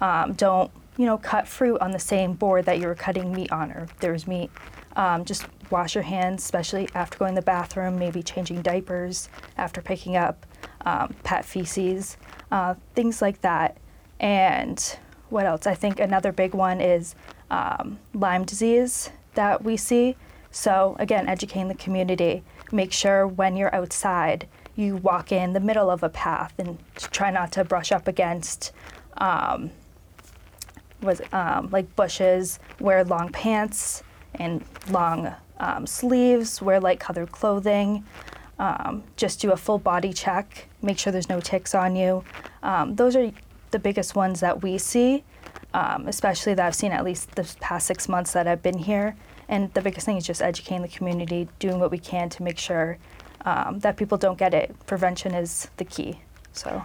Um, 0.00 0.34
don't, 0.34 0.70
you 0.96 1.06
know, 1.06 1.18
cut 1.18 1.48
fruit 1.48 1.80
on 1.80 1.90
the 1.90 1.98
same 1.98 2.34
board 2.34 2.64
that 2.66 2.78
you 2.78 2.86
were 2.86 2.94
cutting 2.94 3.32
meat 3.32 3.50
on, 3.52 3.70
or 3.72 3.88
there's 4.00 4.26
meat. 4.26 4.50
Um, 4.96 5.24
just 5.24 5.46
wash 5.70 5.94
your 5.94 6.04
hands, 6.04 6.42
especially 6.42 6.88
after 6.94 7.16
going 7.18 7.34
to 7.34 7.40
the 7.40 7.44
bathroom, 7.44 7.98
maybe 7.98 8.22
changing 8.22 8.62
diapers 8.62 9.28
after 9.56 9.80
picking 9.80 10.16
up. 10.16 10.46
um, 10.84 11.14
pet 11.24 11.44
feces, 11.44 12.16
uh, 12.50 12.74
things 12.94 13.20
like 13.20 13.40
that. 13.42 13.76
And 14.18 14.98
what 15.28 15.46
else? 15.46 15.66
I 15.66 15.74
think 15.74 16.00
another 16.00 16.32
big 16.32 16.54
one 16.54 16.80
is 16.80 17.14
um, 17.50 17.98
Lyme 18.14 18.44
disease 18.44 19.10
that 19.34 19.64
we 19.64 19.76
see. 19.76 20.16
So, 20.50 20.96
again, 20.98 21.28
educating 21.28 21.68
the 21.68 21.74
community. 21.74 22.42
Make 22.72 22.92
sure 22.92 23.26
when 23.26 23.56
you're 23.56 23.74
outside, 23.74 24.48
you 24.76 24.96
walk 24.96 25.32
in 25.32 25.52
the 25.52 25.60
middle 25.60 25.90
of 25.90 26.02
a 26.02 26.08
path 26.08 26.54
and 26.58 26.78
try 26.96 27.30
not 27.30 27.52
to 27.52 27.64
brush 27.64 27.92
up 27.92 28.08
against 28.08 28.72
um, 29.18 29.70
was 31.02 31.20
um, 31.32 31.68
like 31.70 31.94
bushes, 31.96 32.58
wear 32.78 33.04
long 33.04 33.30
pants 33.30 34.02
and 34.34 34.64
long 34.90 35.34
um, 35.58 35.86
sleeves, 35.86 36.62
wear 36.62 36.80
light 36.80 37.00
colored 37.00 37.32
clothing, 37.32 38.04
um, 38.58 39.02
just 39.16 39.40
do 39.40 39.52
a 39.52 39.56
full 39.56 39.78
body 39.78 40.12
check, 40.12 40.68
make 40.82 40.98
sure 40.98 41.12
there's 41.12 41.28
no 41.28 41.40
ticks 41.40 41.74
on 41.74 41.96
you. 41.96 42.24
Um, 42.62 42.96
those 42.96 43.16
are 43.16 43.30
the 43.70 43.78
biggest 43.78 44.14
ones 44.14 44.40
that 44.40 44.62
we 44.62 44.78
see, 44.78 45.24
um, 45.74 46.08
especially 46.08 46.54
that 46.54 46.66
I've 46.66 46.74
seen 46.74 46.92
at 46.92 47.04
least 47.04 47.34
the 47.34 47.48
past 47.60 47.86
six 47.86 48.08
months 48.08 48.32
that 48.32 48.46
I've 48.46 48.62
been 48.62 48.78
here. 48.78 49.16
And 49.48 49.72
the 49.74 49.82
biggest 49.82 50.06
thing 50.06 50.16
is 50.16 50.26
just 50.26 50.42
educating 50.42 50.82
the 50.82 50.88
community, 50.88 51.48
doing 51.58 51.80
what 51.80 51.90
we 51.90 51.98
can 51.98 52.28
to 52.30 52.42
make 52.42 52.58
sure 52.58 52.98
um, 53.44 53.78
that 53.80 53.96
people 53.96 54.18
don't 54.18 54.38
get 54.38 54.54
it. 54.54 54.74
Prevention 54.86 55.34
is 55.34 55.68
the 55.76 55.84
key. 55.84 56.20
So. 56.52 56.84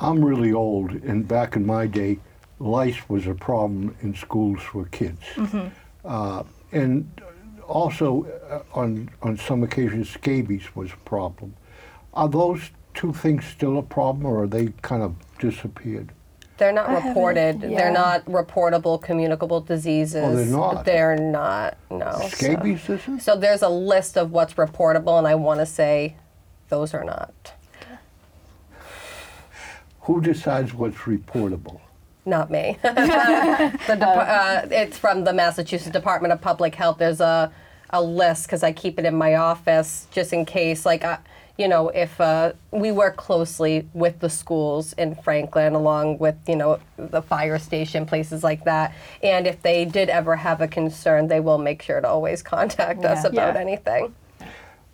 I'm 0.00 0.24
really 0.24 0.52
old, 0.52 0.92
and 0.92 1.26
back 1.26 1.56
in 1.56 1.66
my 1.66 1.86
day, 1.86 2.18
lice 2.60 3.08
was 3.08 3.26
a 3.26 3.34
problem 3.34 3.96
in 4.00 4.14
schools 4.14 4.60
for 4.62 4.84
kids. 4.86 5.20
Uh, 6.04 6.44
and 6.72 7.10
also, 7.66 8.26
uh, 8.50 8.78
on, 8.78 9.10
on 9.22 9.36
some 9.36 9.62
occasions, 9.62 10.08
scabies 10.08 10.74
was 10.74 10.92
a 10.92 10.96
problem. 11.08 11.54
Are 12.14 12.28
those 12.28 12.70
two 12.94 13.12
things 13.12 13.44
still 13.44 13.78
a 13.78 13.82
problem, 13.82 14.24
or 14.26 14.44
are 14.44 14.46
they 14.46 14.68
kind 14.82 15.02
of 15.02 15.14
disappeared? 15.38 16.12
They're 16.58 16.72
not 16.72 16.88
I 16.90 17.08
reported. 17.08 17.62
yeah. 17.62 17.68
They're 17.68 17.92
not 17.92 18.24
reportable 18.26 19.00
communicable 19.00 19.60
diseases. 19.60 20.24
Oh, 20.24 20.34
they're 20.34 20.46
not? 20.46 20.84
They're 20.84 21.16
not. 21.16 21.78
No. 21.90 22.20
Scabies 22.28 22.88
isn't? 22.88 23.20
So 23.20 23.36
there's 23.36 23.62
a 23.62 23.68
list 23.68 24.18
of 24.18 24.32
what's 24.32 24.54
reportable, 24.54 25.18
and 25.18 25.26
I 25.26 25.36
want 25.36 25.60
to 25.60 25.66
say 25.66 26.16
those 26.68 26.92
are 26.94 27.04
not. 27.04 27.52
Who 30.02 30.20
decides 30.20 30.74
what's 30.74 30.96
reportable? 30.98 31.80
Not 32.26 32.50
me. 32.50 32.76
the 32.82 32.88
Depa- 32.90 34.64
uh, 34.64 34.66
it's 34.70 34.98
from 34.98 35.24
the 35.24 35.32
Massachusetts 35.32 35.92
Department 35.92 36.32
of 36.32 36.40
Public 36.40 36.74
Health. 36.74 36.98
There's 36.98 37.20
a, 37.20 37.52
a 37.90 38.02
list 38.02 38.46
because 38.46 38.62
I 38.64 38.72
keep 38.72 38.98
it 38.98 39.04
in 39.04 39.14
my 39.14 39.36
office 39.36 40.08
just 40.10 40.32
in 40.32 40.44
case. 40.44 40.84
Like, 40.84 41.04
uh, 41.04 41.18
you 41.58 41.66
know, 41.66 41.88
if 41.88 42.18
uh, 42.20 42.52
we 42.70 42.92
work 42.92 43.16
closely 43.16 43.86
with 43.92 44.20
the 44.20 44.30
schools 44.30 44.92
in 44.92 45.16
Franklin, 45.16 45.74
along 45.74 46.18
with 46.18 46.36
you 46.46 46.54
know 46.56 46.78
the 46.96 47.20
fire 47.20 47.58
station, 47.58 48.06
places 48.06 48.44
like 48.44 48.64
that, 48.64 48.94
and 49.24 49.46
if 49.46 49.60
they 49.62 49.84
did 49.84 50.08
ever 50.08 50.36
have 50.36 50.60
a 50.60 50.68
concern, 50.68 51.26
they 51.26 51.40
will 51.40 51.58
make 51.58 51.82
sure 51.82 52.00
to 52.00 52.08
always 52.08 52.42
contact 52.42 53.04
us 53.04 53.24
about 53.24 53.54
Yeah. 53.56 53.60
anything. 53.60 54.14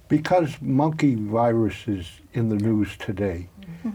Because 0.08 0.56
monkey 0.60 1.14
virus 1.16 1.86
is 1.86 2.10
in 2.32 2.48
the 2.48 2.56
news 2.56 2.96
today, 2.98 3.48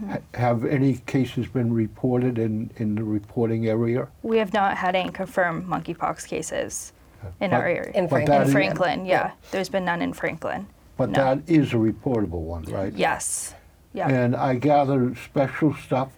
ha- 0.08 0.18
have 0.34 0.64
any 0.64 0.94
cases 1.06 1.46
been 1.48 1.72
reported 1.72 2.38
in, 2.38 2.70
in 2.76 2.94
the 2.94 3.04
reporting 3.04 3.66
area? 3.68 4.06
We 4.22 4.38
have 4.38 4.52
not 4.52 4.76
had 4.76 4.94
any 4.94 5.10
confirmed 5.10 5.66
monkeypox 5.66 6.26
cases 6.26 6.92
in 7.40 7.50
But- 7.50 7.56
our 7.56 7.66
area. 7.66 7.90
In 7.94 8.04
But 8.04 8.10
Franklin. 8.10 8.40
in 8.42 8.46
is- 8.46 8.52
Franklin, 8.52 9.06
yeah. 9.06 9.30
There's 9.50 9.68
been 9.68 9.84
none 9.84 10.02
in 10.02 10.12
Franklin. 10.12 10.66
But 11.00 11.12
No. 11.12 11.24
that 11.34 11.48
is 11.48 11.72
a 11.72 11.76
reportable 11.76 12.42
one, 12.42 12.64
right? 12.64 12.92
Yes. 12.92 13.54
Yeah. 13.94 14.06
And 14.08 14.36
I 14.36 14.56
gather 14.56 15.14
special 15.14 15.72
stuff 15.72 16.10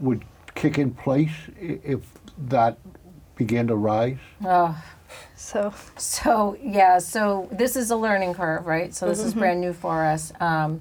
would 0.00 0.24
kick 0.56 0.76
in 0.76 0.90
place 0.90 1.30
i- 1.62 1.78
if 1.84 2.00
that 2.48 2.78
began 3.36 3.68
to 3.68 3.76
rise? 3.76 4.18
Oh, 4.44 4.76
So 5.36 5.72
So 5.96 6.56
yeah, 6.60 6.98
so 6.98 7.48
this 7.52 7.76
is 7.76 7.92
a 7.92 7.96
learning 7.96 8.34
curve, 8.34 8.66
right? 8.66 8.92
So 8.92 9.06
this 9.06 9.20
is 9.20 9.34
brand 9.34 9.60
new 9.60 9.72
for 9.72 10.04
us, 10.04 10.32
um, 10.40 10.80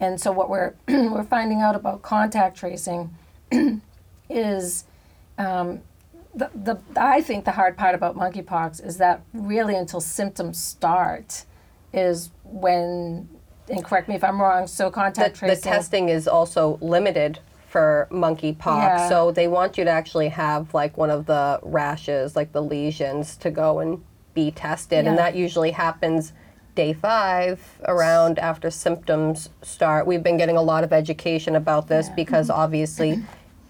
and 0.00 0.18
so 0.18 0.32
what 0.32 0.48
we're 0.48 0.72
we're 0.88 1.22
finding 1.24 1.60
out 1.60 1.76
about 1.76 2.00
contact 2.00 2.56
tracing 2.56 3.10
is 4.30 4.84
um, 5.38 5.82
the 6.34 6.50
the 6.54 6.78
I 6.96 7.20
think 7.20 7.44
the 7.44 7.52
hard 7.52 7.76
part 7.76 7.94
about 7.94 8.16
monkeypox 8.16 8.84
is 8.84 8.96
that 8.96 9.20
really 9.34 9.76
until 9.76 10.00
symptoms 10.00 10.58
start 10.58 11.44
is 11.92 12.30
when 12.44 13.28
and 13.68 13.84
correct 13.84 14.08
me 14.08 14.16
if 14.16 14.24
I'm 14.24 14.40
wrong. 14.40 14.66
So 14.66 14.86
the, 14.86 14.90
contact 14.90 15.34
the 15.34 15.38
tracing. 15.46 15.62
testing 15.62 16.08
is 16.08 16.26
also 16.26 16.76
limited 16.80 17.38
for 17.68 18.08
monkeypox, 18.10 18.58
Yeah. 18.64 19.08
so 19.08 19.30
they 19.30 19.46
want 19.46 19.78
you 19.78 19.84
to 19.84 19.90
actually 19.90 20.28
have 20.30 20.74
like 20.74 20.96
one 20.96 21.08
of 21.08 21.26
the 21.26 21.60
rashes, 21.62 22.34
like 22.34 22.50
the 22.52 22.60
lesions, 22.62 23.36
to 23.36 23.50
go 23.50 23.78
and 23.78 24.02
be 24.34 24.50
tested, 24.50 25.04
Yeah. 25.04 25.10
and 25.10 25.18
that 25.18 25.36
usually 25.36 25.70
happens 25.70 26.32
day 26.74 26.92
five 26.92 27.78
around 27.86 28.40
after 28.40 28.70
symptoms 28.70 29.50
start. 29.62 30.04
We've 30.04 30.22
been 30.22 30.36
getting 30.36 30.56
a 30.56 30.62
lot 30.62 30.82
of 30.82 30.92
education 30.92 31.54
about 31.54 31.86
this 31.86 32.08
because 32.08 32.50
obviously 32.50 33.22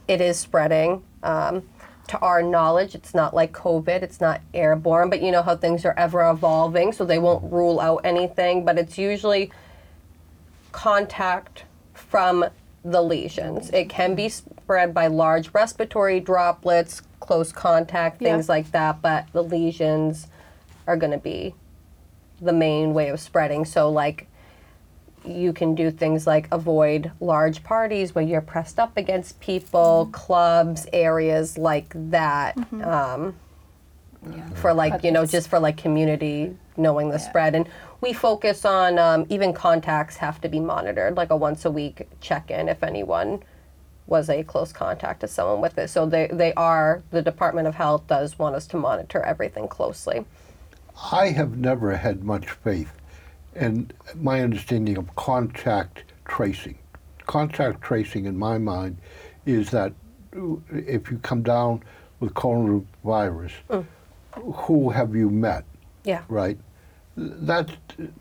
it 0.09 0.22
is 0.22 0.38
spreading. 0.38 1.02
Um, 1.22 1.62
to 2.11 2.18
our 2.18 2.42
knowledge, 2.42 2.96
it's 2.96 3.14
not 3.14 3.33
like 3.35 3.53
COVID, 3.53 4.03
it's 4.03 4.20
not 4.20 4.40
airborne, 4.53 5.11
but 5.11 5.23
you 5.23 5.31
know 5.31 5.42
how 5.42 5.55
things 5.57 5.85
are 5.85 5.94
ever 5.96 6.29
evolving, 6.29 6.92
so 6.92 7.05
they 7.05 7.20
won't 7.20 7.53
rule 7.53 7.79
out 7.79 8.01
anything, 8.03 8.64
but 8.64 8.77
it's 8.79 8.99
usually 8.99 9.53
contact 10.73 11.62
from 11.94 12.44
the 12.85 13.01
lesions. 13.01 13.70
It 13.70 13.88
can 13.88 14.16
be 14.16 14.29
spread 14.29 14.92
by 14.92 15.07
large 15.07 15.55
respiratory 15.55 16.18
droplets, 16.18 17.01
close 17.20 17.53
contact, 17.53 18.20
Yeah. 18.20 18.33
things 18.33 18.49
like 18.49 18.73
that, 18.73 19.01
but 19.01 19.27
the 19.33 19.44
lesions 19.44 20.27
are 20.88 20.96
going 20.96 21.12
to 21.12 21.18
be 21.18 21.55
the 22.40 22.53
main 22.53 22.92
way 22.92 23.09
of 23.11 23.20
spreading. 23.20 23.64
So, 23.64 23.88
like, 23.88 24.27
you 25.24 25.52
can 25.52 25.74
do 25.74 25.90
things 25.90 26.26
like 26.26 26.48
avoid 26.52 27.11
large 27.20 27.62
parties 27.62 28.14
where 28.14 28.24
you're 28.24 28.40
pressed 28.40 28.78
up 28.78 28.96
against 28.96 29.40
people, 29.40 30.09
clubs, 30.12 30.87
areas 30.92 31.59
like 31.59 31.92
that. 31.94 32.56
Um, 32.83 33.35
for 34.54 34.74
like 34.74 34.92
But 34.92 35.04
you 35.04 35.12
know 35.12 35.24
just 35.24 35.48
for 35.48 35.59
like 35.59 35.76
community 35.76 36.56
knowing 36.76 37.11
the 37.11 37.18
spread. 37.18 37.54
And 37.54 37.68
we 38.00 38.12
focus 38.12 38.64
on 38.64 38.98
um, 38.98 39.26
even 39.28 39.52
contacts 39.52 40.16
have 40.16 40.40
to 40.42 40.48
be 40.48 40.61
monitored 40.61 41.16
like 41.16 41.30
a 41.30 41.37
once 41.37 41.64
a 41.64 41.70
week 41.70 42.09
check-in 42.20 42.68
if 42.68 42.83
anyone 42.83 43.42
was 44.06 44.28
a 44.28 44.42
close 44.42 44.72
contact 44.72 45.20
to 45.20 45.28
someone 45.28 45.61
with 45.61 45.78
it. 45.78 45.88
So 45.88 46.04
they, 46.06 46.28
they 46.33 46.52
are 46.54 47.02
the 47.11 47.22
department 47.22 47.68
of 47.68 47.74
health 47.76 48.06
does 48.09 48.38
want 48.38 48.56
us 48.56 48.66
to 48.68 48.76
monitor 48.76 49.22
everything 49.22 49.68
closely. 49.68 50.24
I 51.12 51.28
have 51.28 51.56
never 51.56 51.96
had 51.96 52.24
much 52.24 52.50
faith 52.50 52.92
in 53.61 53.90
my 54.16 54.40
understanding 54.40 54.96
of 54.96 55.14
contact 55.16 56.05
tracing. 56.25 56.79
Contact 57.27 57.81
tracing, 57.83 58.25
in 58.25 58.37
my 58.37 58.59
mind, 58.59 58.96
is 59.46 59.70
that 59.70 59.92
if 60.73 61.11
you 61.11 61.18
come 61.18 61.42
down 61.42 61.83
with 62.18 62.35
coronavirus, 62.35 63.53
who 64.35 64.90
have 64.90 65.14
you 65.14 65.29
met, 65.31 65.64
yeah 66.05 66.23
right? 66.29 66.59
That, 67.16 67.70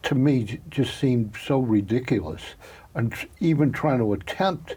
to 0.03 0.15
me, 0.15 0.43
j- 0.43 0.59
just 0.69 0.97
seemed 0.99 1.35
so 1.45 1.59
ridiculous. 1.59 2.41
And 2.95 3.13
even 3.39 3.71
trying 3.71 3.99
to 3.99 4.13
attempt 4.13 4.75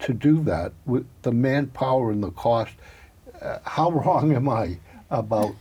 to 0.00 0.14
do 0.14 0.42
that 0.44 0.72
with 0.86 1.06
the 1.22 1.30
manpower 1.32 2.10
and 2.10 2.22
the 2.22 2.30
cost, 2.30 2.72
uh, 3.40 3.58
how 3.64 3.90
wrong 4.00 4.34
am 4.34 4.48
I 4.48 4.78
about, 5.10 5.54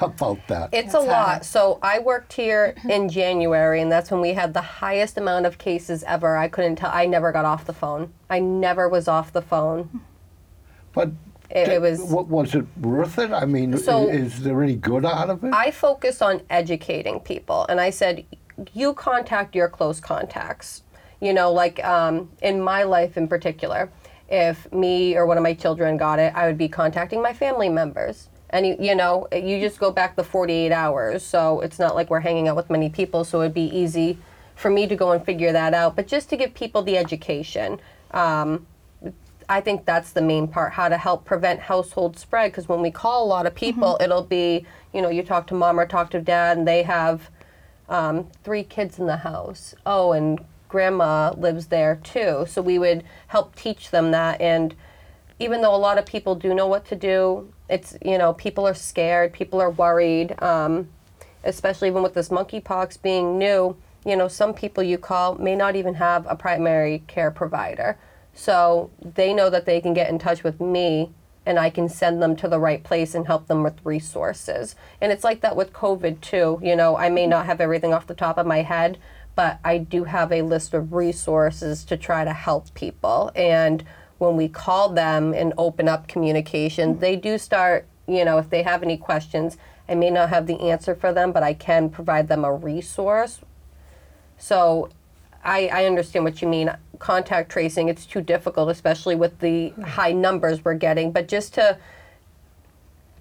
about 0.00 0.38
that? 0.48 0.70
It's 0.72 0.94
a 0.94 0.98
That's 0.98 1.06
lot. 1.06 1.44
So 1.44 1.78
I 1.82 1.98
worked 1.98 2.32
here 2.32 2.74
in 2.88 3.08
January, 3.08 3.80
and 3.80 3.90
that's 3.90 4.10
when 4.10 4.20
we 4.20 4.32
had 4.32 4.54
the 4.54 4.60
highest 4.60 5.18
amount 5.18 5.46
of 5.46 5.58
cases 5.58 6.04
ever. 6.04 6.36
I 6.36 6.48
couldn't 6.48 6.76
tell. 6.76 6.90
I 6.92 7.06
never 7.06 7.32
got 7.32 7.44
off 7.44 7.64
the 7.64 7.72
phone. 7.72 8.12
I 8.28 8.38
never 8.40 8.88
was 8.88 9.08
off 9.08 9.32
the 9.32 9.42
phone. 9.42 10.02
But 10.92 11.10
It, 11.50 11.68
it 11.68 11.80
was. 11.80 12.00
What 12.00 12.28
was 12.28 12.54
it 12.54 12.66
worth 12.80 13.18
it? 13.18 13.30
I 13.32 13.44
mean, 13.44 13.76
So- 13.78 14.08
is 14.08 14.42
there 14.42 14.62
any 14.62 14.76
good 14.76 15.04
out 15.04 15.30
of 15.30 15.44
it? 15.44 15.52
I 15.52 15.70
focus 15.70 16.20
on 16.22 16.42
educating 16.50 17.20
people, 17.20 17.66
and 17.68 17.80
I 17.80 17.90
said, 17.90 18.24
you 18.72 18.94
contact 18.94 19.54
your 19.54 19.68
close 19.68 20.00
contacts. 20.00 20.82
You 21.20 21.32
know, 21.32 21.52
like 21.52 21.82
um, 21.84 22.30
in 22.42 22.60
my 22.60 22.82
life 22.82 23.16
in 23.16 23.26
particular, 23.28 23.90
if 24.28 24.70
me 24.72 25.16
or 25.16 25.24
one 25.26 25.36
of 25.38 25.42
my 25.42 25.54
children 25.54 25.96
got 25.96 26.18
it, 26.18 26.34
I 26.34 26.46
would 26.46 26.58
be 26.58 26.68
contacting 26.68 27.22
my 27.22 27.32
family 27.32 27.68
members. 27.68 28.28
And 28.50 28.66
you, 28.66 28.76
you 28.78 28.94
know, 28.94 29.26
you 29.32 29.60
just 29.60 29.78
go 29.78 29.90
back 29.90 30.16
the 30.16 30.24
48 30.24 30.70
hours, 30.72 31.24
so 31.24 31.60
it's 31.60 31.78
not 31.78 31.94
like 31.94 32.10
we're 32.10 32.20
hanging 32.20 32.48
out 32.48 32.56
with 32.56 32.70
many 32.70 32.88
people, 32.88 33.24
so 33.24 33.40
it'd 33.40 33.54
be 33.54 33.76
easy 33.76 34.18
for 34.54 34.70
me 34.70 34.86
to 34.86 34.96
go 34.96 35.12
and 35.12 35.24
figure 35.24 35.52
that 35.52 35.74
out. 35.74 35.96
But 35.96 36.06
just 36.06 36.30
to 36.30 36.36
give 36.36 36.54
people 36.54 36.82
the 36.82 36.96
education, 36.96 37.80
um, 38.12 38.66
I 39.48 39.60
think 39.60 39.84
that's 39.84 40.12
the 40.12 40.22
main 40.22 40.48
part 40.48 40.72
how 40.72 40.88
to 40.88 40.96
help 40.96 41.24
prevent 41.24 41.60
household 41.60 42.18
spread. 42.18 42.52
Because 42.52 42.68
when 42.68 42.80
we 42.80 42.90
call 42.90 43.24
a 43.24 43.28
lot 43.28 43.46
of 43.46 43.54
people, 43.54 43.96
it'll 44.00 44.24
be, 44.24 44.64
you 44.92 45.02
know, 45.02 45.08
you 45.08 45.22
talk 45.22 45.46
to 45.48 45.54
mom 45.54 45.78
or 45.78 45.86
talk 45.86 46.10
to 46.10 46.20
dad, 46.20 46.56
and 46.56 46.66
they 46.66 46.82
have 46.82 47.30
um, 47.88 48.28
three 48.42 48.64
kids 48.64 48.98
in 48.98 49.06
the 49.06 49.18
house. 49.18 49.74
Oh, 49.84 50.12
and 50.12 50.44
grandma 50.68 51.32
lives 51.36 51.66
there 51.66 51.96
too. 52.02 52.44
So 52.48 52.60
we 52.62 52.78
would 52.78 53.04
help 53.28 53.54
teach 53.54 53.90
them 53.90 54.10
that. 54.10 54.40
And 54.40 54.74
even 55.38 55.62
though 55.62 55.74
a 55.74 55.76
lot 55.76 55.98
of 55.98 56.06
people 56.06 56.34
do 56.34 56.54
know 56.54 56.66
what 56.66 56.84
to 56.86 56.96
do, 56.96 57.52
it's, 57.68 57.96
you 58.04 58.18
know, 58.18 58.32
people 58.32 58.66
are 58.66 58.74
scared, 58.74 59.32
people 59.32 59.60
are 59.60 59.70
worried, 59.70 60.40
um, 60.42 60.88
especially 61.44 61.88
even 61.88 62.02
with 62.02 62.14
this 62.14 62.28
monkeypox 62.28 63.00
being 63.02 63.38
new. 63.38 63.76
You 64.04 64.16
know, 64.16 64.28
some 64.28 64.54
people 64.54 64.82
you 64.82 64.98
call 64.98 65.34
may 65.36 65.56
not 65.56 65.74
even 65.74 65.94
have 65.94 66.26
a 66.28 66.36
primary 66.36 67.02
care 67.06 67.30
provider. 67.30 67.98
So 68.34 68.90
they 69.00 69.32
know 69.32 69.50
that 69.50 69.64
they 69.64 69.80
can 69.80 69.94
get 69.94 70.10
in 70.10 70.18
touch 70.18 70.44
with 70.44 70.60
me 70.60 71.10
and 71.46 71.58
I 71.58 71.70
can 71.70 71.88
send 71.88 72.20
them 72.20 72.36
to 72.36 72.48
the 72.48 72.58
right 72.58 72.82
place 72.82 73.14
and 73.14 73.26
help 73.26 73.46
them 73.46 73.62
with 73.62 73.74
resources. 73.84 74.74
And 75.00 75.12
it's 75.12 75.24
like 75.24 75.40
that 75.40 75.56
with 75.56 75.72
COVID 75.72 76.20
too. 76.20 76.60
You 76.62 76.74
know, 76.74 76.96
I 76.96 77.08
may 77.08 77.26
not 77.26 77.46
have 77.46 77.60
everything 77.60 77.94
off 77.94 78.08
the 78.08 78.14
top 78.14 78.36
of 78.36 78.46
my 78.46 78.62
head, 78.62 78.98
but 79.36 79.60
I 79.64 79.78
do 79.78 80.04
have 80.04 80.32
a 80.32 80.42
list 80.42 80.74
of 80.74 80.92
resources 80.92 81.84
to 81.84 81.96
try 81.96 82.24
to 82.24 82.32
help 82.32 82.74
people. 82.74 83.30
And 83.36 83.84
when 84.18 84.36
we 84.36 84.48
call 84.48 84.88
them 84.88 85.34
and 85.34 85.52
open 85.58 85.88
up 85.88 86.08
communication, 86.08 86.98
they 86.98 87.16
do 87.16 87.38
start, 87.38 87.86
you 88.06 88.24
know, 88.24 88.38
if 88.38 88.50
they 88.50 88.62
have 88.62 88.82
any 88.82 88.96
questions, 88.96 89.56
I 89.88 89.94
may 89.94 90.10
not 90.10 90.30
have 90.30 90.46
the 90.46 90.60
answer 90.60 90.94
for 90.94 91.12
them, 91.12 91.32
but 91.32 91.42
I 91.42 91.54
can 91.54 91.90
provide 91.90 92.28
them 92.28 92.44
a 92.44 92.52
resource. 92.52 93.40
So 94.38 94.90
I, 95.44 95.68
I 95.68 95.84
understand 95.84 96.24
what 96.24 96.42
you 96.42 96.48
mean. 96.48 96.74
Contact 96.98 97.50
tracing, 97.50 97.88
it's 97.88 98.06
too 98.06 98.20
difficult, 98.20 98.70
especially 98.70 99.14
with 99.14 99.38
the 99.38 99.70
high 99.84 100.12
numbers 100.12 100.64
we're 100.64 100.74
getting. 100.74 101.12
But 101.12 101.28
just 101.28 101.54
to, 101.54 101.78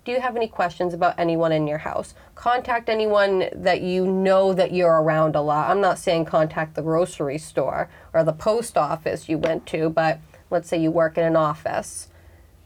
do 0.06 0.12
you 0.12 0.22
have 0.22 0.36
any 0.36 0.48
questions 0.48 0.94
about 0.94 1.20
anyone 1.20 1.52
in 1.52 1.68
your 1.68 1.80
house? 1.80 2.16
Contact 2.34 2.90
anyone 2.90 3.50
that 3.54 3.82
you 3.82 4.08
know 4.08 4.54
that 4.54 4.74
you're 4.74 5.02
around 5.02 5.36
a 5.36 5.42
lot. 5.42 5.70
I'm 5.70 5.82
not 5.82 6.00
saying 6.00 6.26
contact 6.26 6.76
the 6.76 6.82
grocery 6.82 7.38
store 7.38 7.90
or 8.14 8.24
the 8.24 8.34
post 8.34 8.78
office 8.78 9.30
you 9.30 9.38
went 9.38 9.66
to, 9.68 9.90
but 9.90 10.20
let's 10.56 10.70
say 10.70 10.78
you 10.78 10.89
work 10.89 11.18
in 11.18 11.26
an 11.26 11.36
office 11.36 12.08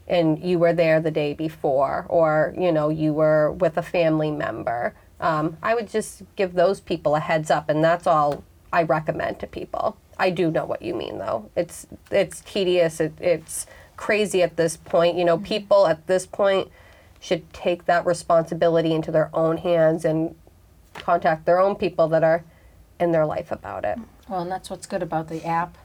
and 0.07 0.39
you 0.39 0.59
were 0.59 0.73
there 0.73 0.99
the 0.99 1.11
day 1.11 1.33
before, 1.33 2.05
or 2.07 2.53
you 2.57 2.71
know 2.71 2.89
you 2.89 3.13
were 3.13 3.51
with 3.51 3.77
a 3.77 3.81
family 3.81 4.31
member. 4.31 4.93
Um, 5.19 5.57
I 5.61 5.75
would 5.75 5.89
just 5.89 6.23
give 6.35 6.53
those 6.53 6.79
people 6.79 7.15
a 7.15 7.19
heads 7.19 7.51
up, 7.51 7.67
and 7.67 7.83
that's 7.83 8.07
all 8.07 8.43
I 8.71 8.83
recommend 8.83 9.39
to 9.39 9.47
people. 9.47 9.97
I 10.17 10.29
do 10.29 10.51
know 10.51 10.65
what 10.65 10.81
you 10.81 10.93
mean, 10.93 11.17
though. 11.17 11.49
It's 11.55 11.87
it's 12.11 12.41
tedious. 12.41 12.99
It, 12.99 13.13
it's 13.19 13.65
crazy 13.97 14.43
at 14.43 14.55
this 14.55 14.77
point. 14.77 15.17
You 15.17 15.25
know, 15.25 15.39
people 15.39 15.87
at 15.87 16.05
this 16.05 16.25
point 16.27 16.69
should 17.19 17.51
take 17.53 17.85
that 17.85 18.05
responsibility 18.05 18.93
into 18.93 19.11
their 19.11 19.29
own 19.33 19.57
hands 19.57 20.05
and 20.05 20.35
contact 20.93 21.45
their 21.45 21.59
own 21.59 21.75
people 21.75 22.07
that 22.09 22.23
are 22.23 22.43
in 22.99 23.11
their 23.11 23.25
life 23.25 23.51
about 23.51 23.83
it. 23.83 23.97
Well, 24.27 24.41
and 24.41 24.51
that's 24.51 24.69
what's 24.69 24.85
good 24.85 25.03
about 25.03 25.27
the 25.27 25.43
app 25.45 25.77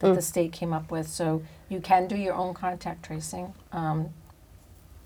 that 0.00 0.14
the 0.14 0.22
state 0.22 0.52
came 0.52 0.72
up 0.72 0.90
with. 0.90 1.08
So 1.08 1.42
you 1.68 1.80
can 1.80 2.06
do 2.06 2.16
your 2.16 2.34
own 2.34 2.54
contact 2.54 3.04
tracing 3.04 3.54
um, 3.72 4.10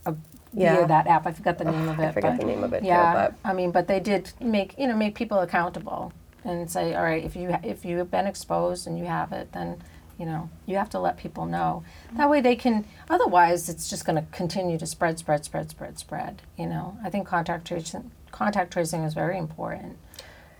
uh, 0.06 0.12
Yeah. 0.52 0.76
via 0.76 0.86
that 0.88 1.06
app. 1.06 1.26
I 1.26 1.32
forgot 1.32 1.58
the 1.58 1.64
name 1.64 1.88
of 1.88 1.98
it. 1.98 2.04
I 2.06 2.12
forget 2.12 2.32
but 2.32 2.40
the 2.40 2.46
name 2.46 2.64
of 2.64 2.72
it, 2.72 2.82
Yeah, 2.82 3.12
but- 3.12 3.34
I 3.44 3.52
mean, 3.52 3.70
but 3.70 3.86
they 3.88 4.00
did 4.00 4.32
make 4.40 4.74
you 4.78 4.86
know 4.88 4.96
make 4.96 5.14
people 5.14 5.38
accountable 5.40 6.12
and 6.44 6.70
say, 6.70 6.94
all 6.94 7.02
right, 7.02 7.22
if 7.24 7.36
you 7.36 7.56
if 7.62 7.84
you 7.84 7.98
have 7.98 8.10
been 8.10 8.26
exposed 8.26 8.86
and 8.86 8.98
you 8.98 9.04
have 9.06 9.32
it, 9.32 9.52
then 9.52 9.76
you 10.18 10.26
know 10.26 10.50
you 10.66 10.76
have 10.76 10.90
to 10.90 10.98
let 10.98 11.16
people 11.18 11.46
know. 11.46 11.82
That 12.16 12.28
way 12.28 12.40
they 12.40 12.56
can. 12.56 12.84
Otherwise, 13.08 13.68
it's 13.68 13.88
just 13.88 14.04
going 14.04 14.16
to 14.16 14.26
continue 14.32 14.76
to 14.78 14.86
spread, 14.86 15.18
spread, 15.18 15.44
spread, 15.44 15.70
spread, 15.70 15.98
spread. 15.98 16.42
You 16.58 16.66
know, 16.66 16.96
I 17.04 17.10
think 17.10 17.26
contact 17.28 17.66
tracing 17.68 18.10
contact 18.32 18.72
tracing 18.72 19.02
is 19.04 19.14
very 19.14 19.38
important. 19.38 19.96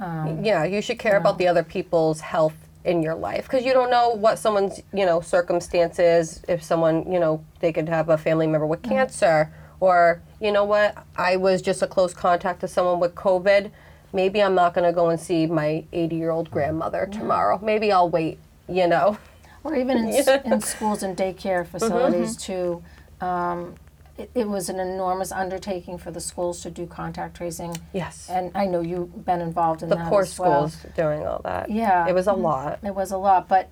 yeah, 0.01 0.65
you 0.65 0.81
should 0.81 0.99
care 0.99 1.17
about 1.19 1.37
the 1.39 1.47
other 1.49 1.63
people's 1.63 2.21
health 2.21 2.55
in 2.85 3.03
your 3.03 3.15
life 3.15 3.45
because 3.45 3.65
you 3.65 3.73
don't 3.73 3.91
know 3.91 4.11
what 4.11 4.39
someone's 4.39 4.81
you 4.93 5.05
know 5.07 5.21
circumstances. 5.21 6.43
If 6.49 6.63
someone 6.63 7.11
you 7.11 7.21
know 7.21 7.45
they 7.61 7.73
could 7.73 7.89
have 7.89 8.09
a 8.09 8.19
family 8.19 8.47
member 8.47 8.67
with 8.67 8.83
mm-hmm. 8.83 8.95
cancer, 8.95 9.53
or 9.81 10.23
you 10.41 10.53
know 10.53 10.65
what, 10.65 10.97
I 11.17 11.37
was 11.37 11.63
just 11.63 11.83
a 11.83 11.87
close 11.87 12.15
contact 12.15 12.61
to 12.61 12.69
someone 12.69 13.01
with 13.01 13.15
COVID. 13.15 13.71
Maybe 14.13 14.43
I'm 14.43 14.57
not 14.57 14.75
going 14.75 14.87
to 14.89 14.93
go 14.93 15.11
and 15.11 15.21
see 15.21 15.47
my 15.47 15.85
80 15.93 16.17
year 16.17 16.31
old 16.31 16.47
mm-hmm. 16.47 16.55
grandmother 16.55 17.09
tomorrow. 17.11 17.61
Maybe 17.63 17.93
I'll 17.93 18.11
wait. 18.11 18.39
You 18.69 18.87
know. 18.87 19.19
Or 19.63 19.77
even 19.77 19.99
in, 19.99 20.07
s- 20.09 20.27
Yeah. 20.27 20.41
in 20.53 20.61
schools 20.61 21.03
and 21.03 21.17
daycare 21.17 21.67
facilities 21.67 22.37
mm-hmm. 22.37 22.53
too. 22.53 23.27
Um, 23.27 23.75
it, 24.21 24.31
it 24.35 24.49
was 24.49 24.69
an 24.69 24.79
enormous 24.79 25.33
undertaking 25.33 25.99
for 25.99 26.11
the 26.11 26.21
schools 26.21 26.61
to 26.63 26.71
do 26.71 26.87
contact 26.87 27.37
tracing. 27.37 27.77
Yes. 27.93 28.29
And 28.31 28.51
I 28.55 28.67
know 28.67 28.81
you've 28.81 29.25
been 29.25 29.41
involved 29.41 29.83
in 29.83 29.89
the 29.89 29.97
that 29.97 30.09
poor 30.09 30.23
as 30.23 30.39
well. 30.39 30.69
schools 30.69 30.93
doing 30.95 31.27
all 31.27 31.41
that. 31.45 31.71
Yeah. 31.71 32.07
It 32.09 32.15
was 32.15 32.27
a 32.27 32.33
lot. 32.33 32.79
It 32.83 32.95
was 32.95 33.11
a 33.11 33.17
lot, 33.19 33.49
but 33.49 33.69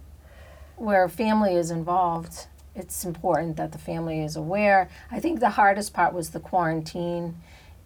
where 0.77 1.09
family 1.09 1.55
is 1.55 1.71
involved, 1.71 2.47
it's 2.75 3.05
important 3.05 3.57
that 3.57 3.73
the 3.73 3.79
family 3.79 4.21
is 4.23 4.37
aware. 4.37 4.89
I 5.11 5.21
think 5.21 5.41
the 5.41 5.51
hardest 5.51 5.93
part 5.93 6.13
was 6.15 6.31
the 6.31 6.41
quarantine. 6.41 7.37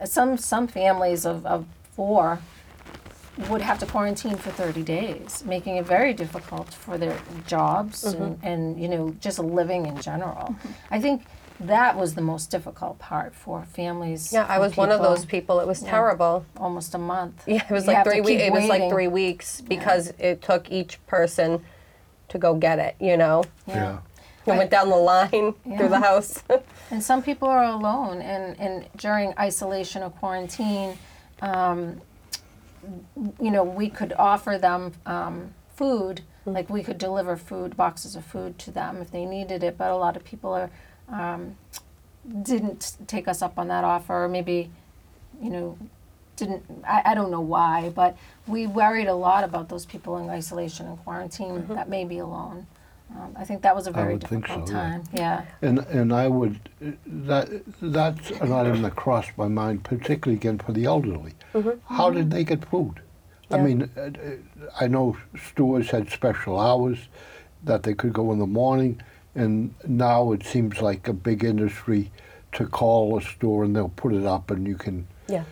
Uh, 0.00 0.06
Some 0.06 0.36
some 0.36 0.66
families 0.68 1.24
of, 1.26 1.46
of 1.46 1.64
four 1.96 2.40
would 3.48 3.62
have 3.62 3.78
to 3.78 3.86
quarantine 3.86 4.36
for 4.36 4.50
30 4.50 4.82
days, 4.82 5.42
making 5.46 5.76
it 5.76 5.86
very 5.86 6.12
difficult 6.12 6.68
for 6.74 6.98
their 6.98 7.16
jobs 7.46 8.04
Mm-hmm. 8.04 8.22
and, 8.22 8.38
and 8.44 8.80
you 8.82 8.88
know 8.88 9.16
just 9.20 9.38
living 9.38 9.86
in 9.86 9.96
general. 10.02 10.54
I 10.90 11.00
think 11.00 11.22
that 11.60 11.96
was 11.96 12.14
the 12.14 12.20
most 12.22 12.50
difficult 12.50 12.98
part 12.98 13.34
for 13.34 13.64
families. 13.64 14.32
Yeah, 14.32 14.46
I 14.48 14.56
for 14.56 14.60
was 14.60 14.76
one 14.76 14.90
of 14.90 15.00
those 15.00 15.24
people. 15.24 15.60
It 15.60 15.66
was 15.66 15.80
terrible. 15.80 16.44
Almost 16.56 16.94
a 16.94 16.98
month. 16.98 17.42
Yeah, 17.46 17.64
it 17.68 17.70
was 17.72 17.84
You 17.84 17.88
like 17.88 17.96
have 17.98 18.04
to 18.06 18.10
three 18.10 18.20
weeks. 18.20 18.42
keep 18.42 18.48
It 18.48 18.52
was 18.52 18.62
like 18.64 18.70
waiting. 18.80 18.90
three 18.90 19.08
weeks 19.08 19.60
because 19.60 20.12
it 20.18 20.42
took 20.42 20.70
each 20.70 21.04
person 21.06 21.62
to 22.28 22.38
go 22.38 22.54
get 22.54 22.78
it. 22.78 22.96
You 23.00 23.16
know, 23.16 23.44
Yeah. 23.66 23.98
it 24.46 24.56
went 24.56 24.70
down 24.70 24.88
the 24.90 24.96
line 24.96 25.54
through 25.76 25.88
the 25.88 26.00
house. 26.00 26.42
And 26.90 27.02
some 27.02 27.22
people 27.22 27.48
are 27.48 27.64
alone, 27.64 28.20
and, 28.20 28.58
and 28.60 28.86
during 28.98 29.32
isolation 29.38 30.02
or 30.02 30.10
quarantine, 30.10 30.98
um, 31.40 32.02
you 33.40 33.50
know, 33.50 33.62
we 33.64 33.88
could 33.88 34.12
offer 34.18 34.58
them 34.58 34.92
um, 35.06 35.54
food, 35.74 36.20
like 36.44 36.68
we 36.68 36.82
could 36.82 36.98
deliver 36.98 37.36
food, 37.36 37.76
boxes 37.76 38.14
of 38.14 38.26
food 38.26 38.58
to 38.58 38.70
them 38.70 39.00
if 39.00 39.10
they 39.10 39.24
needed 39.24 39.62
it. 39.62 39.78
But 39.78 39.90
a 39.90 39.96
lot 39.96 40.16
of 40.16 40.24
people 40.24 40.52
are 40.52 40.70
um, 41.08 41.56
didn't 42.42 42.96
take 43.06 43.28
us 43.28 43.42
up 43.42 43.58
on 43.58 43.68
that 43.68 43.84
offer, 43.84 44.24
or 44.24 44.28
maybe, 44.28 44.70
you 45.40 45.50
know, 45.50 45.78
didn't. 46.36 46.62
I, 46.86 47.02
I 47.06 47.14
don't 47.14 47.30
know 47.30 47.40
why, 47.40 47.90
but 47.94 48.16
we 48.46 48.66
worried 48.66 49.08
a 49.08 49.14
lot 49.14 49.44
about 49.44 49.68
those 49.68 49.84
people 49.84 50.16
in 50.18 50.28
isolation 50.30 50.86
and 50.86 50.98
quarantine 51.04 51.66
that 51.68 51.88
may 51.88 52.04
be 52.04 52.18
alone. 52.18 52.66
Um, 53.14 53.36
I 53.36 53.44
think 53.44 53.60
that 53.60 53.76
was 53.76 53.86
a 53.86 53.90
very 53.90 54.14
would 54.14 54.26
think 54.26 54.46
difficult 54.46 54.68
so, 54.68 54.74
yeah. 54.74 54.80
time. 54.80 55.02
Yeah. 55.12 55.44
And, 55.60 55.78
and 55.80 56.14
I 56.14 56.28
would, 56.28 56.58
that, 57.06 57.62
that's 57.82 58.30
an 58.30 58.52
item 58.52 58.80
that 58.82 58.96
crossed 58.96 59.32
my 59.36 59.48
mind, 59.48 59.84
particularly 59.84 60.36
again 60.36 60.58
for 60.58 60.72
the 60.72 60.86
elderly. 60.86 61.34
How 61.90 62.08
did 62.08 62.30
they 62.30 62.42
get 62.42 62.64
food? 62.64 63.00
I 63.50 63.56
Yeah. 63.56 63.62
mean, 63.62 63.90
uh, 63.98 64.00
uh, 64.00 64.10
I 64.80 64.86
know 64.86 65.18
stores 65.36 65.90
had 65.90 66.10
special 66.10 66.58
hours 66.58 66.98
that 67.64 67.82
they 67.82 67.92
could 67.92 68.14
go 68.14 68.32
in 68.32 68.38
the 68.38 68.46
morning, 68.46 69.02
and 69.34 69.74
now 69.86 70.32
it 70.32 70.44
seems 70.44 70.80
like 70.80 71.08
a 71.08 71.12
big 71.12 71.44
industry 71.44 72.10
to 72.52 72.66
call 72.66 73.16
a 73.16 73.22
store 73.22 73.64
and 73.64 73.74
they'll 73.74 73.88
put 73.88 74.12
it 74.12 74.26
up 74.26 74.50
and 74.50 74.66
you 74.66 74.76
can 74.76 75.06
yeah. 75.28 75.44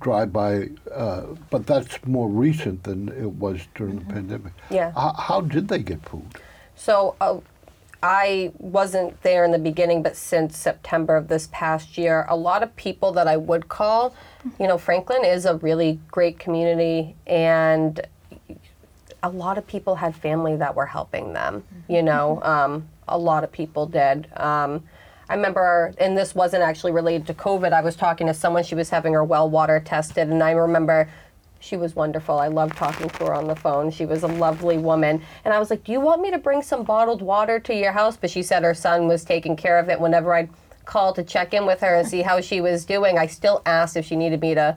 drive 0.00 0.32
by. 0.32 0.70
Uh, 0.92 1.26
but 1.50 1.66
that's 1.66 2.04
more 2.06 2.28
recent 2.28 2.82
than 2.84 3.08
it 3.08 3.32
was 3.32 3.60
during 3.74 3.98
the 3.98 4.04
pandemic. 4.06 4.52
Yeah. 4.70 4.92
How, 4.92 5.12
how 5.12 5.40
did 5.42 5.68
they 5.68 5.80
get 5.80 6.06
food? 6.08 6.26
So 6.74 7.14
uh, 7.20 7.40
I 8.02 8.52
wasn't 8.58 9.20
there 9.22 9.44
in 9.44 9.52
the 9.52 9.58
beginning, 9.58 10.02
but 10.02 10.16
since 10.16 10.56
September 10.56 11.16
of 11.16 11.28
this 11.28 11.48
past 11.50 11.98
year, 11.98 12.24
a 12.28 12.36
lot 12.36 12.62
of 12.62 12.74
people 12.76 13.12
that 13.12 13.26
I 13.26 13.36
would 13.36 13.68
call, 13.68 14.14
you 14.60 14.66
know, 14.66 14.78
Franklin 14.78 15.24
is 15.24 15.44
a 15.44 15.56
really 15.56 15.98
great 16.10 16.38
community, 16.38 17.16
and 17.26 18.00
a 19.22 19.30
lot 19.30 19.58
of 19.58 19.66
people 19.66 19.96
had 19.96 20.14
family 20.14 20.56
that 20.56 20.74
were 20.76 20.86
helping 20.86 21.32
them. 21.32 21.64
You 21.88 22.02
know, 22.02 22.40
um, 22.42 22.88
a 23.08 23.18
lot 23.18 23.44
of 23.44 23.52
people 23.52 23.86
did. 23.86 24.28
Um, 24.36 24.84
I 25.28 25.34
remember, 25.34 25.92
and 25.98 26.16
this 26.16 26.34
wasn't 26.34 26.62
actually 26.62 26.92
related 26.92 27.26
to 27.26 27.34
COVID. 27.34 27.72
I 27.72 27.80
was 27.80 27.96
talking 27.96 28.26
to 28.28 28.34
someone. 28.34 28.62
She 28.62 28.74
was 28.74 28.90
having 28.90 29.12
her 29.14 29.24
well 29.24 29.50
water 29.50 29.80
tested, 29.80 30.28
and 30.28 30.42
I 30.42 30.52
remember 30.52 31.08
she 31.58 31.76
was 31.76 31.96
wonderful. 31.96 32.38
I 32.38 32.48
loved 32.48 32.76
talking 32.76 33.08
to 33.08 33.24
her 33.24 33.34
on 33.34 33.48
the 33.48 33.56
phone. 33.56 33.90
She 33.90 34.06
was 34.06 34.22
a 34.22 34.28
lovely 34.28 34.78
woman. 34.78 35.22
And 35.44 35.52
I 35.52 35.58
was 35.58 35.70
like, 35.70 35.84
Do 35.84 35.92
you 35.92 36.00
want 36.00 36.22
me 36.22 36.30
to 36.30 36.38
bring 36.38 36.62
some 36.62 36.84
bottled 36.84 37.22
water 37.22 37.58
to 37.60 37.74
your 37.74 37.92
house? 37.92 38.16
But 38.16 38.30
she 38.30 38.42
said 38.42 38.62
her 38.62 38.74
son 38.74 39.08
was 39.08 39.24
taking 39.24 39.56
care 39.56 39.78
of 39.78 39.88
it. 39.88 40.00
Whenever 40.00 40.32
I'd 40.34 40.50
call 40.84 41.12
to 41.14 41.24
check 41.24 41.52
in 41.52 41.66
with 41.66 41.80
her 41.80 41.96
and 41.96 42.06
see 42.06 42.22
how 42.22 42.40
she 42.40 42.60
was 42.60 42.84
doing, 42.84 43.18
I 43.18 43.26
still 43.26 43.62
asked 43.66 43.96
if 43.96 44.06
she 44.06 44.14
needed 44.14 44.40
me 44.40 44.54
to 44.54 44.76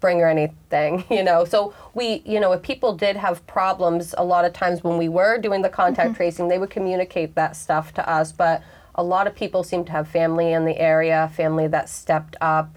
bring 0.00 0.18
her 0.20 0.28
anything, 0.28 1.04
you 1.10 1.22
know. 1.22 1.44
So 1.44 1.74
we, 1.94 2.22
you 2.24 2.40
know, 2.40 2.52
if 2.52 2.62
people 2.62 2.94
did 2.96 3.16
have 3.16 3.46
problems, 3.46 4.14
a 4.16 4.24
lot 4.24 4.44
of 4.44 4.52
times 4.52 4.84
when 4.84 4.96
we 4.98 5.08
were 5.08 5.38
doing 5.38 5.62
the 5.62 5.68
contact 5.68 6.16
tracing, 6.16 6.48
they 6.48 6.58
would 6.58 6.70
communicate 6.70 7.34
that 7.34 7.56
stuff 7.56 7.92
to 7.94 8.08
us. 8.08 8.32
But 8.32 8.62
a 8.94 9.02
lot 9.02 9.26
of 9.26 9.34
people 9.34 9.62
seem 9.62 9.84
to 9.86 9.92
have 9.92 10.08
family 10.08 10.52
in 10.52 10.64
the 10.64 10.78
area, 10.78 11.30
family 11.34 11.66
that 11.68 11.88
stepped 11.88 12.36
up. 12.40 12.76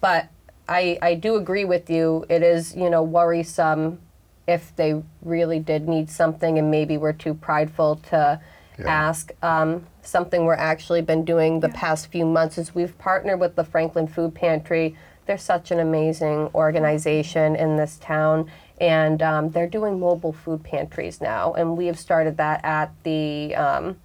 But 0.00 0.28
I, 0.68 0.98
I 1.02 1.14
do 1.14 1.36
agree 1.36 1.64
with 1.64 1.88
you. 1.90 2.24
It 2.28 2.42
is, 2.42 2.74
you 2.76 2.90
know, 2.90 3.02
worrisome 3.02 4.00
if 4.46 4.74
they 4.76 5.02
really 5.22 5.58
did 5.58 5.88
need 5.88 6.08
something 6.10 6.58
and 6.58 6.70
maybe 6.70 6.96
we're 6.96 7.12
too 7.12 7.34
prideful 7.34 7.96
to 8.10 8.40
Yeah. 8.78 8.86
ask. 8.86 9.32
Um, 9.42 9.86
something 10.02 10.44
we're 10.46 10.54
actually 10.54 11.02
been 11.02 11.24
doing 11.24 11.60
the 11.60 11.68
past 11.68 12.06
few 12.06 12.24
months 12.24 12.56
is 12.56 12.74
we've 12.74 12.96
partnered 12.96 13.38
with 13.40 13.56
the 13.56 13.64
Franklin 13.64 14.06
Food 14.06 14.34
Pantry. 14.34 14.96
They're 15.28 15.36
such 15.36 15.70
an 15.70 15.78
amazing 15.78 16.48
organization 16.54 17.54
in 17.54 17.76
this 17.76 17.98
town, 17.98 18.50
and 18.80 19.20
um, 19.20 19.50
they're 19.50 19.68
doing 19.68 20.00
mobile 20.00 20.32
food 20.32 20.64
pantries 20.64 21.20
now. 21.20 21.52
And 21.52 21.76
we 21.76 21.84
have 21.84 21.98
started 21.98 22.38
that 22.38 22.64
at 22.64 22.90
the 23.02 23.54
um, 23.54 23.98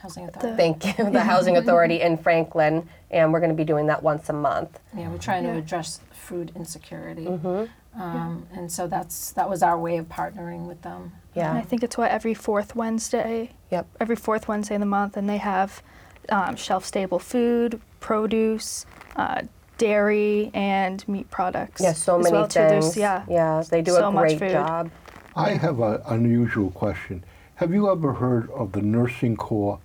Housing 0.00 0.28
authority. 0.28 0.56
thank 0.56 0.98
you, 0.98 1.10
the 1.10 1.18
Housing 1.24 1.56
Authority 1.56 2.00
in 2.00 2.16
Franklin, 2.16 2.88
and 3.10 3.32
we're 3.32 3.40
going 3.40 3.50
to 3.50 3.56
be 3.56 3.64
doing 3.64 3.88
that 3.88 4.04
once 4.04 4.28
a 4.28 4.32
month. 4.32 4.78
Yeah, 4.96 5.08
we're 5.10 5.18
trying 5.18 5.42
to 5.44 5.50
address 5.50 5.98
food 6.12 6.52
insecurity. 6.54 7.24
Mm-hmm. 7.26 8.00
Um, 8.00 8.46
and 8.52 8.70
so 8.70 8.86
that's 8.86 9.32
that 9.32 9.50
was 9.50 9.64
our 9.64 9.76
way 9.76 9.96
of 9.96 10.08
partnering 10.08 10.68
with 10.68 10.82
them. 10.82 11.10
And 11.34 11.44
I 11.44 11.56
Yeah. 11.56 11.62
think 11.62 11.82
it's 11.82 11.98
what 11.98 12.12
every 12.12 12.34
fourth 12.34 12.76
Wednesday. 12.76 13.50
Yep. 13.72 13.88
Every 13.98 14.16
fourth 14.16 14.46
Wednesday 14.46 14.76
of 14.76 14.80
the 14.80 14.86
month, 14.86 15.16
and 15.16 15.28
they 15.28 15.38
have 15.38 15.82
um, 16.28 16.54
shelf-stable 16.54 17.18
food, 17.18 17.80
produce, 17.98 18.86
uh, 19.16 19.42
dairy, 19.78 20.50
and 20.54 21.06
meat 21.08 21.30
products. 21.30 21.82
Yeah, 21.82 21.92
so 21.92 22.18
many 22.18 22.32
well, 22.32 22.46
things. 22.46 22.96
yeah. 22.96 23.24
yeah, 23.28 23.62
they 23.68 23.82
do 23.82 23.92
so 23.92 24.08
a 24.08 24.12
much 24.12 24.28
great 24.28 24.38
food. 24.38 24.50
job. 24.50 24.90
I 25.36 25.50
have 25.50 25.80
an 25.80 26.00
unusual 26.06 26.70
question. 26.70 27.24
Have 27.56 27.72
you 27.72 27.90
ever 27.90 28.14
heard 28.14 28.50
of 28.50 28.72
the 28.72 28.82
nursing 28.82 29.36
corps? 29.36 29.80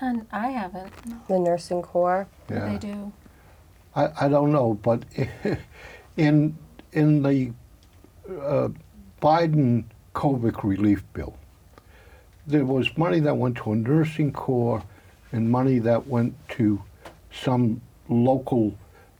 And 0.00 0.26
I 0.32 0.48
haven't. 0.50 0.92
The 1.28 1.38
nursing 1.38 1.82
corps. 1.82 2.26
What 2.48 2.60
do 2.60 2.66
they 2.66 2.78
do? 2.78 3.12
I, 3.96 4.26
I 4.26 4.28
don't 4.28 4.52
know, 4.52 4.74
but 4.74 5.04
in 6.16 6.56
in 6.92 7.22
the 7.22 7.52
uh, 8.28 8.68
Biden 9.22 9.84
COVID 10.14 10.62
relief 10.62 11.04
bill, 11.12 11.36
there 12.46 12.64
was 12.64 12.96
money 12.96 13.20
that 13.20 13.36
went 13.36 13.56
to 13.58 13.72
a 13.72 13.76
nursing 13.76 14.32
corps 14.32 14.82
and 15.32 15.50
money 15.50 15.78
that 15.80 16.06
went 16.06 16.34
to 16.50 16.82
some 17.32 17.80
local 18.08 18.74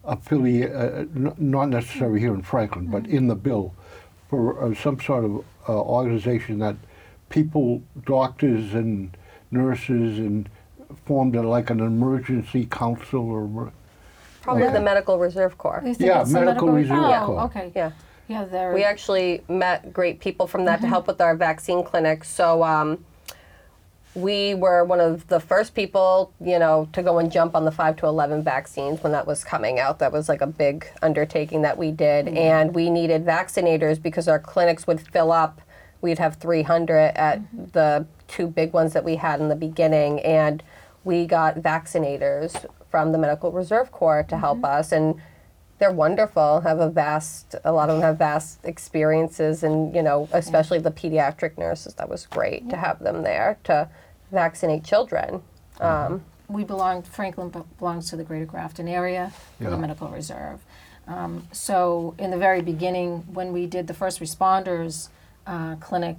affiliate, 0.05 0.72
uh, 0.72 1.07
n- 1.16 1.35
not 1.39 1.68
necessarily 1.68 2.20
here 2.20 2.35
in 2.35 2.43
Franklin, 2.43 2.87
but 2.87 3.07
in 3.07 3.28
the 3.28 3.35
bill 3.35 3.74
for 4.28 4.62
uh, 4.62 4.74
some 4.74 5.01
sort 5.01 5.24
of 5.24 5.45
uh, 5.68 5.72
organization 5.72 6.59
that 6.59 6.76
people, 7.28 7.82
doctors 8.05 8.74
and 8.74 9.16
nurses, 9.51 10.18
and 10.18 10.49
formed 11.07 11.35
a, 11.37 11.43
like 11.43 11.70
an 11.70 11.80
emergency 11.80 12.66
council 12.66 13.30
or. 13.30 13.72
Probably 14.43 14.64
Okay. 14.64 14.74
the 14.74 14.80
Medical 14.80 15.18
Reserve 15.18 15.57
Corps. 15.57 15.82
Yeah, 15.85 16.20
it's 16.20 16.32
the 16.32 16.41
Medical 16.41 16.68
Reserve 16.68 16.99
oh, 16.99 17.26
Corps. 17.26 17.43
okay. 17.45 17.72
Yeah. 17.74 17.93
Yeah, 18.28 18.45
they're. 18.45 18.72
We 18.72 18.85
actually 18.85 19.43
met 19.49 19.93
great 19.93 20.20
people 20.20 20.47
from 20.47 20.64
that 20.64 20.80
to 20.80 20.87
help 20.87 21.07
with 21.07 21.20
our 21.20 21.37
vaccine 21.37 21.82
clinic. 21.82 22.24
So 22.24 22.62
um, 22.62 23.05
we 24.14 24.54
were 24.54 24.84
one 24.84 25.00
of 25.00 25.26
the 25.26 25.40
first 25.40 25.74
people, 25.74 26.32
you 26.40 26.58
know, 26.58 26.88
to 26.92 27.02
go 27.02 27.18
and 27.18 27.32
jump 27.32 27.56
on 27.56 27.64
the 27.64 27.72
5 27.72 27.96
to 27.96 28.06
11 28.06 28.42
vaccines 28.44 29.02
when 29.02 29.12
that 29.12 29.26
was 29.26 29.42
coming 29.42 29.80
out. 29.80 29.98
That 29.98 30.12
was 30.12 30.28
like 30.28 30.40
a 30.40 30.46
big 30.46 30.86
undertaking 31.02 31.62
that 31.62 31.76
we 31.76 31.90
did. 31.90 32.26
Mm-hmm. 32.26 32.36
And 32.36 32.74
we 32.74 32.90
needed 32.90 33.24
vaccinators 33.24 34.00
because 34.00 34.28
our 34.28 34.38
clinics 34.38 34.86
would 34.86 35.00
fill 35.00 35.32
up. 35.32 35.60
We'd 36.00 36.18
have 36.18 36.36
300 36.36 37.16
at 37.16 37.40
mm-hmm. 37.40 37.64
the 37.72 38.06
two 38.28 38.46
big 38.46 38.72
ones 38.72 38.92
that 38.92 39.04
we 39.04 39.16
had 39.16 39.40
in 39.40 39.48
the 39.48 39.56
beginning. 39.56 40.20
And 40.20 40.62
we 41.02 41.26
got 41.26 41.56
vaccinators 41.56 42.66
from 42.90 43.10
the 43.10 43.18
Medical 43.18 43.50
Reserve 43.50 43.90
Corps 43.90 44.24
to 44.28 44.38
help 44.38 44.58
mm-hmm. 44.58 44.78
us. 44.78 44.92
And 44.92 45.20
they're 45.78 45.90
wonderful. 45.90 46.60
Have 46.60 46.78
a 46.78 46.88
vast. 46.88 47.56
A 47.64 47.72
lot 47.72 47.90
of 47.90 47.96
them 47.96 48.02
have 48.02 48.16
vast 48.16 48.64
experiences, 48.64 49.64
and 49.64 49.94
you 49.94 50.02
know, 50.02 50.28
especially 50.32 50.78
the 50.78 50.92
pediatric 50.92 51.58
nurses. 51.58 51.94
That 51.94 52.08
was 52.08 52.26
great 52.26 52.70
to 52.70 52.76
have 52.76 53.00
them 53.00 53.22
there 53.22 53.58
to 53.64 53.88
vaccinate 54.39 54.85
children. 54.85 55.43
Um, 55.80 56.22
we 56.49 56.64
belong, 56.64 57.03
Franklin 57.03 57.49
be- 57.49 57.62
belongs 57.78 58.11
to 58.11 58.16
the 58.16 58.24
Greater 58.24 58.45
Grafton 58.45 58.87
area, 58.87 59.32
for 59.57 59.64
Yeah. 59.64 59.70
the 59.70 59.78
Medical 59.78 60.09
Reserve. 60.09 60.61
Um, 61.09 61.47
so 61.53 62.14
in 62.18 62.30
the 62.30 62.37
very 62.37 62.61
beginning, 62.61 63.24
when 63.32 63.53
we 63.53 63.66
did 63.66 63.87
the 63.87 63.95
first 63.95 64.20
responders 64.20 65.09
uh, 65.47 65.76
clinic, 65.76 66.18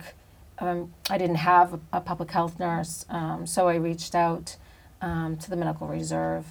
um, 0.59 0.93
I 1.09 1.17
didn't 1.17 1.37
have 1.37 1.73
a, 1.75 1.79
a 1.93 2.01
public 2.01 2.31
health 2.31 2.59
nurse, 2.59 3.05
um, 3.09 3.45
so 3.45 3.67
I 3.67 3.75
reached 3.75 4.15
out 4.15 4.55
um, 5.01 5.37
to 5.37 5.49
the 5.49 5.55
Medical 5.55 5.87
Reserve. 5.87 6.45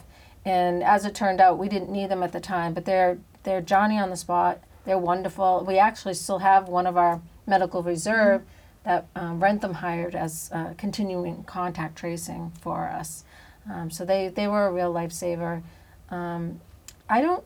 And 0.44 0.82
as 0.84 1.04
it 1.06 1.14
turned 1.14 1.40
out, 1.40 1.58
we 1.58 1.68
didn't 1.68 1.90
need 1.90 2.10
them 2.10 2.22
at 2.22 2.32
the 2.32 2.40
time, 2.40 2.74
but 2.74 2.84
they're 2.84 3.18
they're 3.44 3.60
Johnny 3.60 3.98
on 3.98 4.08
the 4.10 4.16
spot. 4.16 4.58
They're 4.86 4.98
wonderful. 4.98 5.64
We 5.66 5.78
actually 5.78 6.14
still 6.14 6.38
have 6.38 6.68
one 6.68 6.86
of 6.86 6.96
our 6.96 7.20
medical 7.46 7.82
reserve 7.82 8.42
that 8.84 9.06
um, 9.16 9.42
Wrentham 9.42 9.74
hired 9.74 10.14
as 10.14 10.50
uh, 10.52 10.74
continuing 10.76 11.44
contact 11.44 11.96
tracing 11.96 12.52
for 12.60 12.88
us. 12.88 13.24
Um, 13.70 13.90
so 13.90 14.04
they, 14.04 14.28
they 14.28 14.46
were 14.46 14.66
a 14.66 14.72
real 14.72 14.92
lifesaver. 14.92 15.62
Um, 16.10 16.60
I 17.08 17.20
don't 17.22 17.44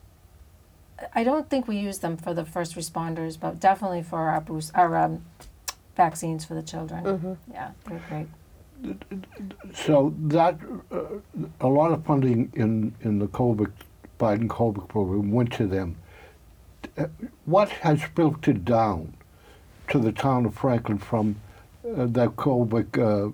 I 1.14 1.22
don't 1.22 1.49
think 1.49 1.68
we 1.68 1.76
use 1.76 1.99
them 2.01 2.16
for 2.16 2.34
the 2.34 2.45
first 2.45 2.74
responders, 2.74 3.39
but 3.39 3.61
definitely 3.61 4.03
for 4.03 4.18
our 4.18 4.41
boost 4.41 4.72
our 4.74 4.97
um, 4.97 5.24
vaccines 5.97 6.45
for 6.45 6.55
the 6.55 6.62
children. 6.62 7.39
Yeah, 7.53 7.70
they're 7.86 8.03
great. 8.09 8.26
So 9.74 10.14
that 10.26 10.59
uh, 10.91 11.05
a 11.61 11.68
lot 11.68 11.93
of 11.93 12.05
funding 12.05 12.51
in 12.55 12.95
in 13.03 13.18
the 13.20 13.28
COVID 13.28 13.70
Biden 14.18 14.49
COVID 14.49 14.89
program 14.89 15.30
went 15.30 15.53
to 15.53 15.66
them. 15.66 15.97
Uh, 16.97 17.07
What 17.45 17.68
has 17.70 18.03
filtered 18.16 18.64
down 18.64 19.14
to 19.89 19.99
the 19.99 20.12
town 20.12 20.47
of 20.47 20.55
Franklin 20.55 20.99
from 20.99 21.36
uh, 21.84 22.07
that 22.07 22.36
COVID 22.36 22.99
uh, 22.99 23.30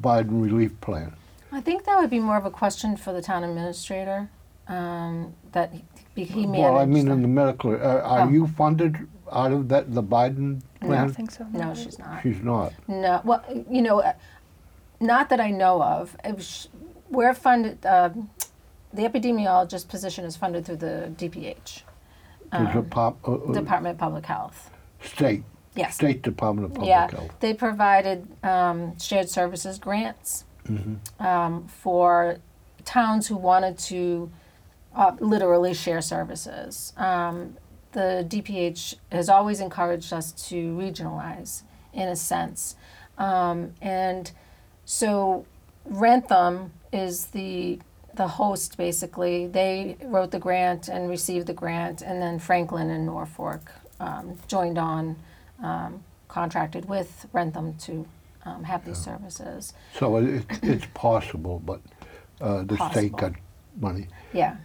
Biden 0.00 0.42
relief 0.42 0.78
plan? 0.80 1.12
I 1.52 1.60
think 1.60 1.84
that 1.84 1.98
would 2.00 2.10
be 2.10 2.18
more 2.20 2.36
of 2.36 2.44
a 2.44 2.50
question 2.50 2.96
for 2.96 3.12
the 3.12 3.22
town 3.22 3.44
administrator. 3.44 4.28
Um, 4.66 5.34
that 5.52 5.74
he, 6.14 6.24
he 6.24 6.46
managed. 6.46 6.62
Well, 6.62 6.78
I 6.78 6.86
mean, 6.86 7.06
that. 7.06 7.12
in 7.12 7.22
the 7.22 7.28
medical, 7.28 7.72
uh, 7.72 7.76
are 8.00 8.22
Oh. 8.22 8.28
you 8.30 8.46
funded 8.46 9.06
out 9.30 9.52
of 9.52 9.68
that 9.68 9.92
the 9.94 10.02
Biden 10.02 10.62
I 10.80 10.86
plan? 10.86 11.06
don't 11.06 11.14
think 11.14 11.30
so. 11.30 11.46
no, 11.52 11.74
she's 11.74 11.98
not. 11.98 12.22
She's 12.22 12.40
not. 12.42 12.72
No, 12.88 13.20
well, 13.24 13.44
you 13.70 13.82
know, 13.82 14.00
uh, 14.00 14.14
not 15.00 15.28
that 15.28 15.38
I 15.38 15.50
know 15.50 15.82
of. 15.82 16.16
It 16.24 16.34
was, 16.36 16.68
we're 17.10 17.34
funded. 17.34 17.84
Um, 17.84 18.30
the 18.94 19.02
epidemiologist 19.02 19.88
position 19.88 20.24
is 20.24 20.34
funded 20.34 20.64
through 20.64 20.76
the 20.76 21.12
DPH, 21.18 21.82
The 22.50 22.56
Um, 22.58 22.72
Depart- 22.72 23.16
uh, 23.26 23.34
uh, 23.34 23.52
Department 23.52 23.94
of 23.96 23.98
Public 23.98 24.24
Health. 24.24 24.70
state 25.02 25.42
Yes. 25.76 25.96
State 25.96 26.22
Department 26.22 26.66
of 26.66 26.74
Public 26.74 26.88
yeah, 26.88 27.10
Health. 27.10 27.32
they 27.40 27.52
provided 27.54 28.26
um, 28.44 28.98
shared 28.98 29.28
services 29.28 29.78
grants 29.78 30.44
Mm-hmm. 30.68 31.22
um, 31.22 31.68
for 31.68 32.38
towns 32.86 33.26
who 33.26 33.36
wanted 33.36 33.76
to 33.80 34.30
uh, 34.96 35.12
literally 35.20 35.74
share 35.74 36.00
services. 36.00 36.94
Um, 36.96 37.58
the 37.92 38.24
DPH 38.26 38.94
has 39.12 39.28
always 39.28 39.60
encouraged 39.60 40.10
us 40.14 40.32
to 40.48 40.74
regionalize, 40.74 41.64
in 41.92 42.08
a 42.08 42.16
sense, 42.16 42.76
um, 43.18 43.74
and 43.82 44.32
so 44.86 45.44
Wrentham 45.84 46.72
is 46.92 47.26
the 47.26 47.78
the 48.14 48.26
host 48.28 48.76
basically. 48.78 49.46
They 49.46 49.96
wrote 50.02 50.30
the 50.30 50.38
grant 50.38 50.88
and 50.88 51.10
received 51.10 51.46
the 51.46 51.52
grant, 51.52 52.00
and 52.00 52.22
then 52.22 52.38
Franklin 52.38 52.88
and 52.88 53.04
Norfolk 53.04 53.70
um, 54.00 54.38
joined 54.48 54.78
on, 54.78 55.16
um, 55.64 56.04
contracted 56.28 56.88
with 56.88 57.26
Wrentham 57.32 57.74
to 57.78 58.06
um, 58.44 58.64
have 58.64 58.84
these 58.84 58.98
services. 58.98 59.72
So 59.98 60.16
it, 60.16 60.44
it's 60.62 60.86
possible, 60.92 61.62
but 61.64 61.80
uh, 62.40 62.62
the 62.64 62.74
state 62.90 63.12
Possible. 63.12 63.18
got 63.18 63.32
money. 63.80 64.08
Yeah. 64.32 64.56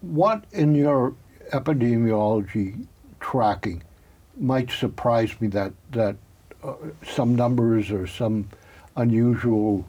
What 0.00 0.44
in 0.52 0.74
your 0.74 1.14
epidemiology 1.52 2.86
tracking 3.20 3.82
might 4.38 4.70
surprise 4.70 5.40
me 5.40 5.48
that 5.48 5.72
that 5.92 6.16
uh, 6.62 6.74
some 7.06 7.34
numbers 7.34 7.90
or 7.90 8.06
some 8.06 8.48
unusual, 8.96 9.86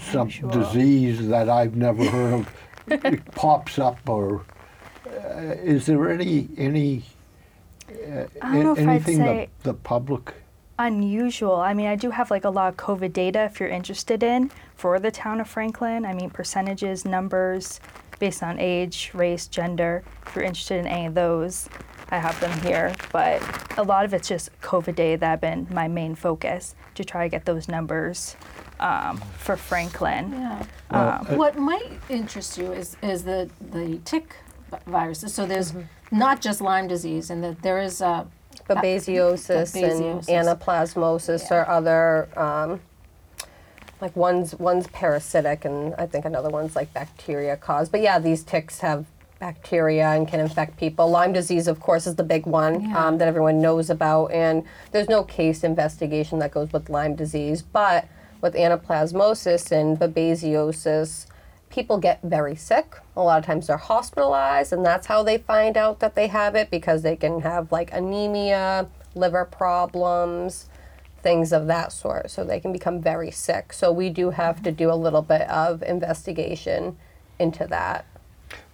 some 0.00 0.22
Unusual. 0.28 0.50
disease 0.50 1.28
that 1.28 1.48
I've 1.48 1.76
never 1.76 2.04
heard 2.04 2.34
of 2.34 2.48
it 2.88 3.24
pops 3.34 3.78
up 3.78 4.08
or 4.08 4.44
uh, 5.06 5.54
is 5.62 5.86
there 5.86 6.10
any 6.10 6.48
any 6.56 7.04
I 8.42 8.54
don't 8.54 8.64
know 8.64 8.72
if 8.72 8.78
I'd 8.78 8.88
anything 8.88 9.16
say- 9.18 9.48
the, 9.62 9.70
the 9.70 9.74
public 9.74 10.34
unusual. 10.78 11.54
I 11.56 11.74
mean, 11.74 11.86
I 11.86 11.94
do 11.96 12.10
have 12.10 12.30
like 12.30 12.44
a 12.44 12.50
lot 12.50 12.68
of 12.68 12.76
COVID 12.76 13.12
data 13.12 13.44
if 13.44 13.60
you're 13.60 13.68
interested 13.68 14.22
in 14.22 14.50
for 14.74 14.98
the 14.98 15.10
town 15.10 15.40
of 15.40 15.48
Franklin. 15.48 16.04
I 16.04 16.12
mean, 16.12 16.30
percentages, 16.30 17.04
numbers 17.04 17.80
based 18.18 18.42
on 18.42 18.58
age, 18.58 19.10
race, 19.14 19.46
gender. 19.46 20.02
If 20.26 20.34
you're 20.34 20.44
interested 20.44 20.78
in 20.78 20.86
any 20.86 21.06
of 21.06 21.14
those, 21.14 21.68
I 22.10 22.18
have 22.18 22.38
them 22.40 22.52
here. 22.62 22.94
But 23.12 23.42
a 23.78 23.82
lot 23.82 24.04
of 24.04 24.14
it's 24.14 24.28
just 24.28 24.50
COVID 24.60 24.94
data 24.96 25.18
that 25.20 25.26
have 25.26 25.40
been 25.40 25.66
my 25.70 25.88
main 25.88 26.14
focus 26.14 26.74
to 26.94 27.04
try 27.04 27.24
to 27.24 27.28
get 27.28 27.44
those 27.44 27.68
numbers 27.68 28.34
um, 28.80 29.18
for 29.38 29.56
Franklin. 29.56 30.32
Yeah. 30.32 30.66
Well, 30.90 31.08
Um, 31.20 31.26
uh, 31.30 31.36
what 31.36 31.56
might 31.58 31.90
interest 32.08 32.58
you 32.58 32.72
is, 32.72 32.96
is 33.02 33.22
the, 33.24 33.48
the 33.70 33.98
tick 34.04 34.36
viruses. 34.86 35.32
So 35.34 35.46
there's 35.46 35.74
not 36.12 36.40
just 36.40 36.60
Lyme 36.60 36.86
disease, 36.86 37.30
and 37.30 37.42
that 37.42 37.62
there 37.62 37.80
is 37.80 38.00
a, 38.00 38.26
babesiosis, 38.68 39.72
Babesiosis. 39.72 40.28
and 40.28 40.46
anaplasmosis 40.46 41.50
Yeah. 41.50 41.56
are 41.56 41.68
other 41.68 42.28
um, 42.38 42.80
like 44.00 44.14
one's 44.14 44.54
one's 44.56 44.86
parasitic 44.88 45.64
and 45.64 45.94
I 45.96 46.06
think 46.06 46.24
another 46.24 46.48
one's 46.50 46.76
like 46.76 46.92
bacteria 46.92 47.56
caused. 47.56 47.90
But 47.92 48.00
yeah, 48.02 48.18
these 48.18 48.42
ticks 48.44 48.80
have 48.80 49.06
bacteria 49.40 50.08
and 50.10 50.28
can 50.28 50.38
infect 50.38 50.76
people. 50.76 51.08
Lyme 51.10 51.32
disease, 51.32 51.66
of 51.66 51.80
course, 51.80 52.06
is 52.06 52.14
the 52.16 52.22
big 52.24 52.46
one 52.46 52.88
Yeah. 52.88 53.06
um, 53.06 53.18
that 53.18 53.26
everyone 53.26 53.60
knows 53.60 53.90
about, 53.90 54.30
and 54.32 54.62
there's 54.92 55.08
no 55.08 55.24
case 55.24 55.64
investigation 55.64 56.38
that 56.40 56.50
goes 56.52 56.72
with 56.72 56.88
Lyme 56.90 57.16
disease, 57.16 57.62
but 57.62 58.06
with 58.40 58.54
anaplasmosis 58.54 59.72
and 59.72 59.98
babesiosis, 59.98 61.26
people 61.72 61.98
get 61.98 62.20
very 62.22 62.54
sick. 62.54 62.94
A 63.16 63.22
lot 63.22 63.38
of 63.38 63.46
times 63.46 63.66
they're 63.66 63.76
hospitalized, 63.76 64.72
and 64.72 64.84
that's 64.84 65.06
how 65.06 65.22
they 65.22 65.38
find 65.38 65.76
out 65.76 65.98
that 66.00 66.14
they 66.14 66.28
have 66.28 66.54
it 66.54 66.70
because 66.70 67.02
they 67.02 67.16
can 67.16 67.40
have 67.40 67.72
like 67.72 67.92
anemia, 67.92 68.86
liver 69.14 69.44
problems, 69.44 70.68
things 71.22 71.52
of 71.52 71.66
that 71.66 71.92
sort. 71.92 72.30
So 72.30 72.44
they 72.44 72.60
can 72.60 72.72
become 72.72 73.00
very 73.00 73.30
sick. 73.30 73.72
So 73.72 73.90
we 73.90 74.10
do 74.10 74.30
have 74.30 74.62
to 74.62 74.70
do 74.70 74.90
a 74.90 74.94
little 74.94 75.22
bit 75.22 75.42
of 75.48 75.82
investigation 75.82 76.96
into 77.38 77.66
that. 77.68 78.04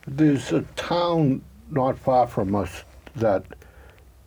There's 0.07 0.53
a 0.53 0.63
town 0.77 1.43
not 1.71 1.99
far 1.99 2.27
from 2.27 2.55
us 2.55 2.83
that 3.17 3.45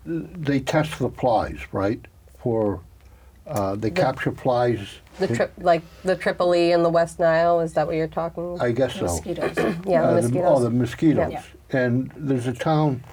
uh, 0.10 0.22
they 0.34 0.60
test 0.60 1.00
the 1.00 1.10
flies, 1.10 1.60
right? 1.72 2.04
For 2.38 2.82
uh, 3.48 3.76
they 3.76 3.90
capture 3.92 4.32
flies. 4.32 4.80
The 5.20 5.28
trip, 5.28 5.54
like 5.60 5.82
the 6.04 6.16
Tripoli 6.16 6.72
and 6.72 6.84
the 6.86 6.90
West 6.90 7.20
Nile, 7.20 7.60
is 7.60 7.74
that 7.74 7.86
what 7.86 7.96
you're 7.96 8.08
talking? 8.08 8.56
About? 8.56 8.66
I 8.66 8.72
guess 8.72 8.96
so. 8.96 9.02
Mosquitoes. 9.06 9.54
yeah, 9.86 10.04
Uh, 10.04 10.14
the 10.16 10.16
the- 10.16 10.22
mosquitoes. 10.22 10.44
oh, 10.60 10.64
the 10.64 10.70
mosquitoes. 10.70 11.32
Yeah. 11.32 11.44
And 11.72 12.12
there's 12.16 12.48
a 12.48 12.54
town 12.54 13.04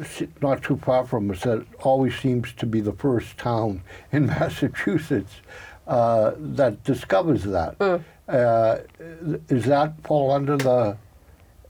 s- 0.00 0.22
not 0.40 0.62
too 0.62 0.76
far 0.78 1.04
from 1.06 1.30
us 1.30 1.42
that 1.42 1.64
always 1.80 2.18
seems 2.18 2.52
to 2.54 2.66
be 2.66 2.80
the 2.80 2.92
first 2.92 3.36
town 3.38 3.82
in 4.12 4.26
Massachusetts 4.26 5.34
uh, 5.86 6.32
that 6.36 6.82
discovers 6.84 7.42
that. 7.44 7.78
Mm. 7.78 8.04
Uh, 8.28 8.78
is 9.48 9.64
that 9.64 9.94
fall 10.04 10.30
under 10.30 10.56
the? 10.56 10.96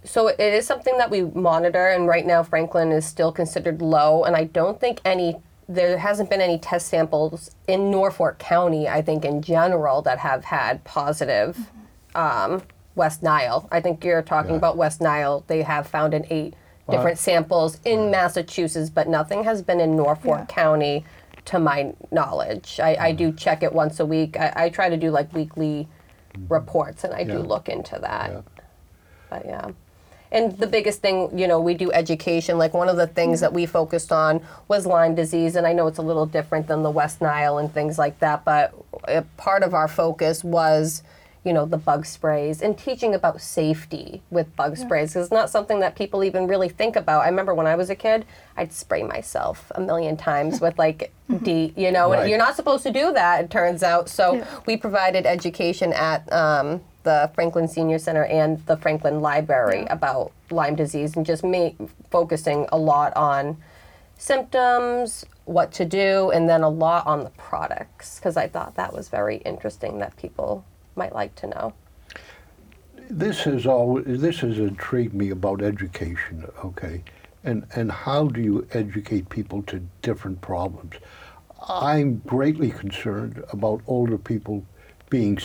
So 0.04 0.28
it 0.28 0.38
is 0.40 0.66
something 0.66 0.96
that 0.98 1.10
we 1.10 1.22
monitor, 1.22 1.88
and 1.88 2.06
right 2.06 2.26
now 2.26 2.42
Franklin 2.42 2.92
is 2.92 3.04
still 3.06 3.32
considered 3.32 3.80
low, 3.80 4.24
and 4.24 4.36
I 4.36 4.44
don't 4.44 4.78
think 4.78 5.00
any. 5.04 5.36
There 5.70 5.98
hasn't 5.98 6.28
been 6.30 6.40
any 6.40 6.58
test 6.58 6.88
samples 6.88 7.52
in 7.68 7.92
Norfolk 7.92 8.38
County, 8.40 8.88
I 8.88 9.02
think 9.02 9.24
in 9.24 9.40
general, 9.40 10.02
that 10.02 10.18
have 10.18 10.44
had 10.46 10.82
positive 10.82 11.70
um, 12.16 12.62
West 12.96 13.22
Nile. 13.22 13.68
I 13.70 13.80
think 13.80 14.04
you're 14.04 14.20
talking 14.20 14.50
Yeah. 14.50 14.56
about 14.56 14.76
West 14.76 15.00
Nile. 15.00 15.44
They 15.46 15.62
have 15.62 15.86
found 15.86 16.12
in 16.12 16.26
eight 16.28 16.54
Wow. 16.86 16.96
different 16.96 17.18
samples 17.18 17.78
in 17.84 18.10
Massachusetts, 18.10 18.90
but 18.90 19.06
nothing 19.08 19.44
has 19.44 19.62
been 19.62 19.78
in 19.78 19.94
Norfolk 19.94 20.38
Yeah. 20.40 20.44
County, 20.46 21.04
to 21.44 21.60
my 21.60 21.94
knowledge. 22.10 22.80
I, 22.82 22.96
I 22.98 23.12
do 23.12 23.32
check 23.32 23.62
it 23.62 23.72
once 23.72 24.00
a 24.00 24.06
week. 24.06 24.36
I, 24.40 24.52
I 24.56 24.68
try 24.70 24.88
to 24.88 24.96
do 24.96 25.10
like 25.12 25.32
weekly 25.32 25.86
reports, 26.48 27.04
and 27.04 27.14
I 27.14 27.22
do 27.22 27.34
Yeah. 27.34 27.38
look 27.46 27.68
into 27.68 27.96
that. 28.00 28.30
Yeah. 28.32 28.40
But 29.30 29.46
yeah. 29.46 29.66
And 30.32 30.56
the 30.58 30.66
biggest 30.66 31.00
thing, 31.00 31.36
you 31.38 31.48
know, 31.48 31.60
we 31.60 31.74
do 31.74 31.90
education. 31.92 32.56
Like 32.58 32.72
one 32.74 32.88
of 32.88 32.96
the 32.96 33.06
things 33.06 33.40
that 33.40 33.52
we 33.52 33.66
focused 33.66 34.12
on 34.12 34.40
was 34.68 34.86
Lyme 34.86 35.14
disease, 35.14 35.56
and 35.56 35.66
I 35.66 35.72
know 35.72 35.86
it's 35.86 35.98
a 35.98 36.02
little 36.02 36.26
different 36.26 36.66
than 36.68 36.82
the 36.82 36.90
West 36.90 37.20
Nile 37.20 37.58
and 37.58 37.72
things 37.72 37.98
like 37.98 38.18
that. 38.20 38.44
But 38.44 38.72
uh, 39.08 39.22
part 39.36 39.62
of 39.62 39.74
our 39.74 39.88
focus 39.88 40.44
was, 40.44 41.02
you 41.42 41.52
know, 41.52 41.64
the 41.64 41.78
bug 41.78 42.04
sprays 42.06 42.60
and 42.62 42.76
teaching 42.78 43.14
about 43.14 43.40
safety 43.40 44.22
with 44.30 44.54
bug 44.56 44.76
sprays. 44.76 45.14
'cause 45.14 45.24
it's 45.24 45.32
not 45.32 45.50
something 45.50 45.80
that 45.80 45.96
people 45.96 46.22
even 46.22 46.46
really 46.46 46.68
think 46.68 46.94
about. 46.96 47.22
I 47.22 47.28
remember 47.28 47.54
when 47.54 47.66
I 47.66 47.74
was 47.76 47.88
a 47.90 47.94
kid, 47.96 48.24
I'd 48.56 48.72
spray 48.72 49.02
myself 49.02 49.72
a 49.74 49.80
million 49.80 50.16
times 50.16 50.60
with 50.60 50.78
like 50.78 51.12
D, 51.42 51.72
you 51.76 51.90
know, 51.90 52.10
Right. 52.10 52.20
and 52.20 52.28
you're 52.30 52.38
not 52.38 52.56
supposed 52.56 52.82
to 52.84 52.92
do 52.92 53.12
that. 53.14 53.44
It 53.44 53.50
turns 53.50 53.82
out. 53.82 54.08
So 54.08 54.34
Yeah. 54.34 54.44
we 54.66 54.76
provided 54.76 55.26
education 55.26 55.92
at 55.94 56.30
um, 56.32 56.82
the 57.02 57.30
Franklin 57.34 57.68
Senior 57.68 57.98
Center 57.98 58.24
and 58.24 58.64
the 58.66 58.76
Franklin 58.76 59.20
Library 59.20 59.86
about 59.90 60.32
Lyme 60.50 60.76
disease 60.76 61.16
and 61.16 61.24
just 61.24 61.44
me 61.44 61.76
focusing 62.10 62.66
a 62.72 62.78
lot 62.78 63.16
on 63.16 63.56
symptoms, 64.18 65.24
what 65.46 65.72
to 65.72 65.84
do, 65.84 66.30
and 66.30 66.48
then 66.48 66.62
a 66.62 66.68
lot 66.68 67.06
on 67.06 67.24
the 67.24 67.30
products 67.30 68.18
because 68.18 68.36
I 68.36 68.48
thought 68.48 68.74
that 68.76 68.92
was 68.92 69.08
very 69.08 69.38
interesting 69.38 69.98
that 69.98 70.16
people 70.16 70.64
might 70.94 71.14
like 71.14 71.34
to 71.36 71.46
know. 71.46 71.72
This 73.08 73.40
has 73.44 73.66
always 73.66 74.20
this 74.20 74.40
has 74.40 74.58
intrigued 74.58 75.14
me 75.14 75.30
about 75.30 75.62
education. 75.62 76.46
Okay, 76.64 77.02
and 77.42 77.66
and 77.74 77.90
how 77.90 78.28
do 78.28 78.40
you 78.40 78.66
educate 78.72 79.28
people 79.30 79.62
to 79.64 79.80
different 80.02 80.40
problems? 80.42 80.94
I'm 81.68 82.18
greatly 82.26 82.70
concerned 82.70 83.42
about 83.52 83.82
older 83.86 84.18
people 84.18 84.64
being 85.08 85.38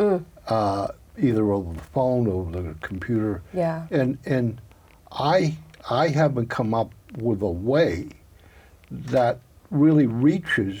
scammed, 0.00 0.24
uh, 0.48 0.88
either 1.18 1.52
over 1.52 1.74
the 1.74 1.80
phone, 1.80 2.28
over 2.28 2.50
the 2.50 2.74
computer. 2.80 3.42
Yeah. 3.52 3.86
And 3.90 4.18
and 4.24 4.60
I 5.12 5.56
I 5.88 6.08
haven't 6.08 6.48
come 6.48 6.74
up 6.74 6.92
with 7.16 7.42
a 7.42 7.50
way 7.50 8.08
that 8.90 9.40
really 9.70 10.06
reaches 10.06 10.80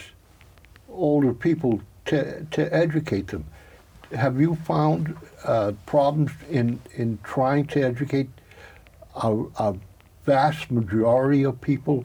older 0.88 1.32
people 1.32 1.80
to 2.06 2.44
to 2.50 2.74
educate 2.74 3.28
them. 3.28 3.44
Have 4.12 4.40
you 4.40 4.56
found 4.56 5.16
uh, 5.44 5.72
problems 5.86 6.32
in 6.50 6.80
in 6.94 7.18
trying 7.22 7.66
to 7.68 7.82
educate 7.82 8.28
a, 9.22 9.44
a 9.58 9.76
vast 10.24 10.70
majority 10.70 11.44
of 11.44 11.60
people 11.60 12.04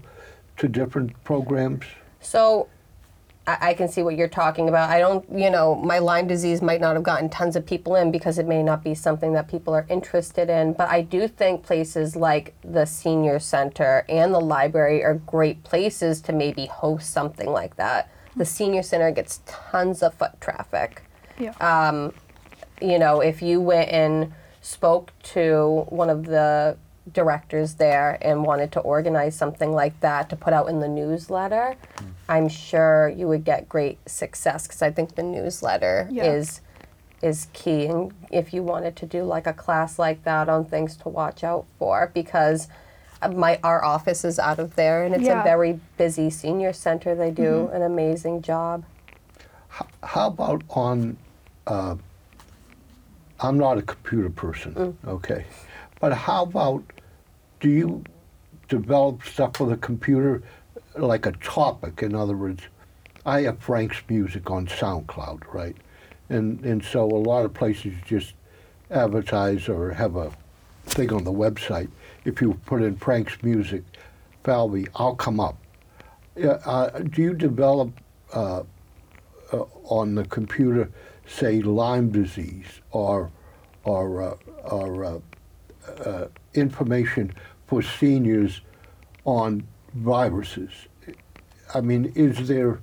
to 0.57 0.67
different 0.67 1.23
programs? 1.23 1.85
So 2.21 2.67
I, 3.47 3.69
I 3.69 3.73
can 3.73 3.87
see 3.87 4.03
what 4.03 4.15
you're 4.15 4.27
talking 4.27 4.69
about. 4.69 4.89
I 4.89 4.99
don't, 4.99 5.25
you 5.31 5.49
know, 5.49 5.75
my 5.75 5.99
Lyme 5.99 6.27
disease 6.27 6.61
might 6.61 6.81
not 6.81 6.95
have 6.95 7.03
gotten 7.03 7.29
tons 7.29 7.55
of 7.55 7.65
people 7.65 7.95
in 7.95 8.11
because 8.11 8.37
it 8.37 8.47
may 8.47 8.63
not 8.63 8.83
be 8.83 8.95
something 8.95 9.33
that 9.33 9.47
people 9.47 9.73
are 9.73 9.85
interested 9.89 10.49
in. 10.49 10.73
But 10.73 10.89
I 10.89 11.01
do 11.01 11.27
think 11.27 11.63
places 11.63 12.15
like 12.15 12.55
the 12.63 12.85
senior 12.85 13.39
center 13.39 14.05
and 14.09 14.33
the 14.33 14.39
library 14.39 15.03
are 15.03 15.15
great 15.15 15.63
places 15.63 16.21
to 16.21 16.33
maybe 16.33 16.65
host 16.65 17.11
something 17.11 17.49
like 17.49 17.75
that. 17.77 18.11
The 18.35 18.43
hmm. 18.43 18.49
senior 18.49 18.83
center 18.83 19.11
gets 19.11 19.41
tons 19.45 20.03
of 20.03 20.13
foot 20.15 20.39
traffic 20.41 21.03
Yeah. 21.39 21.53
Um, 21.59 22.13
you 22.81 22.99
know, 22.99 23.21
if 23.21 23.41
you 23.41 23.61
went 23.61 23.89
and 23.89 24.33
spoke 24.61 25.13
to 25.21 25.85
one 25.89 26.09
of 26.09 26.25
the 26.25 26.77
directors 27.13 27.75
there 27.75 28.17
and 28.21 28.43
wanted 28.43 28.71
to 28.71 28.79
organize 28.79 29.35
something 29.35 29.71
like 29.71 29.99
that 29.99 30.27
to 30.29 30.35
put 30.35 30.53
out 30.53 30.69
in 30.69 30.79
the 30.79 30.87
newsletter, 30.87 31.75
hmm. 31.99 32.05
I'm 32.27 32.47
sure 32.49 33.07
you 33.09 33.27
would 33.27 33.43
get 33.43 33.69
great 33.69 33.97
success 34.09 34.67
because 34.67 34.81
I 34.81 34.91
think 34.91 35.15
the 35.15 35.23
newsletter 35.23 36.07
Yeah. 36.11 36.25
is 36.33 36.61
is 37.21 37.47
key 37.53 37.85
and 37.87 38.13
if 38.29 38.53
you 38.53 38.61
wanted 38.61 38.95
to 38.97 39.05
do 39.05 39.23
like 39.23 39.47
a 39.47 39.53
class 39.53 39.97
like 39.97 40.23
that 40.25 40.49
on 40.49 40.65
things 40.65 40.95
to 40.97 41.09
watch 41.09 41.43
out 41.43 41.65
for 41.79 42.11
because 42.13 42.67
uh, 43.21 43.29
my 43.29 43.57
our 43.63 43.83
office 43.83 44.25
is 44.25 44.37
out 44.37 44.59
of 44.59 44.75
there 44.75 45.03
and 45.05 45.15
it's 45.15 45.23
Yeah. 45.25 45.39
a 45.39 45.43
very 45.43 45.79
busy 45.97 46.29
senior 46.29 46.73
center 46.73 47.15
they 47.15 47.31
do 47.31 47.69
an 47.73 47.81
amazing 47.81 48.41
job 48.41 48.83
How 50.03 50.27
about 50.27 50.61
on? 50.69 51.17
Uh, 51.67 51.95
I'm 53.39 53.57
not 53.57 53.77
a 53.77 53.81
computer 53.81 54.29
person, 54.29 54.97
okay, 55.05 55.45
but 55.99 56.13
how 56.13 56.43
about? 56.43 56.83
Do 57.59 57.69
you 57.69 58.03
develop 58.69 59.23
stuff 59.23 59.57
for 59.57 59.67
the 59.67 59.75
computer, 59.77 60.41
like 60.97 61.25
a 61.25 61.31
topic? 61.33 62.03
In 62.03 62.15
other 62.15 62.35
words, 62.35 62.63
I 63.25 63.41
have 63.41 63.59
Frank's 63.59 64.01
music 64.07 64.49
on 64.51 64.67
SoundCloud, 64.67 65.53
right, 65.53 65.75
and 66.29 66.63
and 66.63 66.83
so 66.83 67.05
a 67.05 67.23
lot 67.31 67.45
of 67.45 67.53
places 67.53 67.93
just 68.05 68.33
advertise 68.91 69.67
or 69.67 69.91
have 69.91 70.15
a 70.15 70.31
thing 70.85 71.11
on 71.11 71.23
the 71.23 71.33
website. 71.33 71.89
If 72.23 72.41
you 72.41 72.53
put 72.65 72.81
in 72.81 72.95
Frank's 72.95 73.41
music, 73.41 73.83
Falvey, 74.43 74.87
I'll 74.95 75.15
come 75.15 75.39
up. 75.39 75.57
Uh, 76.41 76.99
do 76.99 77.21
you 77.21 77.33
develop 77.33 77.91
uh, 78.33 78.63
uh, 79.53 79.63
on 79.85 80.15
the 80.15 80.25
computer, 80.25 80.89
say 81.25 81.61
Lyme 81.61 82.11
disease 82.11 82.81
or 82.91 83.31
or 83.83 84.21
uh, 84.21 84.35
or 84.63 85.05
uh, 85.05 85.19
uh, 86.03 86.27
information 86.53 87.33
for 87.67 87.81
seniors 87.81 88.61
on 89.23 89.65
viruses. 89.95 90.71
I 91.73 91.81
mean, 91.81 92.11
is 92.15 92.47
there 92.47 92.79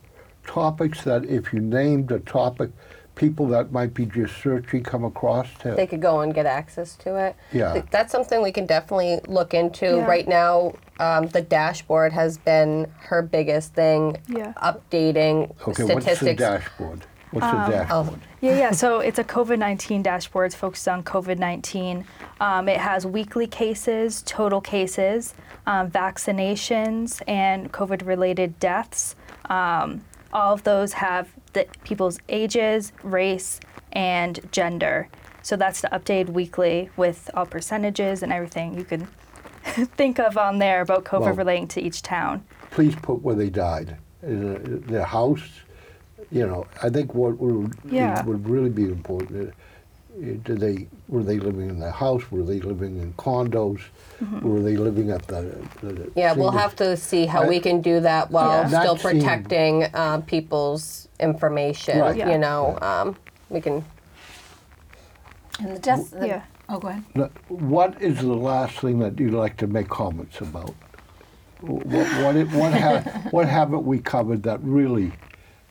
topics 0.47 1.03
that 1.05 1.25
if 1.25 1.53
you 1.53 1.61
named 1.61 2.11
a 2.11 2.19
topic, 2.19 2.71
people 3.15 3.47
that 3.49 3.71
might 3.71 3.93
be 3.95 4.07
just 4.07 4.37
searching 4.43 4.83
come 4.83 5.05
across 5.05 5.47
to? 5.61 5.73
they 5.75 5.87
could 5.87 6.01
go 6.03 6.21
and 6.21 6.35
get 6.35 6.47
access 6.47 6.97
to 6.97 7.17
it. 7.17 7.37
Yeah. 7.53 7.75
Th- 7.75 7.85
That's 7.91 8.11
something 8.11 8.43
we 8.43 8.51
can 8.53 8.67
definitely 8.67 9.21
look 9.29 9.55
into. 9.55 9.87
Yeah. 9.87 10.07
Right 10.07 10.27
now, 10.27 10.75
um, 10.99 11.29
the 11.29 11.43
dashboard 11.43 12.13
has 12.13 12.39
been 12.39 12.91
her 13.03 13.23
biggest 13.23 13.75
thing, 13.75 14.17
Yeah. 14.29 14.53
updating 14.57 15.51
okay, 15.69 15.85
what's 15.85 16.07
the 16.07 16.17
statistics. 16.17 16.41
dashboard? 16.41 17.07
What's 17.33 17.47
the 17.47 17.73
dashboard? 17.73 18.21
Yeah, 18.41 18.59
yeah. 18.59 18.71
So 18.73 19.01
it's 19.01 19.19
a 19.19 19.25
COVID 19.25 19.59
19 19.59 20.03
dashboard 20.03 20.47
it's 20.47 20.55
focused 20.55 20.87
on 20.87 21.03
COVID 21.03 21.39
19. 21.39 22.05
Um, 22.41 22.69
it 22.69 22.79
has 22.79 23.07
weekly 23.07 23.47
cases, 23.47 24.23
total 24.27 24.61
cases, 24.61 25.35
um, 25.67 25.91
vaccinations, 25.91 27.23
and 27.27 27.73
COVID 27.73 28.07
related 28.07 28.59
deaths. 28.61 29.17
Um, 29.49 30.05
all 30.33 30.53
of 30.55 30.63
those 30.65 30.93
have 30.95 31.33
the 31.53 31.67
people's 31.85 32.19
ages, 32.29 32.93
race, 33.03 33.61
and 33.93 34.41
gender. 34.53 35.09
So 35.43 35.57
that's 35.57 35.81
the 35.81 35.89
updated 35.89 36.31
weekly 36.31 36.91
with 36.97 37.31
all 37.35 37.47
percentages 37.47 38.23
and 38.23 38.33
everything 38.33 38.77
you 38.77 38.85
can 38.85 39.09
think 39.97 40.19
of 40.19 40.37
on 40.37 40.59
there 40.59 40.83
about 40.83 41.05
COVID 41.05 41.21
Well- 41.21 41.35
relating 41.35 41.69
to 41.69 41.81
each 41.81 42.03
town. 42.03 42.45
Please 42.71 42.95
put 42.97 43.23
where 43.23 43.35
they 43.35 43.51
died. 43.51 43.97
Uh, 44.25 44.55
Their 44.87 45.05
house, 45.05 45.43
you 46.33 46.47
know, 46.47 46.67
I 46.83 46.89
think 46.89 47.15
what 47.15 47.39
would, 47.39 47.75
Yeah. 47.91 48.25
would 48.25 48.49
really 48.49 48.71
be 48.71 48.85
important, 48.85 49.51
uh, 49.51 49.53
did 50.45 50.61
they, 50.61 50.87
were 51.09 51.23
they 51.23 51.39
living 51.39 51.69
in 51.71 51.79
the 51.79 51.91
house? 51.91 52.31
Were 52.31 52.43
they 52.43 52.61
living 52.61 53.01
in 53.01 53.13
condos? 53.15 53.81
Mm-hmm. 54.23 54.41
Were 54.47 54.61
they 54.61 54.77
living 54.77 55.11
at 55.11 55.27
the? 55.27 55.43
the 55.83 56.11
Yeah, 56.17 56.33
we'll 56.35 56.51
have 56.51 56.75
to 56.77 56.97
see 56.97 57.27
how 57.27 57.43
I- 57.43 57.49
we 57.49 57.61
can 57.61 57.81
do 57.83 58.01
that 58.01 58.31
while 58.31 58.69
Yeah. 58.71 58.81
still 58.81 58.97
protecting 58.97 59.85
uh, 59.95 60.21
people's 60.27 61.09
information. 61.21 61.99
Right. 62.01 62.17
Yeah. 62.17 62.31
You 62.33 62.39
know, 62.39 62.79
um, 62.83 63.17
we 63.51 63.61
can. 63.61 63.85
And 65.61 65.77
the 65.77 65.81
death. 65.81 66.11
The, 66.11 66.27
Yeah. 66.27 66.43
Oh, 66.69 66.79
go 66.79 66.89
ahead. 66.89 67.31
What 67.49 68.01
is 68.01 68.19
the 68.19 68.27
last 68.33 68.79
thing 68.79 68.99
that 69.01 69.19
you'd 69.21 69.35
like 69.35 69.57
to 69.59 69.67
make 69.67 69.89
comments 69.89 70.41
about? 70.41 70.75
What, 71.61 71.87
what, 72.23 72.37
it- 72.37 72.51
what, 72.53 72.73
ha- 72.73 73.03
what 73.31 73.49
haven't 73.49 73.85
we 73.85 73.99
covered 73.99 74.43
that 74.45 74.61
really 74.63 75.13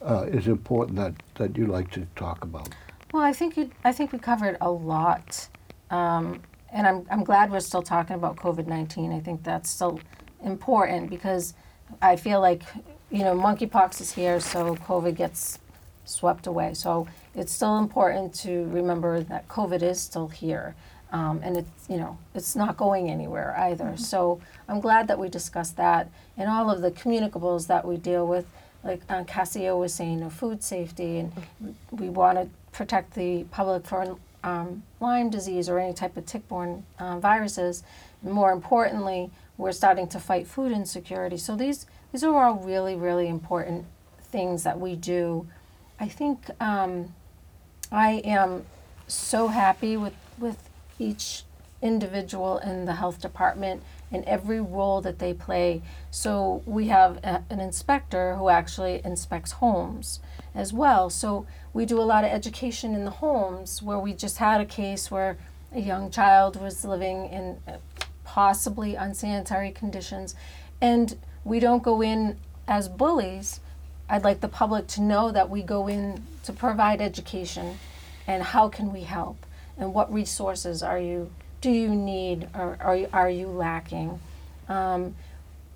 uh, 0.03 0.25
is 0.31 0.47
important 0.47 0.97
that, 0.97 1.13
that 1.35 1.57
you'd 1.57 1.69
like 1.69 1.91
to 1.91 2.07
talk 2.15 2.43
about? 2.43 2.69
Well, 3.13 3.23
I 3.23 3.33
think 3.33 3.57
you, 3.57 3.71
I 3.83 3.91
think 3.91 4.11
we 4.11 4.19
covered 4.19 4.57
a 4.61 4.71
lot, 4.71 5.47
um, 5.89 6.41
and 6.71 6.87
I'm 6.87 7.05
I'm 7.11 7.23
glad 7.25 7.51
we're 7.51 7.59
still 7.59 7.81
talking 7.81 8.15
about 8.15 8.37
COVID 8.37 8.67
nineteen. 8.67 9.11
I 9.11 9.19
think 9.19 9.43
that's 9.43 9.69
still 9.69 9.99
important 10.43 11.09
because 11.09 11.53
I 12.01 12.15
feel 12.15 12.39
like 12.39 12.63
you 13.09 13.23
know 13.23 13.35
monkeypox 13.35 13.99
is 13.99 14.13
here, 14.13 14.39
so 14.39 14.75
COVID 14.77 15.15
gets 15.15 15.59
swept 16.05 16.47
away. 16.47 16.73
So 16.73 17.07
it's 17.35 17.51
still 17.51 17.77
important 17.77 18.33
to 18.35 18.65
remember 18.65 19.23
that 19.23 19.49
COVID 19.49 19.81
is 19.81 19.99
still 19.99 20.29
here, 20.29 20.73
um, 21.11 21.41
and 21.43 21.57
it's 21.57 21.89
you 21.89 21.97
know 21.97 22.17
it's 22.33 22.55
not 22.55 22.77
going 22.77 23.09
anywhere 23.09 23.53
either. 23.59 23.97
So 23.97 24.39
I'm 24.69 24.79
glad 24.79 25.09
that 25.09 25.19
we 25.19 25.27
discussed 25.27 25.75
that 25.75 26.09
and 26.37 26.49
all 26.49 26.71
of 26.71 26.81
the 26.81 26.91
communicables 26.91 27.67
that 27.67 27.85
we 27.85 27.97
deal 27.97 28.25
with. 28.25 28.45
Like 28.83 29.01
uh, 29.09 29.23
Cassia 29.25 29.75
was 29.75 29.93
saying, 29.93 30.23
of 30.23 30.33
food 30.33 30.63
safety, 30.63 31.19
and 31.19 31.31
we 31.91 32.09
want 32.09 32.37
to 32.39 32.49
protect 32.71 33.13
the 33.13 33.43
public 33.45 33.85
from 33.85 34.19
um, 34.43 34.83
Lyme 34.99 35.29
disease 35.29 35.69
or 35.69 35.77
any 35.77 35.93
type 35.93 36.17
of 36.17 36.25
tick-borne 36.25 36.83
uh, 36.97 37.19
viruses. 37.19 37.83
More 38.23 38.51
importantly, 38.51 39.29
we're 39.57 39.71
starting 39.71 40.07
to 40.07 40.19
fight 40.19 40.47
food 40.47 40.71
insecurity. 40.71 41.37
So 41.37 41.55
these 41.55 41.85
these 42.11 42.23
are 42.23 42.43
all 42.43 42.55
really 42.55 42.95
really 42.95 43.27
important 43.27 43.85
things 44.21 44.63
that 44.63 44.79
we 44.79 44.95
do. 44.95 45.47
I 45.99 46.07
think 46.07 46.49
um, 46.59 47.13
I 47.91 48.21
am 48.25 48.65
so 49.07 49.47
happy 49.47 49.97
with 49.97 50.13
with 50.39 50.69
each 50.97 51.43
individual 51.81 52.57
in 52.59 52.85
the 52.85 52.93
health 52.93 53.21
department 53.21 53.83
and 54.11 54.25
every 54.25 54.59
role 54.59 55.01
that 55.01 55.19
they 55.19 55.33
play. 55.33 55.81
So 56.09 56.61
we 56.65 56.87
have 56.87 57.17
a, 57.23 57.43
an 57.49 57.59
inspector 57.59 58.35
who 58.35 58.49
actually 58.49 59.01
inspects 59.03 59.53
homes 59.53 60.19
as 60.53 60.73
well. 60.73 61.09
So 61.09 61.45
we 61.73 61.85
do 61.85 61.99
a 61.99 62.03
lot 62.03 62.23
of 62.23 62.31
education 62.31 62.93
in 62.93 63.05
the 63.05 63.11
homes 63.11 63.81
where 63.81 63.99
we 63.99 64.13
just 64.13 64.37
had 64.37 64.59
a 64.59 64.65
case 64.65 65.09
where 65.09 65.37
a 65.73 65.79
young 65.79 66.11
child 66.11 66.61
was 66.61 66.83
living 66.83 67.27
in 67.27 67.57
uh, 67.67 67.77
possibly 68.25 68.95
unsanitary 68.95 69.71
conditions 69.71 70.35
and 70.81 71.17
we 71.43 71.59
don't 71.59 71.83
go 71.83 72.01
in 72.01 72.37
as 72.67 72.89
bullies. 72.89 73.59
I'd 74.09 74.23
like 74.23 74.41
the 74.41 74.49
public 74.49 74.87
to 74.87 75.01
know 75.01 75.31
that 75.31 75.49
we 75.49 75.61
go 75.61 75.87
in 75.87 76.23
to 76.43 76.51
provide 76.51 77.01
education 77.01 77.79
and 78.27 78.43
how 78.43 78.67
can 78.67 78.91
we 78.91 79.01
help 79.01 79.45
and 79.77 79.93
what 79.93 80.11
resources 80.11 80.83
are 80.83 80.99
you 80.99 81.31
do 81.61 81.71
you 81.71 81.89
need 81.89 82.47
or 82.53 82.77
are 82.81 82.95
you, 82.95 83.07
are 83.13 83.29
you 83.29 83.47
lacking? 83.47 84.19
Um, 84.67 85.15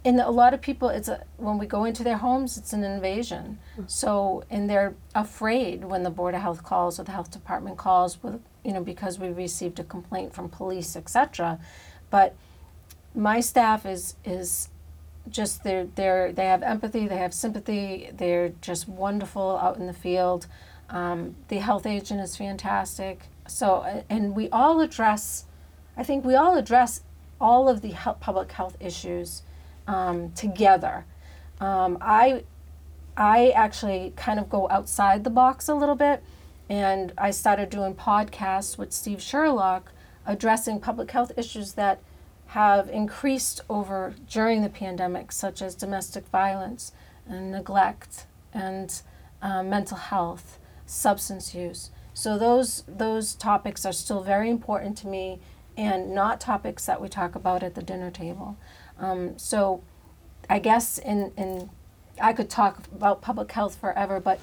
and 0.04 0.20
a 0.20 0.30
lot 0.30 0.54
of 0.54 0.62
people 0.62 0.90
it's 0.90 1.08
a, 1.08 1.24
when 1.38 1.58
we 1.58 1.66
go 1.66 1.86
into 1.86 2.04
their 2.04 2.18
homes 2.18 2.58
it's 2.58 2.74
an 2.74 2.84
invasion. 2.84 3.60
So 3.88 4.44
and 4.50 4.70
they're 4.70 4.96
afraid 5.14 5.86
when 5.86 6.04
the 6.04 6.10
board 6.10 6.36
of 6.36 6.42
health 6.42 6.64
calls 6.64 7.00
or 7.00 7.04
the 7.04 7.12
health 7.12 7.32
department 7.32 7.78
calls 7.78 8.22
with 8.22 8.42
you 8.64 8.74
know 8.74 8.84
because 8.84 9.20
we 9.20 9.30
received 9.30 9.80
a 9.80 9.84
complaint 9.84 10.34
from 10.34 10.50
police 10.50 10.96
etc 10.96 11.60
but 12.10 12.36
my 13.14 13.40
staff 13.40 13.86
is 13.86 14.16
is 14.26 14.70
just 15.30 15.64
they're 15.64 15.86
they're 15.96 16.32
they 16.32 16.46
have 16.46 16.62
empathy 16.64 17.08
they 17.08 17.18
have 17.18 17.34
sympathy 17.34 18.10
they're 18.14 18.50
just 18.62 18.88
wonderful 18.88 19.58
out 19.58 19.78
in 19.78 19.88
the 19.88 19.94
field. 19.94 20.48
Um, 20.90 21.36
the 21.48 21.58
health 21.58 21.88
agent 21.88 22.22
is 22.22 22.38
fantastic. 22.38 23.24
So 23.48 24.04
and 24.10 24.36
we 24.36 24.50
all 24.50 24.82
address 24.82 25.46
i 25.98 26.04
think 26.04 26.24
we 26.26 26.36
all 26.36 26.58
address 26.58 27.02
all 27.40 27.68
of 27.68 27.82
the 27.82 27.92
health, 27.92 28.20
public 28.20 28.52
health 28.54 28.78
issues 28.80 29.42
um, 29.88 30.32
together 30.32 31.06
um, 31.60 31.98
i 32.02 32.44
i 33.18 33.50
actually 33.50 34.14
kind 34.16 34.40
of 34.40 34.50
go 34.50 34.68
outside 34.70 35.24
the 35.24 35.30
box 35.30 35.68
a 35.68 35.76
little 35.76 35.96
bit 35.96 36.24
and 36.70 37.14
i 37.18 37.30
started 37.32 37.70
doing 37.70 37.94
podcasts 37.94 38.78
with 38.78 38.92
steve 38.92 39.22
sherlock 39.22 39.92
addressing 40.26 40.80
public 40.80 41.12
health 41.12 41.32
issues 41.38 41.74
that 41.74 42.00
have 42.48 42.90
increased 42.90 43.62
over 43.70 44.16
during 44.30 44.62
the 44.62 44.70
pandemic, 44.70 45.32
such 45.32 45.62
as 45.62 45.76
domestic 45.76 46.28
violence 46.28 46.92
and 47.28 47.52
neglect 47.52 48.26
and 48.54 49.02
um, 49.42 49.70
mental 49.70 49.98
health, 49.98 50.60
substance 50.86 51.54
use. 51.54 51.90
So 52.14 52.38
those 52.38 52.84
those 52.88 53.36
topics 53.36 53.86
are 53.86 53.92
still 53.92 54.24
very 54.24 54.50
important 54.50 54.98
to 55.00 55.08
me, 55.08 55.40
and 55.78 56.14
not 56.14 56.40
topics 56.40 56.86
that 56.86 57.02
we 57.02 57.10
talk 57.10 57.36
about 57.36 57.64
at 57.64 57.76
the 57.76 57.82
dinner 57.82 58.12
table. 58.12 58.58
Um, 59.00 59.38
so, 59.38 59.84
I 60.50 60.60
guess 60.60 60.98
in 60.98 61.32
in 61.38 61.70
I 62.22 62.34
could 62.34 62.50
talk 62.50 62.84
about 62.94 63.22
public 63.22 63.52
health 63.52 63.76
forever, 63.76 64.20
but 64.20 64.40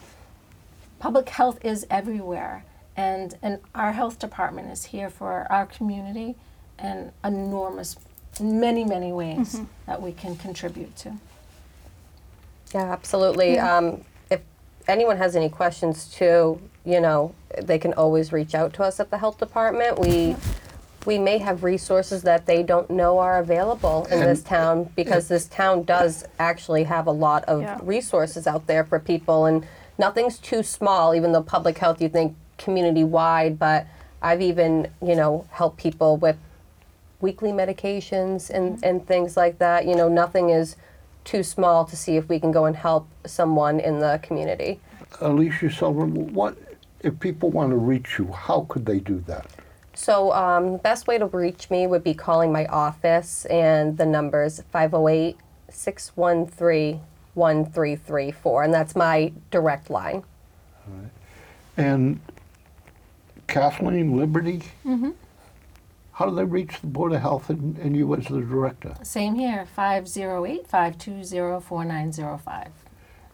public 0.98 1.28
health 1.28 1.58
is 1.64 1.86
everywhere, 1.90 2.64
and 2.96 3.34
and 3.42 3.60
our 3.74 3.92
health 3.92 4.18
department 4.18 4.70
is 4.70 4.86
here 4.86 5.10
for 5.10 5.46
our 5.50 5.66
community 5.66 6.36
and 6.78 7.12
enormous, 7.24 7.96
many, 8.40 8.84
many 8.84 9.12
ways 9.12 9.60
that 9.86 10.02
we 10.02 10.12
can 10.12 10.36
contribute 10.36 10.94
to. 10.96 11.12
Yeah, 12.74 12.92
absolutely. 12.92 13.58
Um, 13.58 14.04
if 14.30 14.40
anyone 14.88 15.16
has 15.18 15.36
any 15.36 15.48
questions 15.48 16.06
too, 16.12 16.60
you 16.84 17.00
know, 17.00 17.34
they 17.62 17.78
can 17.78 17.92
always 17.94 18.32
reach 18.32 18.54
out 18.54 18.72
to 18.74 18.82
us 18.82 18.98
at 18.98 19.10
the 19.10 19.18
health 19.18 19.38
department. 19.38 19.98
We 19.98 20.36
we 21.04 21.18
may 21.18 21.38
have 21.38 21.64
resources 21.64 22.22
that 22.22 22.46
they 22.46 22.62
don't 22.62 22.88
know 22.90 23.18
are 23.18 23.38
available 23.38 24.06
in 24.10 24.20
this 24.20 24.42
town 24.42 24.90
because 24.94 25.28
this 25.28 25.46
town 25.46 25.82
does 25.82 26.24
actually 26.38 26.84
have 26.84 27.06
a 27.06 27.12
lot 27.12 27.44
of 27.44 27.62
Yeah. 27.62 27.78
resources 27.82 28.46
out 28.46 28.66
there 28.66 28.84
for 28.84 28.98
people 28.98 29.46
and 29.46 29.66
nothing's 29.98 30.38
too 30.38 30.62
small 30.62 31.14
even 31.14 31.32
though 31.32 31.42
public 31.42 31.78
health 31.78 32.00
you 32.00 32.08
think 32.08 32.36
community 32.56 33.02
wide 33.02 33.58
but 33.58 33.86
I've 34.22 34.40
even, 34.40 34.88
you 35.04 35.16
know, 35.16 35.46
helped 35.50 35.78
people 35.78 36.16
with 36.16 36.36
weekly 37.20 37.50
medications 37.50 38.50
and, 38.50 38.76
mm-hmm. 38.76 38.84
and 38.84 39.06
things 39.06 39.36
like 39.36 39.58
that. 39.58 39.84
You 39.84 39.96
know, 39.96 40.08
nothing 40.08 40.50
is 40.50 40.76
too 41.24 41.42
small 41.42 41.84
to 41.84 41.96
see 41.96 42.16
if 42.16 42.28
we 42.28 42.38
can 42.38 42.52
go 42.52 42.64
and 42.64 42.76
help 42.76 43.08
someone 43.26 43.80
in 43.80 43.98
the 43.98 44.20
community. 44.22 44.80
Alicia 45.20 45.70
Sullivan, 45.70 46.32
what, 46.32 46.56
if 47.00 47.18
people 47.20 47.50
want 47.50 47.70
to 47.70 47.76
reach 47.76 48.18
you, 48.18 48.30
how 48.32 48.66
could 48.68 48.86
they 48.86 49.00
do 49.00 49.22
that? 49.26 49.46
So, 49.94 50.32
um, 50.32 50.72
the 50.72 50.78
best 50.78 51.06
way 51.06 51.18
to 51.18 51.26
reach 51.26 51.70
me 51.70 51.86
would 51.86 52.02
be 52.02 52.14
calling 52.14 52.50
my 52.50 52.66
office, 52.66 53.44
and 53.46 53.98
the 53.98 54.06
number's 54.06 54.62
508 54.72 55.36
613 55.68 57.00
1334, 57.34 58.62
and 58.62 58.74
that's 58.74 58.94
my 58.94 59.32
direct 59.50 59.90
line. 59.90 60.22
And 61.76 62.20
Cathleen 63.48 64.16
Liberty? 64.16 64.62
Mm-hmm. 64.84 65.10
How 66.12 66.26
do 66.28 66.34
they 66.36 66.44
reach 66.44 66.80
the 66.80 66.86
Board 66.86 67.12
of 67.12 67.20
Health 67.22 67.48
and, 67.48 67.78
and 67.78 67.96
you 67.96 68.14
as 68.14 68.26
the 68.26 68.40
director? 68.40 68.94
Same 69.02 69.34
here, 69.34 69.66
508 69.74 70.66
520 70.66 71.60
4905. 71.60 72.68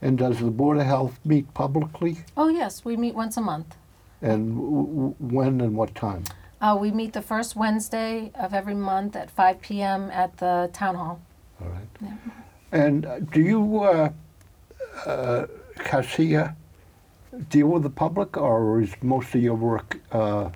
And 0.00 0.16
does 0.16 0.38
the 0.38 0.50
Board 0.50 0.78
of 0.78 0.86
Health 0.86 1.18
meet 1.24 1.52
publicly? 1.54 2.18
Oh, 2.36 2.48
yes, 2.48 2.84
we 2.84 2.96
meet 2.96 3.16
once 3.16 3.36
a 3.36 3.40
month. 3.40 3.76
And 4.22 4.54
w- 4.56 4.86
w- 4.86 5.14
when 5.18 5.60
and 5.60 5.76
what 5.76 5.94
time? 5.96 6.22
Uh, 6.60 6.76
we 6.80 6.90
meet 6.90 7.12
the 7.12 7.22
first 7.22 7.54
Wednesday 7.54 8.32
of 8.34 8.52
every 8.52 8.74
month 8.74 9.14
at 9.14 9.30
5 9.30 9.60
p.m. 9.60 10.10
at 10.10 10.36
the 10.38 10.70
town 10.72 10.96
hall. 10.96 11.20
All 11.60 11.68
right. 11.68 12.12
And 12.72 13.06
uh, 13.06 13.20
do 13.20 13.40
you, 13.40 13.82
uh, 13.82 14.10
uh, 15.06 15.46
Cassia, 15.76 16.56
deal 17.50 17.68
with 17.68 17.84
the 17.84 17.90
public, 17.90 18.36
or 18.36 18.80
is 18.80 18.92
most 19.02 19.34
of 19.34 19.42
your 19.42 19.54
work 19.54 19.98
uh, 20.10 20.50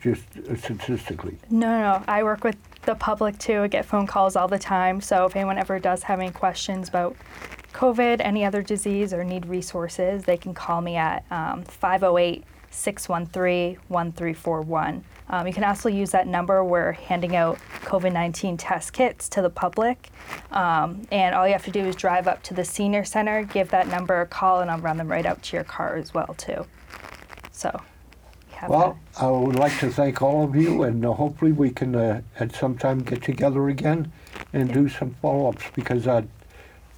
just 0.00 0.22
uh, 0.48 0.54
statistically? 0.56 1.36
No, 1.50 1.66
no, 1.66 1.80
no. 1.80 2.04
I 2.06 2.22
work 2.22 2.44
with 2.44 2.56
the 2.82 2.94
public 2.94 3.38
too. 3.38 3.62
I 3.62 3.68
get 3.68 3.84
phone 3.84 4.06
calls 4.06 4.36
all 4.36 4.48
the 4.48 4.58
time. 4.58 5.00
So 5.00 5.26
if 5.26 5.34
anyone 5.34 5.58
ever 5.58 5.78
does 5.78 6.04
have 6.04 6.20
any 6.20 6.30
questions 6.30 6.88
about 6.88 7.16
COVID, 7.72 8.20
any 8.20 8.44
other 8.44 8.62
disease, 8.62 9.12
or 9.12 9.24
need 9.24 9.46
resources, 9.46 10.24
they 10.24 10.36
can 10.36 10.54
call 10.54 10.80
me 10.80 10.96
at 10.96 11.24
um, 11.30 11.64
508 11.64 12.44
613 12.70 13.78
1341. 13.88 15.04
Um, 15.28 15.46
You 15.46 15.52
can 15.52 15.64
also 15.64 15.88
use 15.88 16.10
that 16.10 16.26
number. 16.26 16.64
We're 16.64 16.92
handing 16.92 17.36
out 17.36 17.58
COVID 17.82 18.12
19 18.12 18.56
test 18.56 18.92
kits 18.92 19.28
to 19.30 19.42
the 19.42 19.50
public. 19.50 20.10
Um, 20.50 21.02
and 21.10 21.34
all 21.34 21.46
you 21.46 21.52
have 21.52 21.64
to 21.64 21.70
do 21.70 21.80
is 21.80 21.96
drive 21.96 22.26
up 22.26 22.42
to 22.44 22.54
the 22.54 22.64
senior 22.64 23.04
center, 23.04 23.44
give 23.44 23.70
that 23.70 23.88
number 23.88 24.20
a 24.20 24.26
call, 24.26 24.60
and 24.60 24.70
I'll 24.70 24.78
run 24.78 24.96
them 24.96 25.08
right 25.08 25.26
out 25.26 25.42
to 25.44 25.56
your 25.56 25.64
car 25.64 25.96
as 25.96 26.14
well, 26.14 26.34
too. 26.38 26.66
So, 27.52 27.80
Well, 28.68 28.98
that. 29.14 29.22
I 29.24 29.30
would 29.30 29.56
like 29.56 29.78
to 29.80 29.90
thank 29.90 30.22
all 30.22 30.44
of 30.44 30.54
you, 30.56 30.82
and 30.84 31.04
uh, 31.04 31.12
hopefully 31.12 31.52
we 31.52 31.70
can 31.70 31.94
uh, 31.94 32.22
at 32.38 32.54
some 32.54 32.76
time 32.76 33.00
get 33.00 33.22
together 33.22 33.68
again 33.68 34.12
and 34.52 34.72
do 34.72 34.88
some 34.88 35.14
follow-ups 35.22 35.64
because 35.74 36.06
uh, 36.06 36.22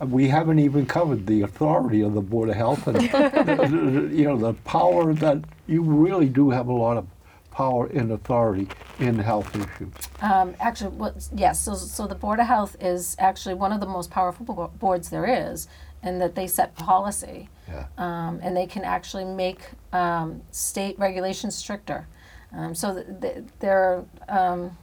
we 0.09 0.28
haven't 0.28 0.59
even 0.59 0.86
covered 0.86 1.26
the 1.26 1.42
authority 1.42 2.00
of 2.03 2.14
the 2.14 2.20
Board 2.20 2.48
of 2.48 2.57
Health 2.57 2.86
and 2.86 3.03
you 4.12 4.24
know 4.24 4.36
the 4.36 4.55
power 4.64 5.14
that 5.14 5.42
you 5.66 5.82
really 5.82 6.28
do 6.28 6.50
have 6.50 6.68
a 6.68 6.72
lot 6.72 6.96
of 6.96 7.07
power 7.53 7.86
and 7.86 8.11
authority 8.11 8.66
in 8.98 9.18
health 9.18 9.55
issues. 9.55 9.92
Um, 10.22 10.55
actually, 10.59 10.90
what, 10.96 11.28
yes, 11.34 11.61
so, 11.61 11.74
so 11.74 12.07
the 12.07 12.14
Board 12.14 12.40
of 12.40 12.46
Health 12.46 12.76
is 12.80 13.14
actually 13.18 13.55
one 13.55 13.72
of 13.72 13.80
the 13.80 13.86
most 13.86 14.11
powerful 14.11 14.44
bo- 14.46 14.72
boards 14.78 15.11
there 15.11 15.26
is, 15.26 15.68
in 16.03 16.18
that 16.18 16.34
they 16.34 16.46
set 16.46 16.74
policy. 16.74 17.48
Yeah. 17.68 17.86
Um, 17.98 18.40
and 18.42 18.57
they 18.57 18.66
can 18.66 18.84
actually 18.84 19.24
make 19.24 19.61
um, 19.92 20.42
state 20.50 20.98
regulations 20.98 21.55
stricter. 21.55 22.09
Um, 22.53 22.74
so 22.74 22.94
th- 22.94 23.07
th- 23.20 23.44
they're, 23.61 24.05
um, 24.28 24.76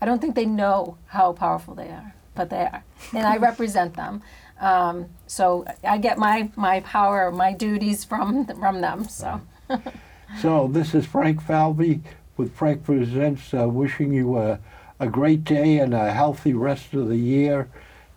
I 0.00 0.06
don't 0.06 0.20
think 0.20 0.34
they 0.34 0.46
know 0.46 0.96
how 1.06 1.32
powerful 1.32 1.74
they 1.74 1.88
are, 1.88 2.14
but 2.34 2.50
they 2.50 2.60
are. 2.60 2.84
And 3.14 3.26
I 3.26 3.36
represent 3.50 3.94
them. 3.94 4.22
Um, 4.60 5.06
so 5.26 5.64
I 5.82 5.98
get 5.98 6.18
my, 6.18 6.50
my 6.56 6.80
power, 6.80 7.30
my 7.30 7.52
duties 7.52 8.04
from, 8.04 8.46
from 8.46 8.80
them, 8.80 9.08
so. 9.08 9.40
So 10.40 10.68
this 10.68 10.94
is 10.94 11.06
Frank 11.06 11.40
Falvey 11.40 12.00
with 12.36 12.54
Frank 12.54 12.84
Presents, 12.84 13.54
uh, 13.54 13.68
wishing 13.68 14.12
you 14.12 14.36
a, 14.36 14.58
a 14.98 15.06
great 15.06 15.44
day 15.44 15.78
and 15.78 15.94
a 15.94 16.12
healthy 16.12 16.54
rest 16.54 16.92
of 16.94 17.08
the 17.08 17.16
year. 17.16 17.70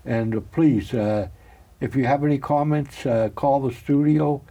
And 0.03 0.35
uh, 0.35 0.39
please, 0.51 0.93
uh, 0.93 1.29
if 1.79 1.95
you 1.95 2.05
have 2.05 2.23
any 2.23 2.39
comments, 2.39 3.05
uh, 3.05 3.29
call 3.35 3.61
the 3.61 3.73
studio 3.73 4.41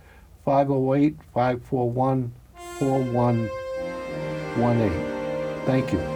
508 0.45 1.17
541 1.35 2.33
4118. 2.79 5.67
Thank 5.67 5.93
you. 5.93 6.16